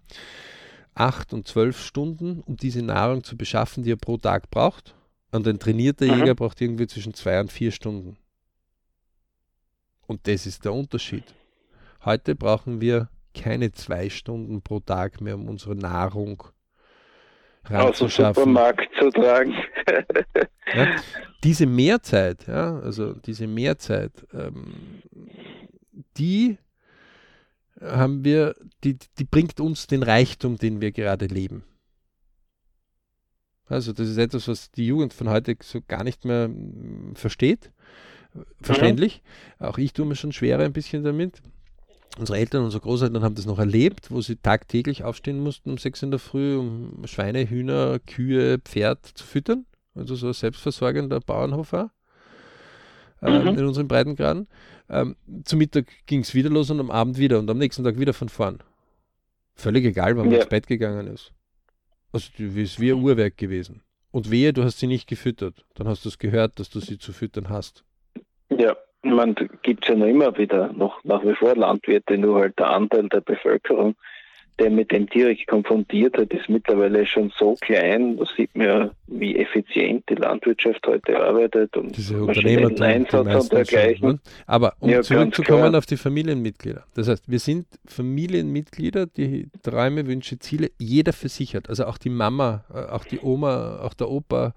acht 0.95 1.33
und 1.33 1.47
zwölf 1.47 1.81
Stunden, 1.81 2.43
um 2.47 2.57
diese 2.57 2.83
Nahrung 2.83 3.25
zu 3.25 3.37
beschaffen, 3.37 3.85
die 3.85 3.93
er 3.93 3.97
pro 3.97 4.17
Tag 4.17 4.51
braucht. 4.51 4.95
Und 5.33 5.47
ein 5.47 5.59
trainierter 5.59 6.07
mhm. 6.07 6.19
Jäger 6.21 6.35
braucht 6.35 6.61
irgendwie 6.61 6.87
zwischen 6.87 7.15
zwei 7.15 7.41
und 7.41 7.53
vier 7.53 7.71
Stunden. 7.71 8.17
Und 10.07 10.27
das 10.27 10.47
ist 10.47 10.65
der 10.65 10.73
Unterschied. 10.73 11.25
Heute 12.05 12.35
brauchen 12.35 12.81
wir 12.81 13.09
keine 13.35 13.71
zwei 13.73 14.11
Stunden 14.11 14.61
pro 14.61 14.81
Tag 14.81 15.21
mehr, 15.21 15.37
um 15.37 15.49
unsere 15.49 15.77
Nahrung. 15.77 16.43
Aus 17.69 17.99
dem 17.99 18.09
Supermarkt 18.09 18.89
zu 18.99 19.11
tragen. 19.11 19.55
ja, 20.75 20.97
diese 21.45 21.67
Mehrzeit, 21.67 22.47
ja, 22.49 22.81
also 22.81 23.13
diese 23.13 23.47
Mehrzeit, 23.47 24.13
ähm, 24.33 25.03
die 26.17 26.59
haben 27.81 28.25
wir, 28.25 28.55
die, 28.85 28.99
die 29.19 29.25
bringt 29.25 29.61
uns 29.61 29.87
den 29.87 30.03
Reichtum, 30.03 30.57
den 30.57 30.81
wir 30.81 30.93
gerade 30.93 31.27
leben. 31.27 31.65
Also 33.67 33.93
das 33.93 34.09
ist 34.09 34.19
etwas, 34.19 34.49
was 34.49 34.71
die 34.73 34.87
Jugend 34.87 35.15
von 35.15 35.29
heute 35.29 35.57
so 35.63 35.81
gar 35.87 36.03
nicht 36.03 36.25
mehr 36.25 36.47
hm, 36.47 37.15
versteht. 37.15 37.71
Verständlich. 38.61 39.23
Mhm. 39.59 39.67
Auch 39.67 39.79
ich 39.79 39.93
tue 39.93 40.07
mir 40.07 40.17
schon 40.17 40.33
schwerer 40.33 40.65
ein 40.65 40.73
bisschen 40.73 41.05
damit. 41.05 41.41
Unsere 42.19 42.39
Eltern, 42.39 42.65
unsere 42.65 42.83
Großeltern 42.83 43.23
haben 43.23 43.37
das 43.37 43.47
noch 43.47 43.59
erlebt, 43.59 44.11
wo 44.11 44.21
sie 44.21 44.37
tagtäglich 44.37 45.05
aufstehen 45.05 45.41
mussten 45.41 45.71
um 45.71 45.79
sechs 45.79 46.03
in 46.03 46.11
der 46.11 46.19
Früh, 46.19 46.57
um 46.57 47.03
Schweine, 47.07 47.49
Hühner, 47.49 48.01
Kühe, 48.01 48.59
Pferd 48.59 49.07
zu 49.07 49.25
füttern. 49.25 49.65
Also 49.95 50.17
so 50.17 50.29
ein 50.29 50.33
selbstversorgender 50.33 51.21
Bauernhof 51.21 51.73
war. 51.73 51.93
Ähm, 53.23 53.43
mhm. 53.43 53.59
in 53.59 53.67
unseren 53.67 53.87
Breitengraden. 53.87 54.49
Ähm, 54.91 55.17
zum 55.45 55.59
Mittag 55.59 55.87
ging 56.07 56.21
es 56.21 56.35
wieder 56.35 56.51
los 56.51 56.71
und 56.71 56.81
am 56.81 56.91
Abend 56.91 57.19
wieder 57.19 57.39
und 57.39 57.49
am 57.49 57.59
nächsten 57.59 57.85
Tag 57.85 57.99
wieder 57.99 58.13
von 58.13 58.29
vorn. 58.29 58.59
Völlig 59.55 59.85
egal, 59.85 60.17
wann 60.17 60.27
man 60.27 60.35
ins 60.35 60.49
Bett 60.49 60.67
gegangen 60.67 61.07
ist. 61.07 61.33
Also 62.13 62.31
wie 62.37 62.91
ein 62.91 63.03
Uhrwerk 63.03 63.37
gewesen. 63.37 63.83
Und 64.11 64.31
wehe, 64.31 64.53
du 64.53 64.65
hast 64.65 64.81
sie 64.81 64.89
nicht 64.89 65.09
gefüttert. 65.09 65.65
Dann 65.75 65.87
hast 65.87 66.05
du 66.05 66.09
es 66.09 66.19
gehört, 66.19 66.59
dass 66.59 66.71
du 66.71 66.81
sie 66.81 66.99
zu 66.99 67.13
füttern 67.13 67.49
hast. 67.49 67.85
Ja, 68.49 68.77
man 69.03 69.37
gibt 69.63 69.85
es 69.85 69.91
ja 69.91 69.95
noch 69.95 70.07
immer 70.07 70.37
wieder 70.37 70.73
noch 70.73 71.05
nach 71.05 71.23
wie 71.25 71.35
vor 71.35 71.55
Landwirte, 71.55 72.19
nur 72.19 72.41
halt 72.41 72.59
der 72.59 72.71
Anteil 72.71 73.09
der 73.09 73.21
Bevölkerung 73.21 73.95
der 74.61 74.71
mit 74.71 74.93
dem 74.93 75.07
direkt 75.07 75.47
konfrontiert 75.47 76.17
hat, 76.19 76.33
ist 76.33 76.49
mittlerweile 76.49 77.07
schon 77.07 77.33
so 77.37 77.57
klein. 77.61 78.17
Da 78.19 78.25
sieht 78.37 78.55
man 78.55 78.67
ja, 78.67 78.91
wie 79.07 79.37
effizient 79.37 80.05
die 80.09 80.15
Landwirtschaft 80.15 80.87
heute 80.87 81.19
arbeitet 81.19 81.77
und 81.77 81.97
diese 81.97 82.23
Unternehmer 82.23 82.71
Einsatz 82.81 83.45
und 83.45 83.53
dergleichen. 83.53 83.99
Schon, 83.99 84.11
ne? 84.11 84.21
Aber 84.47 84.75
um 84.79 84.91
ja, 84.91 85.03
zurückzukommen 85.03 85.75
auf 85.75 85.87
die 85.87 85.97
Familienmitglieder. 85.97 86.85
Das 86.95 87.09
heißt, 87.09 87.25
wir 87.29 87.39
sind 87.39 87.67
Familienmitglieder, 87.87 89.07
die 89.07 89.49
Träume, 89.63 90.07
Wünsche, 90.07 90.39
Ziele, 90.39 90.71
jeder 90.79 91.13
für 91.13 91.29
sich 91.29 91.57
hat. 91.57 91.69
Also 91.69 91.87
auch 91.87 91.99
die 91.99 92.11
Mama, 92.11 92.65
äh, 92.73 92.93
auch 92.93 93.05
die 93.05 93.19
Oma, 93.21 93.81
auch 93.81 93.95
der 93.95 94.11
Opa, 94.11 94.55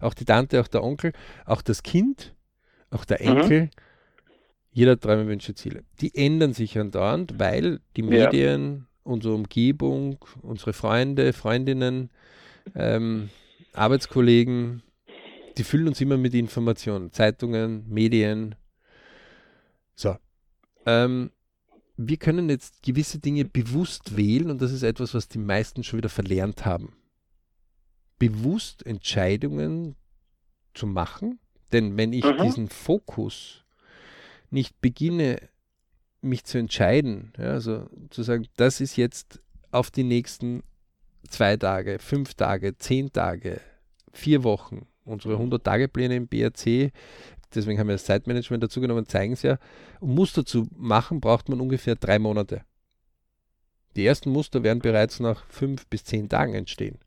auch 0.00 0.14
die 0.14 0.24
Tante, 0.24 0.60
auch 0.60 0.68
der 0.68 0.82
Onkel, 0.82 1.12
auch 1.44 1.62
das 1.62 1.82
Kind, 1.82 2.34
auch 2.90 3.04
der 3.04 3.20
mhm. 3.20 3.38
Enkel. 3.38 3.60
Mhm 3.62 3.70
jeder 4.74 4.98
Träume, 4.98 5.28
Wünsche, 5.28 5.54
Ziele. 5.54 5.84
Die 6.00 6.14
ändern 6.16 6.52
sich 6.52 6.76
andauernd, 6.76 7.38
weil 7.38 7.78
die 7.96 8.02
Medien, 8.02 8.88
unsere 9.04 9.34
Umgebung, 9.34 10.18
unsere 10.42 10.72
Freunde, 10.72 11.32
Freundinnen, 11.32 12.10
ähm, 12.74 13.30
Arbeitskollegen, 13.72 14.82
die 15.56 15.64
füllen 15.64 15.88
uns 15.88 16.00
immer 16.00 16.16
mit 16.16 16.34
Informationen, 16.34 17.12
Zeitungen, 17.12 17.88
Medien. 17.88 18.54
So. 19.94 20.16
Ähm, 20.86 21.30
wir 21.96 22.16
können 22.16 22.50
jetzt 22.50 22.82
gewisse 22.82 23.20
Dinge 23.20 23.44
bewusst 23.44 24.16
wählen 24.16 24.50
und 24.50 24.60
das 24.60 24.72
ist 24.72 24.82
etwas, 24.82 25.14
was 25.14 25.28
die 25.28 25.38
meisten 25.38 25.84
schon 25.84 25.98
wieder 25.98 26.08
verlernt 26.08 26.64
haben. 26.64 26.96
Bewusst 28.18 28.84
Entscheidungen 28.84 29.94
zu 30.72 30.86
machen, 30.86 31.38
denn 31.72 31.96
wenn 31.96 32.12
ich 32.12 32.24
mhm. 32.24 32.42
diesen 32.42 32.68
Fokus 32.68 33.64
nicht 34.50 34.80
beginne 34.80 35.38
mich 36.24 36.44
zu 36.44 36.58
entscheiden, 36.58 37.32
ja, 37.38 37.50
also 37.50 37.88
zu 38.10 38.22
sagen, 38.22 38.46
das 38.56 38.80
ist 38.80 38.96
jetzt 38.96 39.40
auf 39.70 39.90
die 39.90 40.04
nächsten 40.04 40.62
zwei 41.28 41.56
Tage, 41.56 41.98
fünf 41.98 42.34
Tage, 42.34 42.76
zehn 42.78 43.12
Tage, 43.12 43.60
vier 44.12 44.44
Wochen, 44.44 44.86
unsere 45.04 45.34
100-Tage-Pläne 45.34 46.16
im 46.16 46.28
BRC, 46.28 46.92
deswegen 47.54 47.78
haben 47.78 47.88
wir 47.88 47.94
das 47.94 48.04
Zeitmanagement 48.04 48.62
dazu 48.62 48.80
genommen, 48.80 49.06
zeigen 49.06 49.32
es 49.34 49.42
ja, 49.42 49.58
um 50.00 50.14
Muster 50.14 50.44
zu 50.44 50.66
machen, 50.76 51.20
braucht 51.20 51.48
man 51.48 51.60
ungefähr 51.60 51.96
drei 51.96 52.18
Monate. 52.18 52.62
Die 53.96 54.06
ersten 54.06 54.30
Muster 54.30 54.62
werden 54.62 54.80
bereits 54.80 55.20
nach 55.20 55.46
fünf 55.46 55.86
bis 55.86 56.04
zehn 56.04 56.28
Tagen 56.28 56.54
entstehen. 56.54 56.98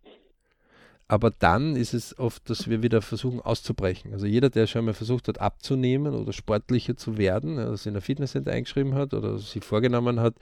Aber 1.09 1.31
dann 1.31 1.77
ist 1.77 1.93
es 1.93 2.19
oft, 2.19 2.49
dass 2.49 2.69
wir 2.69 2.83
wieder 2.83 3.01
versuchen 3.01 3.39
auszubrechen. 3.39 4.11
Also 4.11 4.25
jeder, 4.25 4.49
der 4.49 4.67
schon 4.67 4.83
mal 4.83 4.93
versucht 4.93 5.29
hat 5.29 5.39
abzunehmen 5.39 6.13
oder 6.13 6.33
sportlicher 6.33 6.97
zu 6.97 7.17
werden, 7.17 7.57
also 7.59 7.89
in 7.89 7.93
der 7.93 8.01
Fitnesscenter 8.01 8.51
eingeschrieben 8.51 8.93
hat 8.93 9.13
oder 9.13 9.37
sich 9.37 9.63
vorgenommen 9.63 10.19
hat, 10.19 10.35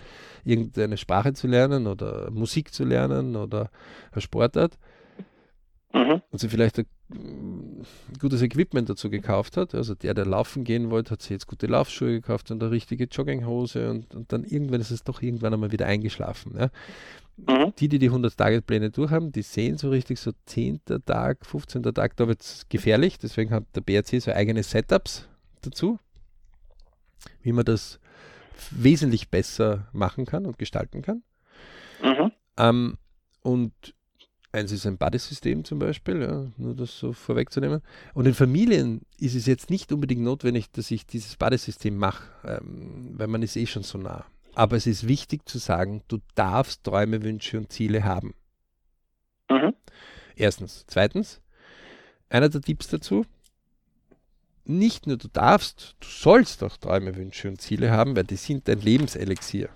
irgendeine 0.43 0.97
Sprache 0.97 1.33
zu 1.33 1.45
lernen 1.45 1.85
oder 1.85 2.31
Musik 2.31 2.73
zu 2.73 2.83
lernen 2.83 3.35
oder 3.35 3.69
eine 4.11 4.21
Sportart, 4.21 4.79
mhm. 5.95 6.21
und 6.29 6.39
sie 6.39 6.49
vielleicht 6.49 6.77
ein 6.77 7.85
gutes 8.19 8.41
Equipment 8.41 8.89
dazu 8.89 9.09
gekauft 9.09 9.57
hat. 9.57 9.73
Also 9.73 9.95
der, 9.95 10.13
der 10.13 10.25
laufen 10.25 10.63
gehen 10.63 10.91
wollte, 10.91 11.11
hat 11.11 11.21
sich 11.21 11.31
jetzt 11.31 11.47
gute 11.47 11.67
Laufschuhe 11.67 12.11
gekauft 12.11 12.51
und 12.51 12.61
eine 12.61 12.71
richtige 12.71 13.05
Jogginghose 13.05 13.89
und, 13.89 14.13
und 14.13 14.31
dann 14.31 14.43
irgendwann 14.43 14.81
ist 14.81 14.91
es 14.91 15.03
doch 15.03 15.21
irgendwann 15.21 15.53
einmal 15.53 15.71
wieder 15.71 15.85
eingeschlafen. 15.87 16.55
Ja. 16.57 16.69
Mhm. 17.37 17.73
Die, 17.79 17.89
die 17.89 17.99
die 17.99 18.11
100-Tage-Pläne 18.11 18.91
durchhaben, 18.91 19.31
die 19.31 19.41
sehen 19.41 19.77
so 19.77 19.89
richtig 19.89 20.19
so 20.19 20.31
10. 20.45 20.81
Tag, 21.05 21.45
15. 21.45 21.83
Tag, 21.83 22.15
da 22.17 22.27
wird 22.27 22.41
es 22.41 22.67
gefährlich. 22.69 23.17
Deswegen 23.17 23.51
hat 23.51 23.63
der 23.75 23.81
BRC 23.81 24.21
so 24.21 24.31
eigene 24.31 24.63
Setups 24.63 25.27
dazu, 25.61 25.99
wie 27.41 27.51
man 27.51 27.65
das 27.65 27.99
wesentlich 28.71 29.29
besser 29.29 29.87
machen 29.91 30.25
kann 30.25 30.45
und 30.45 30.57
gestalten 30.57 31.01
kann. 31.01 31.23
Mhm. 32.01 32.31
Ähm, 32.57 32.97
und 33.41 33.73
eins 34.55 34.71
ist 34.71 34.85
ein 34.85 34.97
Badesystem 34.97 35.63
zum 35.63 35.79
Beispiel, 35.79 36.21
ja, 36.21 36.47
nur 36.57 36.75
das 36.75 36.97
so 36.97 37.13
vorwegzunehmen. 37.13 37.81
Und 38.13 38.25
in 38.25 38.33
Familien 38.33 39.01
ist 39.19 39.35
es 39.35 39.45
jetzt 39.45 39.69
nicht 39.69 39.91
unbedingt 39.91 40.21
notwendig, 40.21 40.71
dass 40.71 40.91
ich 40.91 41.05
dieses 41.05 41.35
Badesystem 41.35 41.95
mache, 41.95 42.23
ähm, 42.43 43.13
weil 43.13 43.27
man 43.27 43.43
ist 43.43 43.55
eh 43.55 43.65
schon 43.65 43.83
so 43.83 43.97
nah. 43.97 44.25
Aber 44.55 44.77
es 44.77 44.87
ist 44.87 45.07
wichtig 45.07 45.47
zu 45.47 45.57
sagen, 45.57 46.01
du 46.07 46.19
darfst 46.33 46.83
Träume, 46.83 47.21
Wünsche 47.21 47.57
und 47.57 47.71
Ziele 47.71 48.03
haben. 48.03 48.33
Mhm. 49.49 49.73
Erstens. 50.35 50.85
Zweitens, 50.87 51.41
einer 52.29 52.49
der 52.49 52.61
Tipps 52.61 52.87
dazu, 52.87 53.25
nicht 54.63 55.05
nur 55.07 55.17
du 55.17 55.27
darfst, 55.27 55.95
du 55.99 56.07
sollst 56.07 56.63
auch 56.63 56.77
Träume, 56.77 57.15
Wünsche 57.15 57.49
und 57.49 57.61
Ziele 57.61 57.91
haben, 57.91 58.15
weil 58.15 58.23
die 58.23 58.37
sind 58.37 58.67
dein 58.67 58.81
Lebenselixier. 58.81 59.69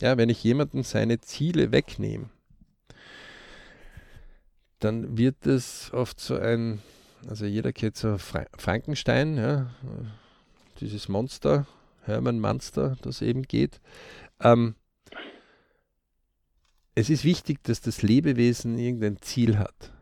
Ja, 0.00 0.16
wenn 0.16 0.28
ich 0.28 0.44
jemanden 0.44 0.84
seine 0.84 1.20
Ziele 1.20 1.72
wegnehme, 1.72 2.30
dann 4.78 5.18
wird 5.18 5.46
es 5.46 5.92
oft 5.92 6.20
so 6.20 6.36
ein, 6.36 6.82
also 7.28 7.44
jeder 7.44 7.72
kennt 7.72 7.96
so 7.96 8.18
Fra 8.18 8.46
Frankenstein, 8.56 9.36
ja, 9.36 9.70
dieses 10.80 11.08
Monster, 11.08 11.66
Hermann 12.02 12.40
Monster, 12.40 12.96
das 13.02 13.22
eben 13.22 13.42
geht. 13.42 13.80
Ähm, 14.40 14.74
es 16.94 17.10
ist 17.10 17.24
wichtig, 17.24 17.62
dass 17.62 17.80
das 17.80 18.02
Lebewesen 18.02 18.78
irgendein 18.78 19.20
Ziel 19.20 19.58
hat. 19.58 19.92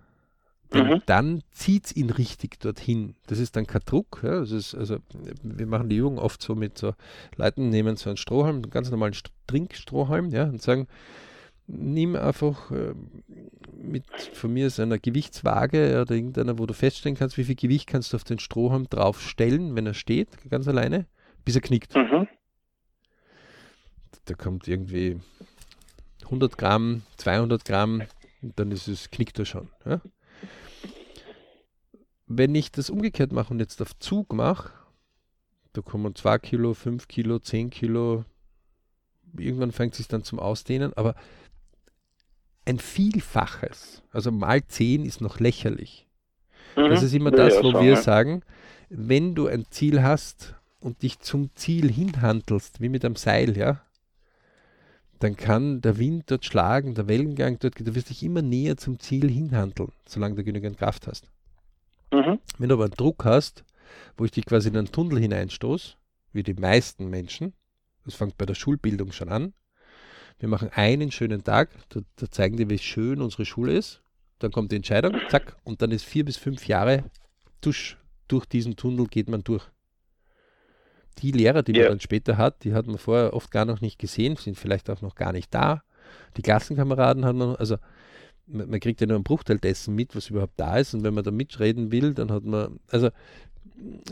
Mhm. 0.73 1.03
Dann 1.07 1.43
zieht 1.53 1.87
es 1.87 1.97
ihn 1.97 2.11
richtig 2.11 2.59
dorthin. 2.59 3.15
Das 3.27 3.39
ist 3.39 3.57
dann 3.57 3.67
kein 3.67 3.83
Druck. 3.85 4.21
Ja, 4.23 4.41
das 4.41 4.51
ist, 4.51 4.75
also, 4.75 4.99
wir 5.43 5.67
machen 5.67 5.89
die 5.89 5.97
Übung 5.97 6.19
oft 6.19 6.43
so 6.43 6.55
mit 6.55 6.77
so 6.79 6.95
Leuten, 7.37 7.69
nehmen 7.69 7.97
so 7.97 8.11
einen 8.11 8.17
Strohhalm, 8.17 8.57
einen 8.57 8.71
ganz 8.71 8.91
normalen 8.91 9.15
Trinkstrohhalm, 9.47 10.31
ja, 10.31 10.45
und 10.45 10.63
sagen, 10.63 10.87
nimm 11.67 12.17
einfach 12.17 12.71
äh, 12.71 12.95
mit 13.73 14.05
von 14.33 14.53
mir 14.53 14.67
ist 14.67 14.81
einer 14.81 14.99
Gewichtswaage 14.99 16.01
oder 16.01 16.15
irgendeiner, 16.15 16.59
wo 16.59 16.67
du 16.67 16.75
feststellen 16.75 17.17
kannst, 17.17 17.37
wie 17.37 17.45
viel 17.45 17.55
Gewicht 17.55 17.87
kannst 17.87 18.13
du 18.13 18.17
auf 18.17 18.25
den 18.25 18.39
Strohhalm 18.39 18.89
draufstellen, 18.89 19.75
wenn 19.77 19.87
er 19.87 19.95
steht, 19.95 20.29
ganz 20.51 20.69
alleine, 20.69 21.07
bis 21.45 21.57
er 21.57 21.63
knickt. 21.63 21.95
Mhm. 21.95 22.29
Da 24.25 24.35
kommt 24.35 24.67
irgendwie 24.67 25.21
100 26.25 26.59
Gramm, 26.59 27.03
200 27.17 27.65
Gramm, 27.65 28.03
und 28.43 28.59
dann 28.59 28.71
ist 28.71 28.89
es, 28.89 29.11
knickt 29.11 29.39
er 29.39 29.45
schon. 29.45 29.69
Ja? 29.85 30.01
Wenn 32.27 32.55
ich 32.55 32.73
das 32.73 32.91
umgekehrt 32.91 33.33
mache 33.33 33.53
und 33.53 33.61
jetzt 33.61 33.81
auf 33.81 33.99
Zug 33.99 34.33
mache, 34.33 34.73
da 35.73 35.83
kommen 35.83 36.15
2 36.15 36.39
Kilo, 36.39 36.75
5 36.75 37.07
Kilo, 37.07 37.39
10 37.39 37.71
Kilo, 37.71 38.25
irgendwann 39.39 39.73
fängt 39.73 39.93
es 39.93 39.99
sich 39.99 40.09
dann 40.09 40.25
zum 40.25 40.39
Ausdehnen, 40.39 40.93
aber 40.95 41.15
ein 42.67 42.79
Vielfaches, 42.79 44.03
also 44.13 44.31
mal 44.31 44.65
10 44.67 45.07
ist 45.07 45.21
noch 45.21 45.41
lächerlich. 45.41 46.07
Mhm. 46.77 46.91
Das 46.91 47.03
ist 47.03 47.15
immer 47.15 47.31
das, 47.31 47.55
wo 47.63 47.71
ja, 47.71 47.81
wir 47.81 47.97
sagen, 47.97 48.43
wenn 48.89 49.35
du 49.35 49.47
ein 49.47 49.65
Ziel 49.71 50.03
hast 50.03 50.55
und 50.81 51.03
dich 51.03 51.21
zum 51.21 51.51
Ziel 51.55 51.91
hinhandelst, 51.91 52.81
wie 52.81 52.89
mit 52.89 53.05
einem 53.05 53.17
Seil, 53.17 53.57
ja, 53.57 53.81
dann 55.21 55.37
kann 55.37 55.81
der 55.81 55.99
Wind 55.99 56.25
dort 56.27 56.45
schlagen, 56.45 56.95
der 56.95 57.09
Wellengang 57.09 57.59
dort, 57.59 57.79
du 57.79 57.95
wirst 57.95 58.11
dich 58.11 58.23
immer 58.23 58.43
näher 58.43 58.77
zum 58.77 58.99
Ziel 58.99 59.31
hinhandeln, 59.31 59.93
solange 60.07 60.35
du 60.35 60.45
genügend 60.45 60.77
Kraft 60.77 61.07
hast. 61.07 61.31
Mhm. 62.13 62.39
Wenn 62.59 62.69
du 62.69 62.75
aber 62.75 62.85
einen 62.85 62.95
Druck 62.95 63.25
hast, 63.25 63.65
wo 64.17 64.25
ich 64.25 64.31
dich 64.33 64.45
quasi 64.45 64.69
in 64.69 64.77
einen 64.77 64.93
Tunnel 64.93 65.19
hineinstoße, 65.19 65.95
wie 66.33 66.43
die 66.43 66.55
meisten 66.55 67.09
Menschen, 67.09 67.55
das 68.05 68.15
fängt 68.15 68.37
bei 68.37 68.47
der 68.47 68.55
Schulbildung 68.55 69.13
schon 69.13 69.31
an, 69.31 69.55
wir 70.39 70.49
machen 70.49 70.71
einen 70.73 71.11
schönen 71.11 71.43
Tag, 71.45 71.71
da, 71.89 72.01
da 72.17 72.31
zeigen 72.31 72.57
die, 72.57 72.69
wie 72.69 72.79
schön 72.79 73.23
unsere 73.23 73.45
Schule 73.45 73.73
ist. 73.73 74.03
Dann 74.39 74.53
kommt 74.53 74.71
die 74.71 74.77
Entscheidung, 74.77 75.17
zack, 75.31 75.57
und 75.65 75.81
dann 75.81 75.91
ist 75.93 76.05
vier 76.05 76.25
bis 76.25 76.37
fünf 76.37 76.69
Jahre 76.69 77.05
tusch, 77.63 77.97
durch 78.29 78.45
diesen 78.45 78.77
Tunnel 78.77 79.07
geht 79.07 79.29
man 79.29 79.43
durch. 79.43 79.65
Die 81.19 81.33
Lehrer, 81.33 81.63
die 81.63 81.73
yeah. 81.73 81.85
man 81.85 81.93
dann 81.93 82.01
später 82.01 82.37
hat, 82.37 82.65
die 82.65 82.75
hat 82.75 82.87
man 82.87 82.99
vorher 82.99 83.33
oft 83.33 83.51
gar 83.51 83.65
noch 83.65 83.81
nicht 83.81 83.99
gesehen, 83.99 84.37
sind 84.37 84.59
vielleicht 84.59 84.91
auch 84.91 85.01
noch 85.01 85.15
gar 85.15 85.33
nicht 85.33 85.55
da. 85.55 85.83
Die 86.37 86.43
Klassenkameraden 86.43 87.25
haben 87.25 87.39
man, 87.39 87.57
also 87.57 87.79
man, 88.47 88.69
man, 88.69 88.81
kriegt 88.81 89.01
ja 89.01 89.07
nur 89.07 89.17
einen 89.17 89.25
Bruchteil 89.25 89.59
dessen 89.59 89.95
mit, 89.95 90.15
was 90.15 90.29
überhaupt 90.29 90.59
da 90.59 90.77
ist. 90.77 90.93
Und 90.93 91.03
wenn 91.03 91.15
man 91.15 91.25
da 91.25 91.31
mitreden 91.31 91.91
will, 91.91 92.13
dann 92.13 92.31
hat 92.31 92.45
man, 92.45 92.79
also 92.91 93.11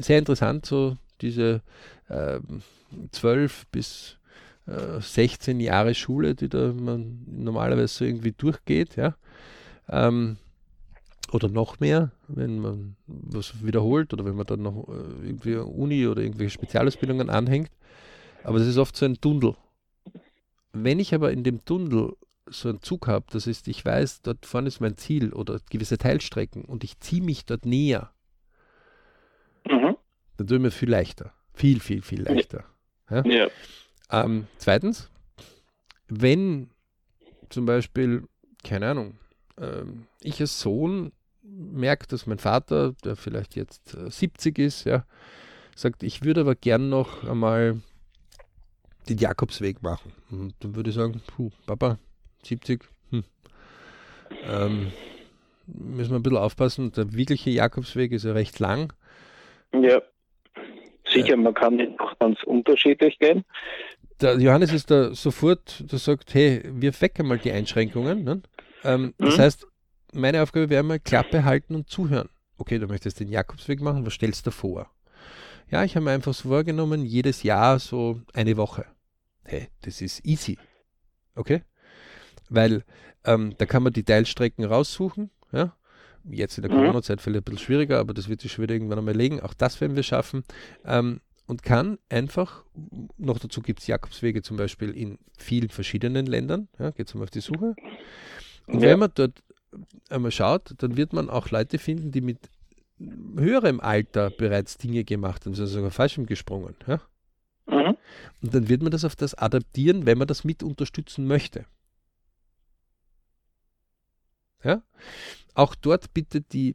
sehr 0.01 0.19
interessant, 0.19 0.65
so 0.65 0.97
diese 1.21 1.63
äh, 2.09 2.41
12 3.11 3.67
bis 4.67 5.15
16 5.15 5.61
äh, 5.61 5.65
Jahre 5.65 5.95
Schule, 5.95 6.35
die 6.35 6.49
da 6.49 6.73
man 6.73 7.25
normalerweise 7.27 7.89
so 7.89 8.05
irgendwie 8.05 8.33
durchgeht, 8.33 8.97
ja. 8.97 9.15
Ähm, 9.89 10.37
oder 11.33 11.49
noch 11.49 11.81
mehr, 11.81 12.13
wenn 12.29 12.61
man 12.61 12.97
was 13.07 13.65
wiederholt 13.65 14.13
oder 14.13 14.25
wenn 14.25 14.37
man 14.37 14.47
dann 14.47 14.63
noch 14.63 14.89
äh, 14.89 15.27
irgendwie 15.27 15.57
Uni 15.57 16.07
oder 16.07 16.23
irgendwelche 16.23 16.55
Spezialausbildungen 16.55 17.29
anhängt. 17.29 17.71
Aber 18.45 18.59
das 18.59 18.69
ist 18.69 18.79
oft 18.79 18.97
so 18.97 19.05
ein 19.05 19.21
Tunnel. 19.21 19.57
Wenn 20.73 21.01
ich 21.01 21.15
aber 21.15 21.33
in 21.33 21.45
dem 21.45 21.65
Tunnel 21.65 22.15
so 22.47 22.69
einen 22.69 22.83
Zug 22.83 23.09
habe, 23.09 23.27
das 23.31 23.47
ist, 23.47 23.69
ich 23.69 23.85
weiß, 23.85 24.23
dort 24.23 24.47
vorne 24.47 24.69
ist 24.69 24.81
mein 24.81 24.97
Ziel 24.97 25.33
oder 25.33 25.61
gewisse 25.71 25.99
Teilstrecken 25.99 26.65
und 26.65 26.85
ich 26.85 27.01
ziehe 27.01 27.23
mich 27.23 27.45
dort 27.47 27.65
näher, 27.67 28.13
mhm. 29.67 29.97
dann 30.37 30.47
tue 30.47 30.57
ich 30.57 30.63
mir 30.63 30.71
viel 30.71 30.91
leichter. 30.91 31.33
Viel, 31.53 31.81
viel, 31.81 32.03
viel 32.03 32.23
leichter. 32.23 32.65
Ja. 33.11 33.25
ja. 33.25 33.49
Ähm, 34.11 34.47
zweitens, 34.59 35.11
wenn 36.09 36.71
zum 37.49 37.67
Beispiel, 37.67 38.25
keine 38.63 38.91
Ahnung, 38.91 39.19
ähm, 39.61 40.07
ich 40.23 40.41
als 40.41 40.61
Sohn 40.61 41.13
merke, 41.43 42.07
dass 42.07 42.27
mein 42.27 42.39
Vater, 42.39 42.95
der 43.05 43.17
vielleicht 43.17 43.57
jetzt 43.57 43.95
äh, 43.95 44.11
70 44.11 44.59
ist, 44.59 44.85
ja, 44.85 45.05
sagt, 45.77 46.03
ich 46.03 46.25
würde 46.25 46.43
aber 46.43 46.55
gern 46.55 46.89
noch 46.89 47.25
einmal 47.25 47.81
den 49.09 49.19
Jakobsweg 49.19 49.83
machen. 49.83 50.13
Und 50.31 50.55
dann 50.61 50.75
würde 50.75 50.91
ich 50.91 50.97
sagen, 50.97 51.21
puh, 51.27 51.51
Papa, 51.67 51.99
70, 52.43 52.85
hm, 53.11 53.25
ähm, 54.49 54.93
müssen 55.67 56.11
wir 56.11 56.19
ein 56.19 56.23
bisschen 56.23 56.39
aufpassen. 56.39 56.93
Der 56.93 57.13
wirkliche 57.13 57.51
Jakobsweg 57.51 58.13
ist 58.13 58.25
ja 58.25 58.33
recht 58.33 58.59
lang. 58.59 58.93
Ja, 59.73 60.01
sicher, 61.07 61.37
man 61.37 61.55
kann 61.55 61.77
nicht 61.77 61.99
auch 62.01 62.19
ganz 62.19 62.43
unterschiedlich 62.45 63.19
gehen 63.19 63.45
der 64.21 64.39
Johannes 64.39 64.73
ist 64.73 64.91
da 64.91 65.15
sofort, 65.15 65.91
der 65.91 65.99
sagt, 65.99 66.35
hey, 66.35 66.63
wir 66.65 66.99
wecken 67.01 67.27
mal 67.27 67.39
die 67.39 67.53
Einschränkungen. 67.53 68.25
Ne? 68.25 68.43
Ähm, 68.85 69.15
mhm. 69.19 69.25
Das 69.25 69.39
heißt, 69.39 69.67
meine 70.13 70.43
Aufgabe 70.43 70.71
wäre 70.71 70.83
mal 70.83 71.01
Klappe 71.01 71.45
halten 71.45 71.75
und 71.75 71.89
zuhören. 71.89 72.29
Okay, 72.57 72.79
du 72.79 72.87
möchtest 72.87 73.21
den 73.21 73.29
Jakobsweg 73.29 73.81
machen, 73.81 74.07
was 74.07 74.15
stellst 74.15 74.47
du 74.47 74.51
vor? 74.51 74.91
Ja, 75.71 75.83
ich 75.83 75.97
habe 75.97 76.05
mir 76.05 76.13
einfach 76.13 76.35
so 76.35 76.49
vorgenommen, 76.49 77.05
jedes 77.05 77.43
Jahr 77.43 77.79
so 77.79 78.21
eine 78.33 78.57
Woche. 78.57 78.87
Hey, 79.45 79.69
das 79.83 80.01
ist 80.01 80.25
easy. 80.25 80.59
Okay? 81.35 81.63
Weil 82.49 82.85
ähm, 83.25 83.55
da 83.59 83.67
kann 83.67 83.83
man 83.83 83.93
die 83.93 84.05
Teilstrecken 84.05 84.65
raussuchen. 84.65 85.31
Ja? 85.53 85.75
Jetzt 86.25 86.59
in 86.59 86.63
der 86.63 86.71
mhm. 86.71 86.77
Corona-Zeit 86.77 87.21
vielleicht 87.21 87.43
ein 87.43 87.45
bisschen 87.45 87.67
schwieriger, 87.67 87.99
aber 87.99 88.15
das 88.15 88.29
wird 88.29 88.41
sich 88.41 88.53
schon 88.53 88.63
wieder 88.63 88.75
irgendwann 88.75 88.99
einmal 88.99 89.17
legen. 89.17 89.41
Auch 89.41 89.55
das 89.55 89.81
werden 89.81 89.97
wir 89.97 90.03
schaffen. 90.03 90.45
Ähm, 90.85 91.21
und 91.47 91.63
kann 91.63 91.99
einfach, 92.09 92.65
noch 93.19 93.39
dazu 93.39 93.61
gibt 93.61 93.81
es 93.81 93.87
Jakobswege 93.87 94.43
zum 94.43 94.57
Beispiel 94.57 94.91
in 94.91 95.19
vielen 95.39 95.69
verschiedenen 95.69 96.27
Ländern, 96.27 96.69
ja, 96.79 96.91
geht 96.91 97.15
mal 97.15 97.25
auf 97.25 97.31
die 97.31 97.41
Suche. 97.41 97.75
Und 98.67 98.81
ja. 98.81 98.89
wenn 98.89 98.99
man 98.99 99.11
dort 99.15 99.43
einmal 100.09 100.31
schaut, 100.31 100.75
dann 100.79 100.97
wird 100.97 101.13
man 101.13 101.29
auch 101.29 101.51
Leute 101.51 101.79
finden, 101.79 102.13
die 102.13 102.21
mit 102.21 102.39
höherem 102.99 103.81
Alter 103.81 104.31
bereits 104.31 104.79
Dinge 104.79 105.05
gemacht 105.05 105.45
haben, 105.45 105.55
sind 105.55 105.67
sogar 105.67 105.91
Fallschirm 105.91 106.27
gesprungen. 106.27 106.75
Ja? 106.87 107.01
Mhm. 107.67 107.97
Und 108.43 108.55
dann 108.55 108.69
wird 108.69 108.83
man 108.83 108.93
das 108.93 109.05
auf 109.05 109.17
das 109.17 109.35
adaptieren, 109.35 110.07
wenn 110.07 110.19
man 110.19 110.29
das 110.29 110.45
mit 110.45 110.63
unterstützen 110.63 111.27
möchte. 111.27 111.67
Ja? 114.63 114.83
Auch 115.55 115.75
dort 115.75 116.15
bitte 116.15 116.41
die 116.41 116.75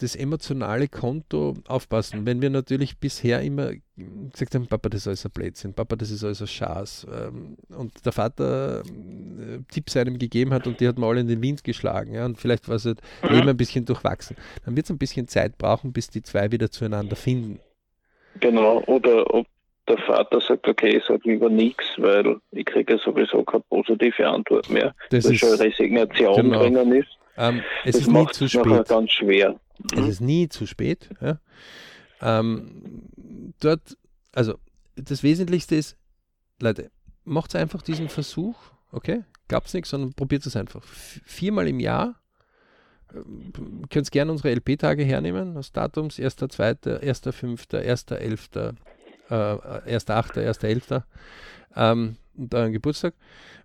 das 0.00 0.16
emotionale 0.16 0.88
Konto 0.88 1.56
aufpassen. 1.66 2.26
Wenn 2.26 2.42
wir 2.42 2.50
natürlich 2.50 2.98
bisher 2.98 3.40
immer 3.40 3.72
gesagt 4.30 4.54
haben, 4.54 4.66
Papa, 4.66 4.88
das 4.88 5.02
ist 5.02 5.06
alles 5.08 5.26
ein 5.26 5.32
Blödsinn, 5.32 5.74
Papa, 5.74 5.96
das 5.96 6.10
ist 6.10 6.24
alles 6.24 6.40
ein 6.40 6.46
Schaß 6.46 7.06
ähm, 7.12 7.56
und 7.76 8.04
der 8.04 8.12
Vater 8.12 8.80
äh, 8.80 9.58
Tipps 9.70 9.96
einem 9.96 10.18
gegeben 10.18 10.54
hat 10.54 10.66
und 10.66 10.80
die 10.80 10.88
hat 10.88 10.98
mal 10.98 11.08
alle 11.08 11.20
in 11.20 11.28
den 11.28 11.42
Wind 11.42 11.64
geschlagen 11.64 12.14
ja, 12.14 12.24
und 12.24 12.38
vielleicht 12.38 12.68
war 12.68 12.76
es 12.76 12.86
halt 12.86 13.00
mhm. 13.22 13.34
Leben 13.34 13.48
ein 13.50 13.56
bisschen 13.56 13.84
durchwachsen, 13.84 14.36
dann 14.64 14.76
wird 14.76 14.86
es 14.86 14.90
ein 14.90 14.98
bisschen 14.98 15.28
Zeit 15.28 15.58
brauchen, 15.58 15.92
bis 15.92 16.08
die 16.08 16.22
zwei 16.22 16.50
wieder 16.50 16.70
zueinander 16.70 17.16
finden. 17.16 17.60
Genau, 18.40 18.82
oder 18.86 19.34
ob 19.34 19.46
der 19.88 19.98
Vater 19.98 20.40
sagt, 20.40 20.68
okay, 20.68 20.98
ich 20.98 21.04
sage 21.04 21.20
lieber 21.24 21.50
nichts, 21.50 21.84
weil 21.98 22.36
ich 22.52 22.64
kriege 22.64 22.98
sowieso 22.98 23.42
keine 23.42 23.64
positive 23.68 24.28
Antwort 24.28 24.70
mehr. 24.70 24.94
Das 25.10 25.24
ist 25.24 25.40
schon 25.40 25.54
Resignation 25.54 26.36
genau. 26.36 26.60
drinnen 26.60 26.92
ist. 26.92 27.19
Ähm, 27.40 27.62
es 27.84 27.94
das 27.94 28.02
ist 28.02 28.08
nie 28.08 28.26
zu 28.26 28.48
spät. 28.48 28.88
ganz 28.88 29.10
schwer. 29.12 29.58
Es 29.94 30.06
ist 30.06 30.20
nie 30.20 30.48
zu 30.50 30.66
spät. 30.66 31.08
Ja. 31.22 31.40
Ähm, 32.20 33.08
dort, 33.60 33.96
also 34.32 34.58
das 34.94 35.22
Wesentlichste 35.22 35.74
ist, 35.76 35.96
Leute, 36.60 36.90
macht 37.24 37.56
einfach 37.56 37.80
diesen 37.80 38.10
Versuch, 38.10 38.56
okay? 38.92 39.24
Gab 39.48 39.66
es 39.66 39.74
nichts, 39.74 39.88
sondern 39.88 40.12
probiert 40.12 40.44
es 40.44 40.54
einfach. 40.54 40.82
Viermal 40.84 41.66
im 41.66 41.80
Jahr 41.80 42.20
ähm, 43.14 43.52
könnt 43.88 44.10
gerne 44.10 44.32
unsere 44.32 44.54
LP-Tage 44.54 45.02
hernehmen, 45.02 45.54
das 45.54 45.72
Datums 45.72 46.18
1.2., 46.18 47.00
1.5., 47.00 47.70
1.11., 47.70 48.74
äh, 49.30 49.96
1.8., 49.96 50.46
1.11. 50.46 51.02
Ähm, 51.74 52.16
und 52.36 52.54
euren 52.54 52.72
Geburtstag 52.72 53.14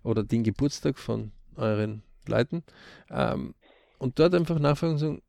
oder 0.02 0.22
den 0.22 0.44
Geburtstag 0.44 0.98
von 0.98 1.32
euren 1.56 2.02
Leuten. 2.26 2.62
Ähm, 3.10 3.54
und 3.98 4.18
dort 4.18 4.34
einfach 4.34 4.58
nachfragen 4.58 4.94
und 4.94 4.98
sagen, 4.98 5.22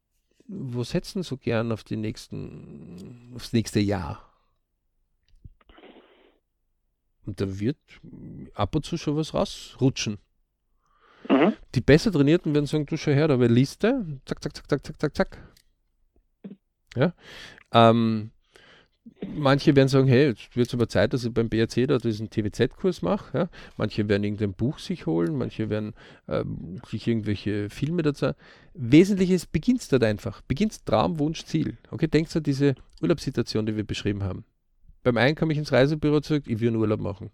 wo 0.47 0.83
setzen 0.83 1.23
so 1.23 1.37
gern 1.37 1.71
auf 1.71 1.83
die 1.83 1.97
nächsten, 1.97 3.33
aufs 3.35 3.53
nächste 3.53 3.79
Jahr? 3.79 4.23
Und 7.25 7.41
da 7.41 7.59
wird 7.59 7.77
ab 8.53 8.73
und 8.75 8.85
zu 8.85 8.97
schon 8.97 9.17
was 9.17 9.33
rausrutschen. 9.33 10.17
Mhm. 11.29 11.53
Die 11.75 11.81
besser 11.81 12.11
Trainierten 12.11 12.53
werden 12.53 12.67
sagen, 12.67 12.85
du 12.85 12.95
schau 12.97 13.11
her, 13.11 13.27
da 13.27 13.33
habe 13.33 13.47
Liste, 13.47 14.21
zack, 14.25 14.41
zack, 14.41 14.55
zack, 14.55 14.69
zack, 14.69 14.85
zack, 14.85 15.01
zack, 15.01 15.15
zack. 15.15 15.53
Ja. 16.95 17.13
Ähm, 17.71 18.31
manche 19.35 19.75
werden 19.75 19.87
sagen, 19.87 20.07
hey, 20.07 20.29
es 20.29 20.55
wird 20.55 20.73
aber 20.73 20.87
Zeit, 20.87 21.13
dass 21.13 21.23
ich 21.23 21.33
beim 21.33 21.49
BRC 21.49 21.87
da 21.87 21.97
diesen 21.97 22.29
TWZ-Kurs 22.29 23.01
mache. 23.01 23.37
Ja? 23.37 23.49
Manche 23.77 24.07
werden 24.07 24.23
irgendein 24.23 24.53
Buch 24.53 24.79
sich 24.79 25.05
holen, 25.05 25.37
manche 25.37 25.69
werden 25.69 25.93
ähm, 26.27 26.79
sich 26.87 27.07
irgendwelche 27.07 27.69
Filme 27.69 28.01
dazu. 28.03 28.31
Wesentliches 28.73 29.45
beginnt 29.45 29.91
dort 29.91 30.03
einfach. 30.03 30.41
Beginnt 30.41 30.85
Traum, 30.85 31.19
Wunsch, 31.19 31.45
Ziel. 31.45 31.77
Okay, 31.91 32.07
denkt 32.07 32.35
an 32.35 32.43
diese 32.43 32.75
Urlaubssituation, 33.01 33.65
die 33.65 33.75
wir 33.75 33.83
beschrieben 33.83 34.23
haben. 34.23 34.43
Beim 35.03 35.17
einen 35.17 35.35
komme 35.35 35.53
ich 35.53 35.59
ins 35.59 35.71
Reisebüro 35.71 36.21
zurück, 36.21 36.43
ich 36.47 36.59
will 36.59 36.69
einen 36.69 36.77
Urlaub 36.77 36.99
machen. 36.99 37.31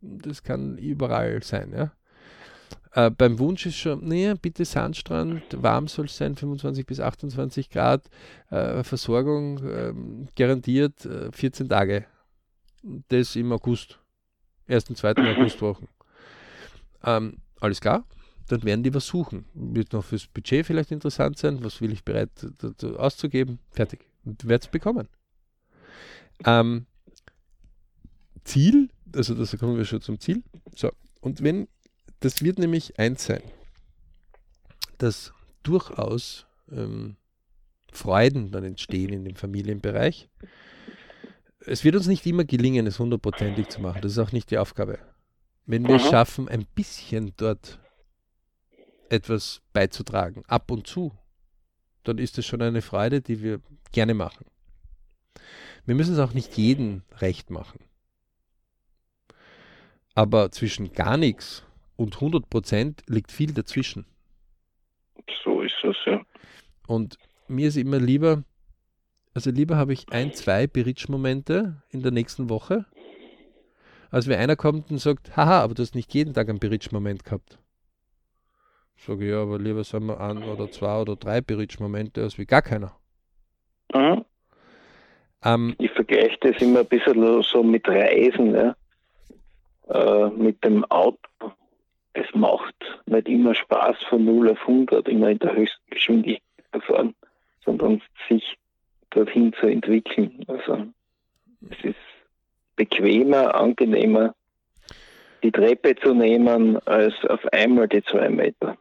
Das 0.00 0.42
kann 0.42 0.78
überall 0.78 1.42
sein, 1.42 1.72
ja. 1.72 1.92
Äh, 2.96 3.10
beim 3.10 3.38
Wunsch 3.38 3.66
ist 3.66 3.76
schon, 3.76 4.08
naja, 4.08 4.34
bitte 4.34 4.64
Sandstrand, 4.64 5.42
warm 5.62 5.86
soll 5.86 6.06
es 6.06 6.16
sein, 6.16 6.34
25 6.34 6.86
bis 6.86 6.98
28 6.98 7.68
Grad, 7.68 8.08
äh, 8.48 8.82
Versorgung 8.84 9.62
äh, 9.68 9.92
garantiert 10.34 11.04
äh, 11.04 11.30
14 11.30 11.68
Tage. 11.68 12.06
Das 13.08 13.36
im 13.36 13.52
August, 13.52 13.98
ersten, 14.66 14.96
zweiten 14.96 15.26
Augustwochen. 15.26 15.88
Ähm, 17.04 17.36
alles 17.60 17.82
klar, 17.82 18.06
dann 18.48 18.64
werden 18.64 18.82
die 18.82 18.94
was 18.94 19.06
suchen. 19.06 19.44
Wird 19.52 19.92
noch 19.92 20.04
fürs 20.04 20.26
Budget 20.26 20.64
vielleicht 20.64 20.90
interessant 20.90 21.36
sein, 21.36 21.62
was 21.62 21.82
will 21.82 21.92
ich 21.92 22.02
bereit 22.02 22.30
auszugeben, 22.96 23.58
fertig. 23.72 24.08
Und 24.24 24.48
wird 24.48 24.62
es 24.62 24.68
bekommen. 24.68 25.08
Ähm, 26.46 26.86
Ziel, 28.44 28.88
also 29.14 29.34
da 29.34 29.56
kommen 29.58 29.76
wir 29.76 29.84
schon 29.84 30.00
zum 30.00 30.18
Ziel. 30.18 30.42
So, 30.74 30.90
und 31.20 31.42
wenn 31.42 31.68
das 32.20 32.42
wird 32.42 32.58
nämlich 32.58 32.98
eins 32.98 33.26
sein, 33.26 33.42
dass 34.98 35.32
durchaus 35.62 36.46
ähm, 36.70 37.16
Freuden 37.92 38.50
dann 38.52 38.64
entstehen 38.64 39.12
in 39.12 39.24
dem 39.24 39.36
Familienbereich. 39.36 40.28
Es 41.60 41.84
wird 41.84 41.96
uns 41.96 42.06
nicht 42.06 42.24
immer 42.26 42.44
gelingen, 42.44 42.86
es 42.86 42.98
hundertprozentig 42.98 43.68
zu 43.68 43.80
machen. 43.80 44.00
Das 44.02 44.12
ist 44.12 44.18
auch 44.18 44.32
nicht 44.32 44.50
die 44.50 44.58
Aufgabe. 44.58 44.98
Wenn 45.64 45.86
wir 45.86 45.96
es 45.96 46.08
schaffen, 46.08 46.48
ein 46.48 46.64
bisschen 46.74 47.32
dort 47.36 47.80
etwas 49.08 49.62
beizutragen, 49.72 50.44
ab 50.46 50.70
und 50.70 50.86
zu, 50.86 51.12
dann 52.04 52.18
ist 52.18 52.38
es 52.38 52.46
schon 52.46 52.62
eine 52.62 52.82
Freude, 52.82 53.20
die 53.20 53.42
wir 53.42 53.60
gerne 53.90 54.14
machen. 54.14 54.46
Wir 55.84 55.94
müssen 55.94 56.14
es 56.14 56.20
auch 56.20 56.34
nicht 56.34 56.56
jedem 56.56 57.02
recht 57.18 57.50
machen. 57.50 57.80
Aber 60.14 60.50
zwischen 60.50 60.92
gar 60.92 61.16
nichts 61.16 61.65
und 61.96 62.14
100 62.16 62.48
Prozent 62.48 63.02
liegt 63.06 63.32
viel 63.32 63.52
dazwischen. 63.52 64.06
So 65.44 65.62
ist 65.62 65.76
es, 65.82 65.96
ja. 66.04 66.20
Und 66.86 67.18
mir 67.48 67.68
ist 67.68 67.76
immer 67.76 67.98
lieber, 67.98 68.44
also 69.34 69.50
lieber 69.50 69.76
habe 69.76 69.92
ich 69.92 70.06
ein, 70.10 70.32
zwei 70.32 70.66
Beritsch-Momente 70.66 71.82
in 71.90 72.02
der 72.02 72.12
nächsten 72.12 72.48
Woche, 72.48 72.84
als 74.10 74.28
wenn 74.28 74.38
einer 74.38 74.56
kommt 74.56 74.90
und 74.90 74.98
sagt, 74.98 75.36
haha, 75.36 75.62
aber 75.62 75.74
du 75.74 75.82
hast 75.82 75.94
nicht 75.94 76.14
jeden 76.14 76.34
Tag 76.34 76.48
einen 76.48 76.60
Beritsch-Moment 76.60 77.24
gehabt. 77.24 77.58
Sage 78.96 79.28
ja, 79.28 79.42
aber 79.42 79.58
lieber 79.58 79.84
sagen 79.84 80.06
wir 80.06 80.20
ein 80.20 80.42
oder 80.42 80.70
zwei 80.70 81.00
oder 81.00 81.16
drei 81.16 81.40
Beritsch-Momente 81.40 82.22
als 82.22 82.38
wie 82.38 82.46
gar 82.46 82.62
keiner. 82.62 82.96
Mhm. 83.94 84.24
Ähm, 85.44 85.74
ich 85.78 85.90
vergleiche 85.92 86.38
das 86.40 86.62
immer 86.62 86.80
ein 86.80 86.86
bisschen 86.86 87.42
so 87.42 87.62
mit 87.62 87.86
Reisen, 87.88 88.54
ja. 88.54 88.76
Äh, 89.88 90.30
mit 90.30 90.64
dem 90.64 90.84
Auto 90.86 91.18
es 92.16 92.34
macht 92.34 92.74
nicht 93.06 93.28
immer 93.28 93.54
Spaß 93.54 93.96
von 94.08 94.24
0 94.24 94.50
auf 94.50 94.60
100 94.60 95.08
immer 95.08 95.30
in 95.30 95.38
der 95.38 95.54
höchsten 95.54 95.90
Geschwindigkeit 95.90 96.42
zu 96.72 96.80
fahren, 96.80 97.14
sondern 97.64 98.02
sich 98.28 98.56
dorthin 99.10 99.52
zu 99.54 99.66
entwickeln. 99.66 100.44
Also 100.48 100.86
es 101.70 101.84
ist 101.84 101.96
bequemer, 102.76 103.54
angenehmer, 103.54 104.34
die 105.42 105.52
Treppe 105.52 105.94
zu 105.96 106.14
nehmen, 106.14 106.78
als 106.86 107.14
auf 107.28 107.44
einmal 107.52 107.88
die 107.88 108.02
zwei 108.02 108.28
Meter. 108.28 108.76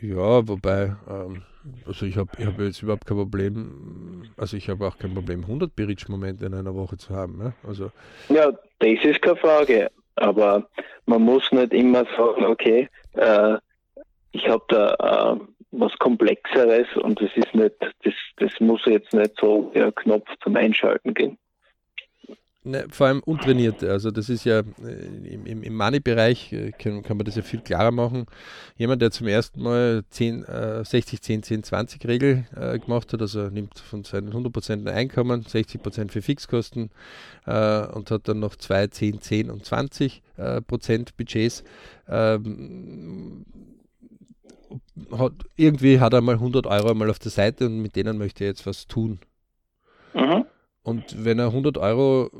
Ja, 0.00 0.46
wobei, 0.46 0.94
ähm, 1.08 1.42
also 1.86 2.04
ich 2.04 2.16
habe 2.18 2.30
ich 2.38 2.44
hab 2.44 2.60
jetzt 2.60 2.82
überhaupt 2.82 3.06
kein 3.06 3.16
Problem, 3.16 4.24
also 4.36 4.56
ich 4.56 4.68
habe 4.68 4.86
auch 4.86 4.98
kein 4.98 5.14
Problem, 5.14 5.40
100 5.40 5.74
Beritsch-Momente 5.74 6.44
in 6.44 6.54
einer 6.54 6.74
Woche 6.74 6.98
zu 6.98 7.14
haben. 7.14 7.40
Ja? 7.42 7.52
Also, 7.66 7.90
ja, 8.28 8.52
das 8.78 9.04
ist 9.04 9.22
keine 9.22 9.36
Frage. 9.36 9.90
Aber 10.16 10.68
man 11.06 11.22
muss 11.22 11.50
nicht 11.52 11.72
immer 11.72 12.04
sagen, 12.16 12.44
okay, 12.44 12.88
äh, 13.14 13.56
ich 14.32 14.48
habe 14.48 14.64
da 14.68 15.34
äh, 15.34 15.40
was 15.72 15.96
Komplexeres 15.98 16.86
und 16.96 17.20
das 17.20 17.30
ist 17.34 17.54
nicht, 17.54 17.74
das, 18.02 18.14
das 18.38 18.52
muss 18.60 18.84
jetzt 18.86 19.12
nicht 19.12 19.32
so 19.38 19.70
ein 19.74 19.94
Knopf 19.94 20.28
zum 20.42 20.56
Einschalten 20.56 21.14
gehen. 21.14 21.38
Ne, 22.66 22.84
vor 22.90 23.06
allem 23.06 23.20
Untrainierte. 23.20 23.92
Also 23.92 24.10
das 24.10 24.28
ist 24.28 24.44
ja 24.44 24.58
äh, 24.58 25.34
im, 25.34 25.62
im, 25.62 25.76
Money-Bereich 25.76 26.52
äh, 26.52 26.72
kann, 26.72 27.04
kann, 27.04 27.16
man 27.16 27.24
das 27.24 27.36
ja 27.36 27.42
viel 27.42 27.60
klarer 27.60 27.92
machen. 27.92 28.26
Jemand, 28.76 29.00
der 29.00 29.12
zum 29.12 29.28
ersten 29.28 29.62
Mal 29.62 30.02
10, 30.10 30.42
äh, 30.42 30.84
60, 30.84 31.22
10, 31.22 31.42
10, 31.44 31.62
20 31.62 32.04
Regel 32.08 32.44
äh, 32.56 32.80
gemacht 32.80 33.12
hat, 33.12 33.20
also 33.20 33.50
nimmt 33.50 33.78
von 33.78 34.02
seinen 34.02 34.32
100% 34.32 34.90
Einkommen 34.90 35.44
60% 35.44 36.10
für 36.10 36.22
Fixkosten 36.22 36.90
und 37.44 38.10
hat 38.10 38.26
dann 38.26 38.40
noch 38.40 38.56
2, 38.56 38.88
10, 38.88 39.20
10 39.20 39.50
und 39.50 39.64
20 39.64 40.22
äh, 40.36 40.60
Prozent 40.60 41.16
Budgets. 41.16 41.62
Ähm, 42.08 43.46
hat, 45.16 45.34
irgendwie 45.54 46.00
hat 46.00 46.14
er 46.14 46.20
mal 46.20 46.34
100 46.34 46.66
Euro 46.66 46.92
mal 46.94 47.10
auf 47.10 47.20
der 47.20 47.30
Seite 47.30 47.66
und 47.66 47.80
mit 47.80 47.94
denen 47.94 48.18
möchte 48.18 48.42
er 48.42 48.50
jetzt 48.50 48.66
was 48.66 48.88
tun. 48.88 49.20
Mhm. 50.14 50.46
Und 50.86 51.24
wenn 51.24 51.40
er 51.40 51.46
100 51.46 51.78
Euro, 51.78 52.30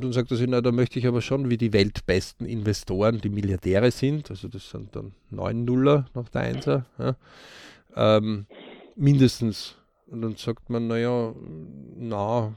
dann 0.00 0.12
sagt 0.12 0.32
er 0.32 0.36
sich, 0.36 0.48
na, 0.48 0.60
da 0.60 0.72
möchte 0.72 0.98
ich 0.98 1.06
aber 1.06 1.22
schon 1.22 1.50
wie 1.50 1.56
die 1.56 1.72
weltbesten 1.72 2.48
Investoren, 2.48 3.20
die 3.20 3.28
Milliardäre 3.28 3.92
sind, 3.92 4.28
also 4.28 4.48
das 4.48 4.68
sind 4.70 4.96
dann 4.96 5.12
9 5.30 5.64
Nuller 5.64 6.06
nach 6.12 6.28
der 6.30 6.40
Einser, 6.40 6.86
ja, 6.98 7.14
ähm, 7.94 8.46
mindestens. 8.96 9.76
Und 10.08 10.22
dann 10.22 10.34
sagt 10.34 10.68
man, 10.68 10.88
naja, 10.88 11.32
na, 11.96 12.52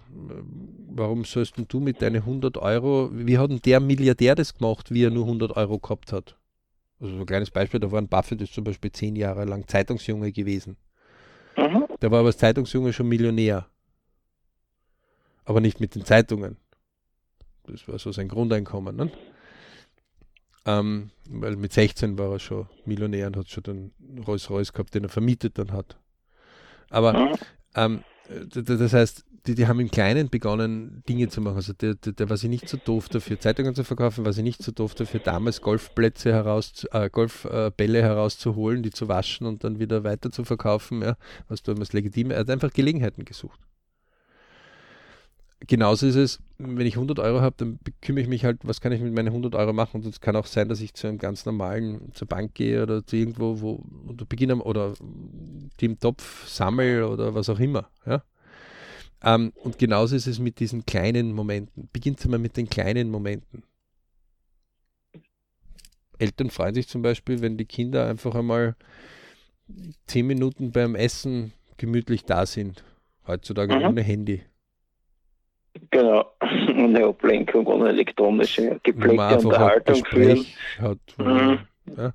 warum 0.89 1.25
sollst 1.25 1.53
du 1.67 1.79
mit 1.79 2.01
deinen 2.01 2.23
100 2.23 2.57
Euro, 2.57 3.11
wie 3.13 3.37
hat 3.37 3.51
denn 3.51 3.61
der 3.63 3.79
Milliardär 3.79 4.33
das 4.33 4.55
gemacht, 4.55 4.89
wie 4.89 5.03
er 5.03 5.11
nur 5.11 5.25
100 5.25 5.55
Euro 5.57 5.77
gehabt 5.77 6.11
hat? 6.11 6.35
Also 6.99 7.13
so 7.13 7.19
ein 7.19 7.25
kleines 7.27 7.51
Beispiel, 7.51 7.79
da 7.79 7.91
war 7.91 8.01
ein 8.01 8.07
Buffett, 8.07 8.41
ist 8.41 8.55
zum 8.55 8.63
Beispiel 8.63 8.91
10 8.91 9.15
Jahre 9.15 9.45
lang 9.45 9.67
Zeitungsjunge 9.67 10.31
gewesen. 10.31 10.75
Mhm. 11.55 11.85
Der 12.01 12.09
war 12.09 12.21
aber 12.21 12.29
als 12.29 12.39
Zeitungsjunge 12.39 12.93
schon 12.93 13.07
Millionär 13.07 13.67
aber 15.45 15.61
nicht 15.61 15.79
mit 15.79 15.95
den 15.95 16.05
Zeitungen. 16.05 16.57
Das 17.63 17.87
war 17.87 17.97
so 17.97 18.11
sein 18.11 18.27
Grundeinkommen. 18.27 18.95
Ne? 18.95 19.11
Ähm, 20.65 21.11
weil 21.29 21.55
mit 21.55 21.73
16 21.73 22.17
war 22.17 22.33
er 22.33 22.39
schon 22.39 22.67
Millionär 22.85 23.27
und 23.27 23.37
hat 23.37 23.49
schon 23.49 23.63
den 23.63 23.91
Rolls-Royce 24.25 24.73
gehabt, 24.73 24.93
den 24.93 25.03
er 25.03 25.09
vermietet 25.09 25.57
dann 25.57 25.71
hat. 25.71 25.97
Aber 26.89 27.35
Ähm, 27.75 28.03
das 28.49 28.93
heißt, 28.93 29.25
die, 29.45 29.53
die 29.53 29.67
haben 29.67 29.79
im 29.79 29.91
Kleinen 29.91 30.29
begonnen, 30.29 31.03
Dinge 31.07 31.27
zu 31.27 31.41
machen. 31.41 31.57
Also 31.57 31.73
der, 31.73 31.93
der, 31.93 32.13
der 32.13 32.29
war 32.29 32.37
sie 32.37 32.47
nicht 32.47 32.67
so 32.67 32.77
doof 32.77 33.09
dafür, 33.09 33.39
Zeitungen 33.39 33.75
zu 33.75 33.83
verkaufen, 33.83 34.25
war 34.25 34.33
sie 34.33 34.41
nicht 34.41 34.63
so 34.63 34.71
doof 34.71 34.95
dafür, 34.95 35.19
damals 35.19 35.61
Golfplätze 35.61 36.33
heraus, 36.33 36.87
äh, 36.91 37.09
Golfbälle 37.11 38.01
herauszuholen, 38.01 38.81
die 38.81 38.89
zu 38.89 39.07
waschen 39.07 39.45
und 39.45 39.63
dann 39.63 39.77
wieder 39.77 40.03
weiter 40.03 40.31
zu 40.31 40.43
verkaufen, 40.43 41.03
ja, 41.03 41.15
was 41.47 41.61
damals 41.61 41.93
legitim. 41.93 42.31
Er 42.31 42.39
hat 42.39 42.49
einfach 42.49 42.73
Gelegenheiten 42.73 43.25
gesucht. 43.25 43.59
Genauso 45.67 46.05
ist 46.05 46.15
es, 46.15 46.39
wenn 46.57 46.85
ich 46.85 46.95
100 46.95 47.19
Euro 47.19 47.41
habe, 47.41 47.55
dann 47.57 47.79
kümmere 48.01 48.21
ich 48.21 48.27
mich 48.27 48.45
halt, 48.45 48.59
was 48.63 48.81
kann 48.81 48.91
ich 48.91 49.01
mit 49.01 49.13
meinen 49.13 49.29
100 49.29 49.55
Euro 49.55 49.73
machen? 49.73 50.01
Und 50.01 50.05
es 50.05 50.21
kann 50.21 50.35
auch 50.35 50.45
sein, 50.45 50.69
dass 50.69 50.81
ich 50.81 50.93
zu 50.93 51.07
einem 51.07 51.17
ganz 51.17 51.45
normalen, 51.45 52.11
zur 52.13 52.27
Bank 52.27 52.53
gehe 52.53 52.83
oder 52.83 53.05
zu 53.05 53.15
irgendwo, 53.15 53.61
wo 53.61 53.83
oder 54.07 54.25
beginne 54.25 54.57
oder 54.57 54.93
die 55.79 55.85
im 55.85 55.99
Topf 55.99 56.47
sammle 56.47 57.07
oder 57.07 57.33
was 57.33 57.49
auch 57.49 57.59
immer. 57.59 57.89
Ja? 58.05 58.23
Ähm, 59.23 59.53
und 59.63 59.79
genauso 59.79 60.15
ist 60.15 60.27
es 60.27 60.39
mit 60.39 60.59
diesen 60.59 60.85
kleinen 60.85 61.33
Momenten. 61.33 61.89
Beginnt 61.91 62.25
mal 62.27 62.37
mit 62.37 62.57
den 62.57 62.69
kleinen 62.69 63.09
Momenten. 63.09 63.63
Eltern 66.19 66.49
freuen 66.49 66.75
sich 66.75 66.87
zum 66.87 67.01
Beispiel, 67.01 67.41
wenn 67.41 67.57
die 67.57 67.65
Kinder 67.65 68.07
einfach 68.07 68.35
einmal 68.35 68.75
zehn 70.07 70.27
Minuten 70.27 70.71
beim 70.71 70.95
Essen 70.95 71.53
gemütlich 71.77 72.23
da 72.23 72.45
sind. 72.45 72.83
Heutzutage 73.27 73.75
mhm. 73.75 73.83
ohne 73.83 74.01
Handy. 74.01 74.43
Genau, 75.91 76.31
ohne 76.41 77.05
Ablenkung, 77.05 77.65
ohne 77.67 77.89
elektronische 77.89 78.79
gepflegte 78.83 79.39
Unterhaltung 79.39 80.05
führen. 80.05 80.45
Hat, 80.79 80.99
mhm. 81.17 81.59
ja, 81.97 82.13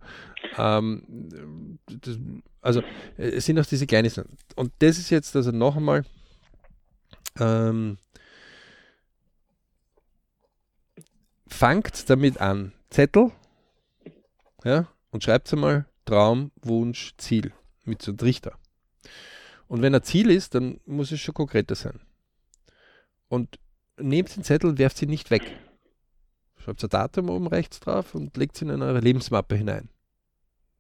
ähm, 0.59 1.79
das, 1.87 2.19
also 2.63 2.83
es 3.17 3.47
sind 3.47 3.59
auch 3.59 3.67
diese 3.67 3.87
kleinen 3.87 4.11
Und 4.57 4.73
das 4.79 4.99
ist 4.99 5.11
jetzt 5.11 5.35
also 5.37 5.51
noch 5.51 5.77
einmal 5.77 6.05
ähm, 7.39 7.99
fangt 11.47 12.09
damit 12.09 12.41
an. 12.41 12.73
Zettel 12.91 13.31
ja, 14.65 14.89
und 15.11 15.23
schreibt 15.23 15.53
einmal 15.53 15.87
Traum, 16.05 16.51
Wunsch, 16.63 17.15
Ziel 17.19 17.53
mit 17.85 18.03
so 18.03 18.11
einem 18.11 18.19
Trichter. 18.19 18.59
Und 19.69 19.83
wenn 19.83 19.95
ein 19.95 20.03
Ziel 20.03 20.31
ist, 20.31 20.55
dann 20.55 20.81
muss 20.87 21.13
es 21.13 21.21
schon 21.21 21.35
konkreter 21.35 21.75
sein. 21.75 22.01
Und 23.31 23.59
nehmt 23.99 24.35
den 24.37 24.45
Zettel 24.45 24.69
und 24.69 24.79
werft 24.79 24.99
sie 24.99 25.07
nicht 25.07 25.31
weg. 25.31 25.43
Schreibt 26.57 26.83
ein 26.83 26.91
Datum 26.91 27.31
oben 27.31 27.47
rechts 27.47 27.81
drauf 27.81 28.15
und 28.15 28.37
legt 28.37 28.57
sie 28.57 28.67
in 28.67 28.83
eure 28.83 29.01
Lebensmappe 29.01 29.57
hinein. 29.57 29.89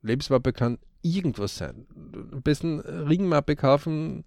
Lebensmappe 0.03 0.53
kann 0.53 0.78
irgendwas 1.01 1.57
sein. 1.57 1.86
Am 2.32 2.42
besten 2.42 2.80
Ringmappe 2.80 3.57
kaufen, 3.57 4.24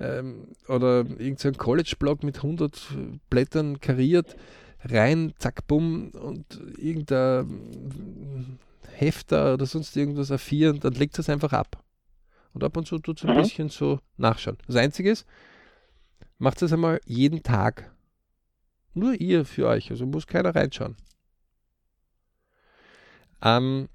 ähm, 0.00 0.48
oder 0.66 0.98
irgendein 0.98 1.56
College-Blog 1.56 2.24
mit 2.24 2.38
100 2.38 2.80
Blättern 3.30 3.80
kariert, 3.80 4.36
rein, 4.84 5.32
zack, 5.38 5.66
bumm 5.66 6.10
und 6.10 6.60
irgendein 6.78 8.58
Hefter 8.94 9.54
oder 9.54 9.66
sonst 9.66 9.96
irgendwas 9.96 10.30
A4 10.30 10.70
und 10.70 10.84
dann 10.84 10.94
legt 10.94 11.18
es 11.18 11.28
einfach 11.28 11.52
ab. 11.52 11.82
Und 12.52 12.64
ab 12.64 12.76
und 12.76 12.86
zu 12.86 12.98
tut 12.98 13.18
es 13.18 13.24
ein 13.24 13.34
mhm. 13.34 13.42
bisschen 13.42 13.68
so 13.68 14.00
nachschauen. 14.16 14.58
Das 14.66 14.76
Einzige 14.76 15.10
ist, 15.10 15.26
macht 16.42 16.60
es 16.60 16.72
einmal 16.72 17.00
jeden 17.06 17.44
Tag. 17.44 17.94
Nur 18.94 19.14
ihr 19.14 19.44
für 19.44 19.68
euch, 19.68 19.90
also 19.90 20.04
muss 20.06 20.26
keiner 20.26 20.54
reinschauen. 20.54 20.96
Ähm, 23.40 23.88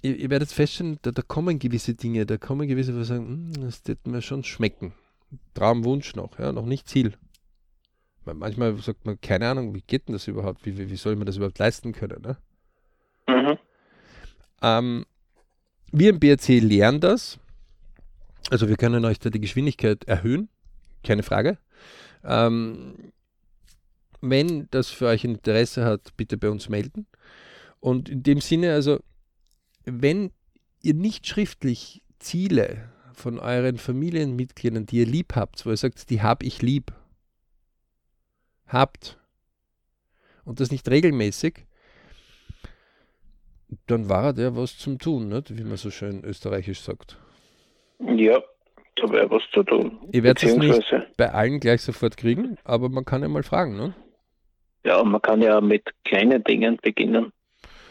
ihr, 0.00 0.16
ihr 0.16 0.30
werdet 0.30 0.50
feststellen, 0.50 0.98
da, 1.02 1.10
da, 1.10 1.22
kommen 1.22 1.58
gewisse 1.58 1.94
Dinge, 1.94 2.24
da 2.24 2.38
kommen 2.38 2.66
gewisse, 2.66 2.96
wo 2.96 3.02
sagen, 3.02 3.52
hm, 3.54 3.64
das 3.64 3.86
wird 3.86 4.06
mir 4.06 4.22
schon 4.22 4.44
schmecken. 4.44 4.94
Traumwunsch 5.52 6.16
noch, 6.16 6.38
ja, 6.38 6.52
noch 6.52 6.64
nicht 6.64 6.88
Ziel. 6.88 7.12
Manchmal 8.24 8.74
sagt 8.78 9.04
man, 9.04 9.20
keine 9.20 9.48
Ahnung, 9.48 9.74
wie 9.74 9.82
geht 9.82 10.08
denn 10.08 10.14
das 10.14 10.26
überhaupt? 10.26 10.64
Wie, 10.64 10.78
wie, 10.78 10.90
wie 10.90 10.96
soll 10.96 11.16
man 11.16 11.26
das 11.26 11.36
überhaupt 11.36 11.58
leisten 11.58 11.92
können? 11.92 12.22
Ne? 12.22 12.36
Mhm. 13.28 13.58
Ähm, 14.62 15.06
wir 15.92 16.10
im 16.10 16.18
BRC 16.18 16.60
lernen 16.60 17.00
das. 17.00 17.38
Also 18.50 18.68
wir 18.68 18.76
können 18.76 19.04
euch 19.04 19.18
da 19.18 19.28
die 19.30 19.40
Geschwindigkeit 19.40 20.04
erhöhen, 20.04 20.48
keine 21.06 21.22
Frage. 21.22 21.58
Ähm, 22.24 23.12
wenn 24.20 24.68
das 24.70 24.90
für 24.90 25.06
euch 25.06 25.24
Interesse 25.24 25.84
hat, 25.84 26.16
bitte 26.16 26.36
bei 26.36 26.50
uns 26.50 26.68
melden. 26.68 27.06
Und 27.80 28.08
in 28.08 28.22
dem 28.22 28.40
Sinne, 28.40 28.72
also 28.72 29.00
wenn 29.84 30.32
ihr 30.82 30.94
nicht 30.94 31.26
schriftlich 31.26 32.02
Ziele 32.18 32.90
von 33.12 33.38
euren 33.38 33.78
Familienmitgliedern, 33.78 34.86
die 34.86 34.98
ihr 34.98 35.06
lieb 35.06 35.34
habt, 35.36 35.64
wo 35.64 35.70
ihr 35.70 35.76
sagt, 35.76 36.10
die 36.10 36.22
habe 36.22 36.44
ich 36.44 36.62
lieb, 36.62 36.92
habt 38.66 39.18
und 40.44 40.60
das 40.60 40.70
nicht 40.70 40.88
regelmäßig, 40.88 41.66
dann 43.86 44.08
war 44.08 44.32
der 44.32 44.56
was 44.56 44.78
zum 44.78 44.98
Tun, 44.98 45.28
nicht? 45.28 45.56
wie 45.56 45.64
man 45.64 45.76
so 45.76 45.90
schön 45.90 46.24
österreichisch 46.24 46.80
sagt. 46.80 47.18
Ja, 47.98 48.42
da 48.96 49.10
wäre 49.10 49.30
was 49.30 49.42
zu 49.52 49.62
tun. 49.62 49.98
Ihr 50.12 50.22
werdet 50.22 50.42
es 50.42 50.56
nicht 50.56 50.94
bei 51.16 51.30
allen 51.30 51.60
gleich 51.60 51.82
sofort 51.82 52.16
kriegen, 52.16 52.56
aber 52.64 52.88
man 52.88 53.04
kann 53.04 53.22
ja 53.22 53.28
mal 53.28 53.42
fragen. 53.42 53.76
Ne? 53.76 53.94
Ja, 54.84 55.02
man 55.04 55.22
kann 55.22 55.42
ja 55.42 55.60
mit 55.60 55.84
kleinen 56.04 56.42
Dingen 56.44 56.78
beginnen. 56.82 57.32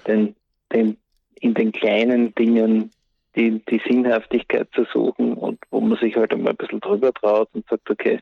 Denn, 0.07 0.35
denn 0.71 0.97
in 1.39 1.53
den 1.53 1.71
kleinen 1.71 2.33
Dingen 2.35 2.91
die, 3.35 3.61
die 3.69 3.81
Sinnhaftigkeit 3.87 4.69
zu 4.73 4.85
suchen 4.85 5.33
und 5.33 5.59
wo 5.69 5.81
man 5.81 5.97
sich 5.99 6.15
halt 6.15 6.31
einmal 6.31 6.53
ein 6.53 6.57
bisschen 6.57 6.79
drüber 6.79 7.13
traut 7.13 7.49
und 7.53 7.67
sagt, 7.67 7.89
okay, 7.89 8.19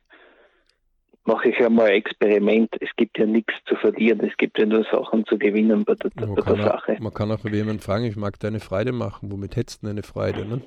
mache 1.25 1.49
ich 1.49 1.59
einmal 1.63 1.87
ein 1.87 1.93
Experiment. 1.93 2.69
Es 2.81 2.89
gibt 2.97 3.17
ja 3.17 3.25
nichts 3.25 3.53
zu 3.65 3.75
verlieren, 3.75 4.19
es 4.21 4.35
gibt 4.37 4.57
ja 4.57 4.65
nur 4.65 4.83
Sachen 4.85 5.25
zu 5.25 5.37
gewinnen 5.37 5.85
bei 5.85 5.95
der, 5.95 6.09
bei 6.09 6.41
der 6.41 6.63
Sache. 6.63 6.93
Auch, 6.93 6.99
man 6.99 7.13
kann 7.13 7.31
auch 7.31 7.43
jemanden 7.45 7.81
fragen, 7.81 8.05
ich 8.05 8.15
mag 8.15 8.39
deine 8.39 8.59
Freude 8.59 8.91
machen, 8.91 9.31
womit 9.31 9.55
hättest 9.55 9.83
du 9.83 9.87
eine 9.87 10.03
Freude? 10.03 10.45
Ne? 10.45 10.61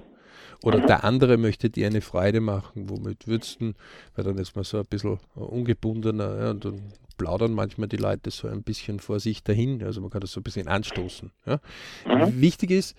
Oder 0.63 0.81
der 0.81 1.05
andere 1.05 1.37
möchte 1.37 1.71
dir 1.71 1.87
eine 1.87 2.01
Freude 2.01 2.41
machen, 2.41 2.89
womit 2.89 3.27
würdest 3.27 3.61
du, 3.61 3.73
weil 4.15 4.25
dann 4.25 4.39
ist 4.39 4.55
man 4.57 4.65
so 4.65 4.79
ein 4.79 4.87
bisschen 4.87 5.19
ungebundener 5.35 6.39
ja, 6.39 6.51
und 6.51 6.65
dann 6.65 6.81
plaudern 7.17 7.53
manchmal 7.53 7.89
die 7.89 7.97
Leute 7.97 8.31
so 8.31 8.49
ein 8.49 8.63
bisschen 8.63 9.01
vor 9.01 9.21
sich 9.21 9.43
dahin. 9.43 9.83
Also 9.83 10.01
man 10.01 10.11
kann 10.11 10.21
das 10.21 10.33
so 10.33 10.41
ein 10.41 10.45
bisschen 10.45 10.69
anstoßen. 10.69 11.31
Ja. 11.47 11.61
Mhm. 12.07 12.41
Wichtig 12.41 12.71
ist, 12.71 12.97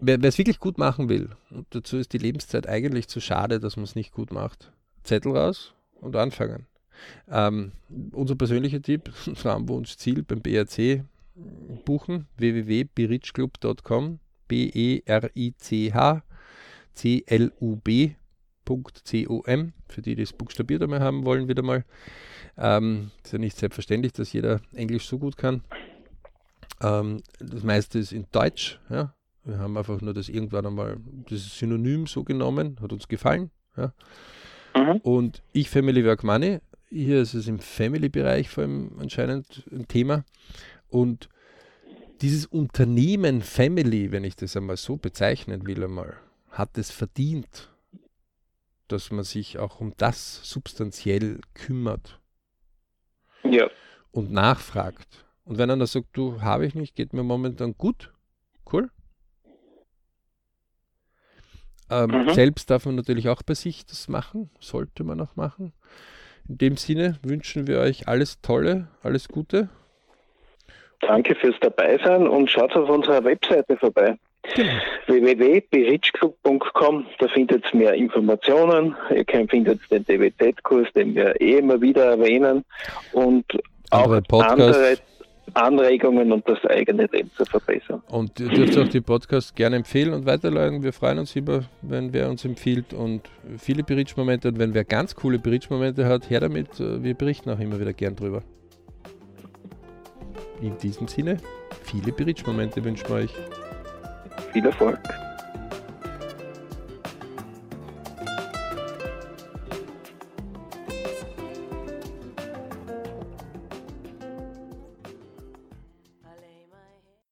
wer 0.00 0.22
es 0.22 0.38
wirklich 0.38 0.58
gut 0.58 0.78
machen 0.78 1.08
will, 1.08 1.30
und 1.50 1.66
dazu 1.70 1.96
ist 1.96 2.12
die 2.12 2.18
Lebenszeit 2.18 2.68
eigentlich 2.68 3.08
zu 3.08 3.20
schade, 3.20 3.60
dass 3.60 3.76
man 3.76 3.84
es 3.84 3.94
nicht 3.94 4.12
gut 4.12 4.32
macht, 4.32 4.72
Zettel 5.04 5.36
raus 5.36 5.74
und 6.00 6.16
anfangen. 6.16 6.66
Ähm, 7.30 7.72
unser 8.12 8.36
persönlicher 8.36 8.80
Tipp, 8.80 9.12
Traumwunschziel 9.40 10.22
beim 10.22 10.40
BRC 10.40 11.04
buchen, 11.84 12.26
www.berichclub.com, 12.38 14.18
B-E-R-I-C-H, 14.48 16.22
C-L-U-B.com, 16.96 18.16
für 19.88 20.02
die, 20.02 20.16
die 20.16 20.22
es 20.22 20.32
buchstabiert 20.32 20.82
einmal 20.82 21.00
haben 21.00 21.24
wollen, 21.24 21.46
wieder 21.48 21.62
mal. 21.62 21.84
Ähm, 22.58 23.10
ist 23.22 23.32
ja 23.32 23.38
nicht 23.38 23.56
selbstverständlich, 23.56 24.12
dass 24.12 24.32
jeder 24.32 24.60
Englisch 24.74 25.06
so 25.06 25.18
gut 25.18 25.36
kann. 25.36 25.62
Ähm, 26.82 27.22
das 27.38 27.62
meiste 27.62 27.98
ist 27.98 28.12
in 28.12 28.26
Deutsch, 28.32 28.80
ja, 28.90 29.14
wir 29.44 29.58
haben 29.58 29.76
einfach 29.76 30.00
nur 30.00 30.12
das 30.12 30.28
irgendwann 30.28 30.66
einmal, 30.66 30.96
das 31.28 31.58
Synonym 31.58 32.06
so 32.06 32.24
genommen, 32.24 32.78
hat 32.82 32.92
uns 32.92 33.06
gefallen. 33.06 33.50
Ja. 33.76 33.92
Mhm. 34.74 34.96
Und 35.02 35.42
ich 35.52 35.70
Family 35.70 36.04
Work 36.04 36.24
Money, 36.24 36.58
hier 36.88 37.20
ist 37.20 37.34
es 37.34 37.46
im 37.46 37.58
Family-Bereich 37.58 38.48
vor 38.48 38.64
allem 38.64 38.92
anscheinend 38.98 39.64
ein 39.70 39.86
Thema. 39.86 40.24
Und 40.88 41.28
dieses 42.22 42.46
Unternehmen 42.46 43.42
Family, 43.42 44.10
wenn 44.12 44.24
ich 44.24 44.36
das 44.36 44.56
einmal 44.56 44.76
so 44.76 44.96
bezeichnen 44.96 45.66
will, 45.66 45.84
einmal, 45.84 46.16
hat 46.56 46.78
es 46.78 46.90
verdient, 46.90 47.70
dass 48.88 49.10
man 49.10 49.24
sich 49.24 49.58
auch 49.58 49.80
um 49.80 49.94
das 49.96 50.48
substanziell 50.48 51.40
kümmert. 51.54 52.20
Ja. 53.44 53.68
Und 54.10 54.32
nachfragt. 54.32 55.24
Und 55.44 55.58
wenn 55.58 55.70
einer 55.70 55.86
sagt, 55.86 56.08
du 56.14 56.40
habe 56.42 56.66
ich 56.66 56.74
nicht, 56.74 56.96
geht 56.96 57.12
mir 57.12 57.22
momentan 57.22 57.74
gut, 57.76 58.12
cool, 58.72 58.90
ähm, 61.90 62.10
mhm. 62.10 62.30
Selbst 62.30 62.70
darf 62.70 62.86
man 62.86 62.96
natürlich 62.96 63.28
auch 63.28 63.42
bei 63.42 63.54
sich 63.54 63.86
das 63.86 64.08
machen, 64.08 64.50
sollte 64.58 65.04
man 65.04 65.20
auch 65.20 65.36
machen. 65.36 65.72
In 66.48 66.58
dem 66.58 66.76
Sinne 66.76 67.18
wünschen 67.22 67.66
wir 67.66 67.80
euch 67.80 68.08
alles 68.08 68.40
Tolle, 68.40 68.88
alles 69.02 69.28
Gute. 69.28 69.68
Danke 71.00 71.34
fürs 71.34 71.54
Dabeisein 71.60 72.26
und 72.26 72.50
schaut 72.50 72.74
auf 72.74 72.88
unserer 72.88 73.22
Webseite 73.24 73.76
vorbei. 73.76 74.18
Genau. 74.54 74.72
www.berichclub.com, 75.06 77.06
da 77.18 77.28
findet 77.28 77.64
ihr 77.72 77.78
mehr 77.78 77.94
Informationen. 77.94 78.94
Ihr 79.10 79.48
findet 79.48 79.80
den 79.90 80.04
DWZ-Kurs, 80.04 80.88
den 80.94 81.14
wir 81.14 81.40
eh 81.40 81.58
immer 81.58 81.80
wieder 81.80 82.04
erwähnen 82.04 82.64
und 83.12 83.44
andere 83.90 84.18
auch 84.18 84.28
Podcasts. 84.28 84.60
andere 84.60 84.96
Anregungen 85.54 86.32
und 86.32 86.46
das 86.48 86.64
eigene 86.66 87.06
Leben 87.06 87.30
zu 87.36 87.44
verbessern. 87.44 88.02
Und 88.08 88.38
ihr 88.40 88.48
dürft 88.48 88.78
auch 88.78 88.88
die 88.88 89.00
Podcasts 89.00 89.54
gerne 89.54 89.76
empfehlen 89.76 90.12
und 90.12 90.26
weiterleiten. 90.26 90.82
Wir 90.82 90.92
freuen 90.92 91.18
uns 91.18 91.34
über, 91.34 91.64
wenn 91.82 92.12
wer 92.12 92.28
uns 92.28 92.44
empfiehlt 92.44 92.92
und 92.92 93.22
viele 93.56 93.82
Berichtsmomente 93.82 94.48
und 94.48 94.58
wenn 94.58 94.74
wer 94.74 94.84
ganz 94.84 95.14
coole 95.14 95.38
Berichtsmomente 95.38 96.06
hat, 96.06 96.28
her 96.30 96.40
damit. 96.40 96.68
Wir 96.78 97.14
berichten 97.14 97.50
auch 97.50 97.60
immer 97.60 97.80
wieder 97.80 97.92
gern 97.92 98.16
drüber. 98.16 98.42
In 100.60 100.76
diesem 100.78 101.08
Sinne, 101.08 101.38
viele 101.82 102.12
Berichtsmomente 102.12 102.84
wünschen 102.84 103.08
wir 103.08 103.16
euch. 103.16 103.34
Viel 104.52 104.66
Erfolg. 104.66 104.98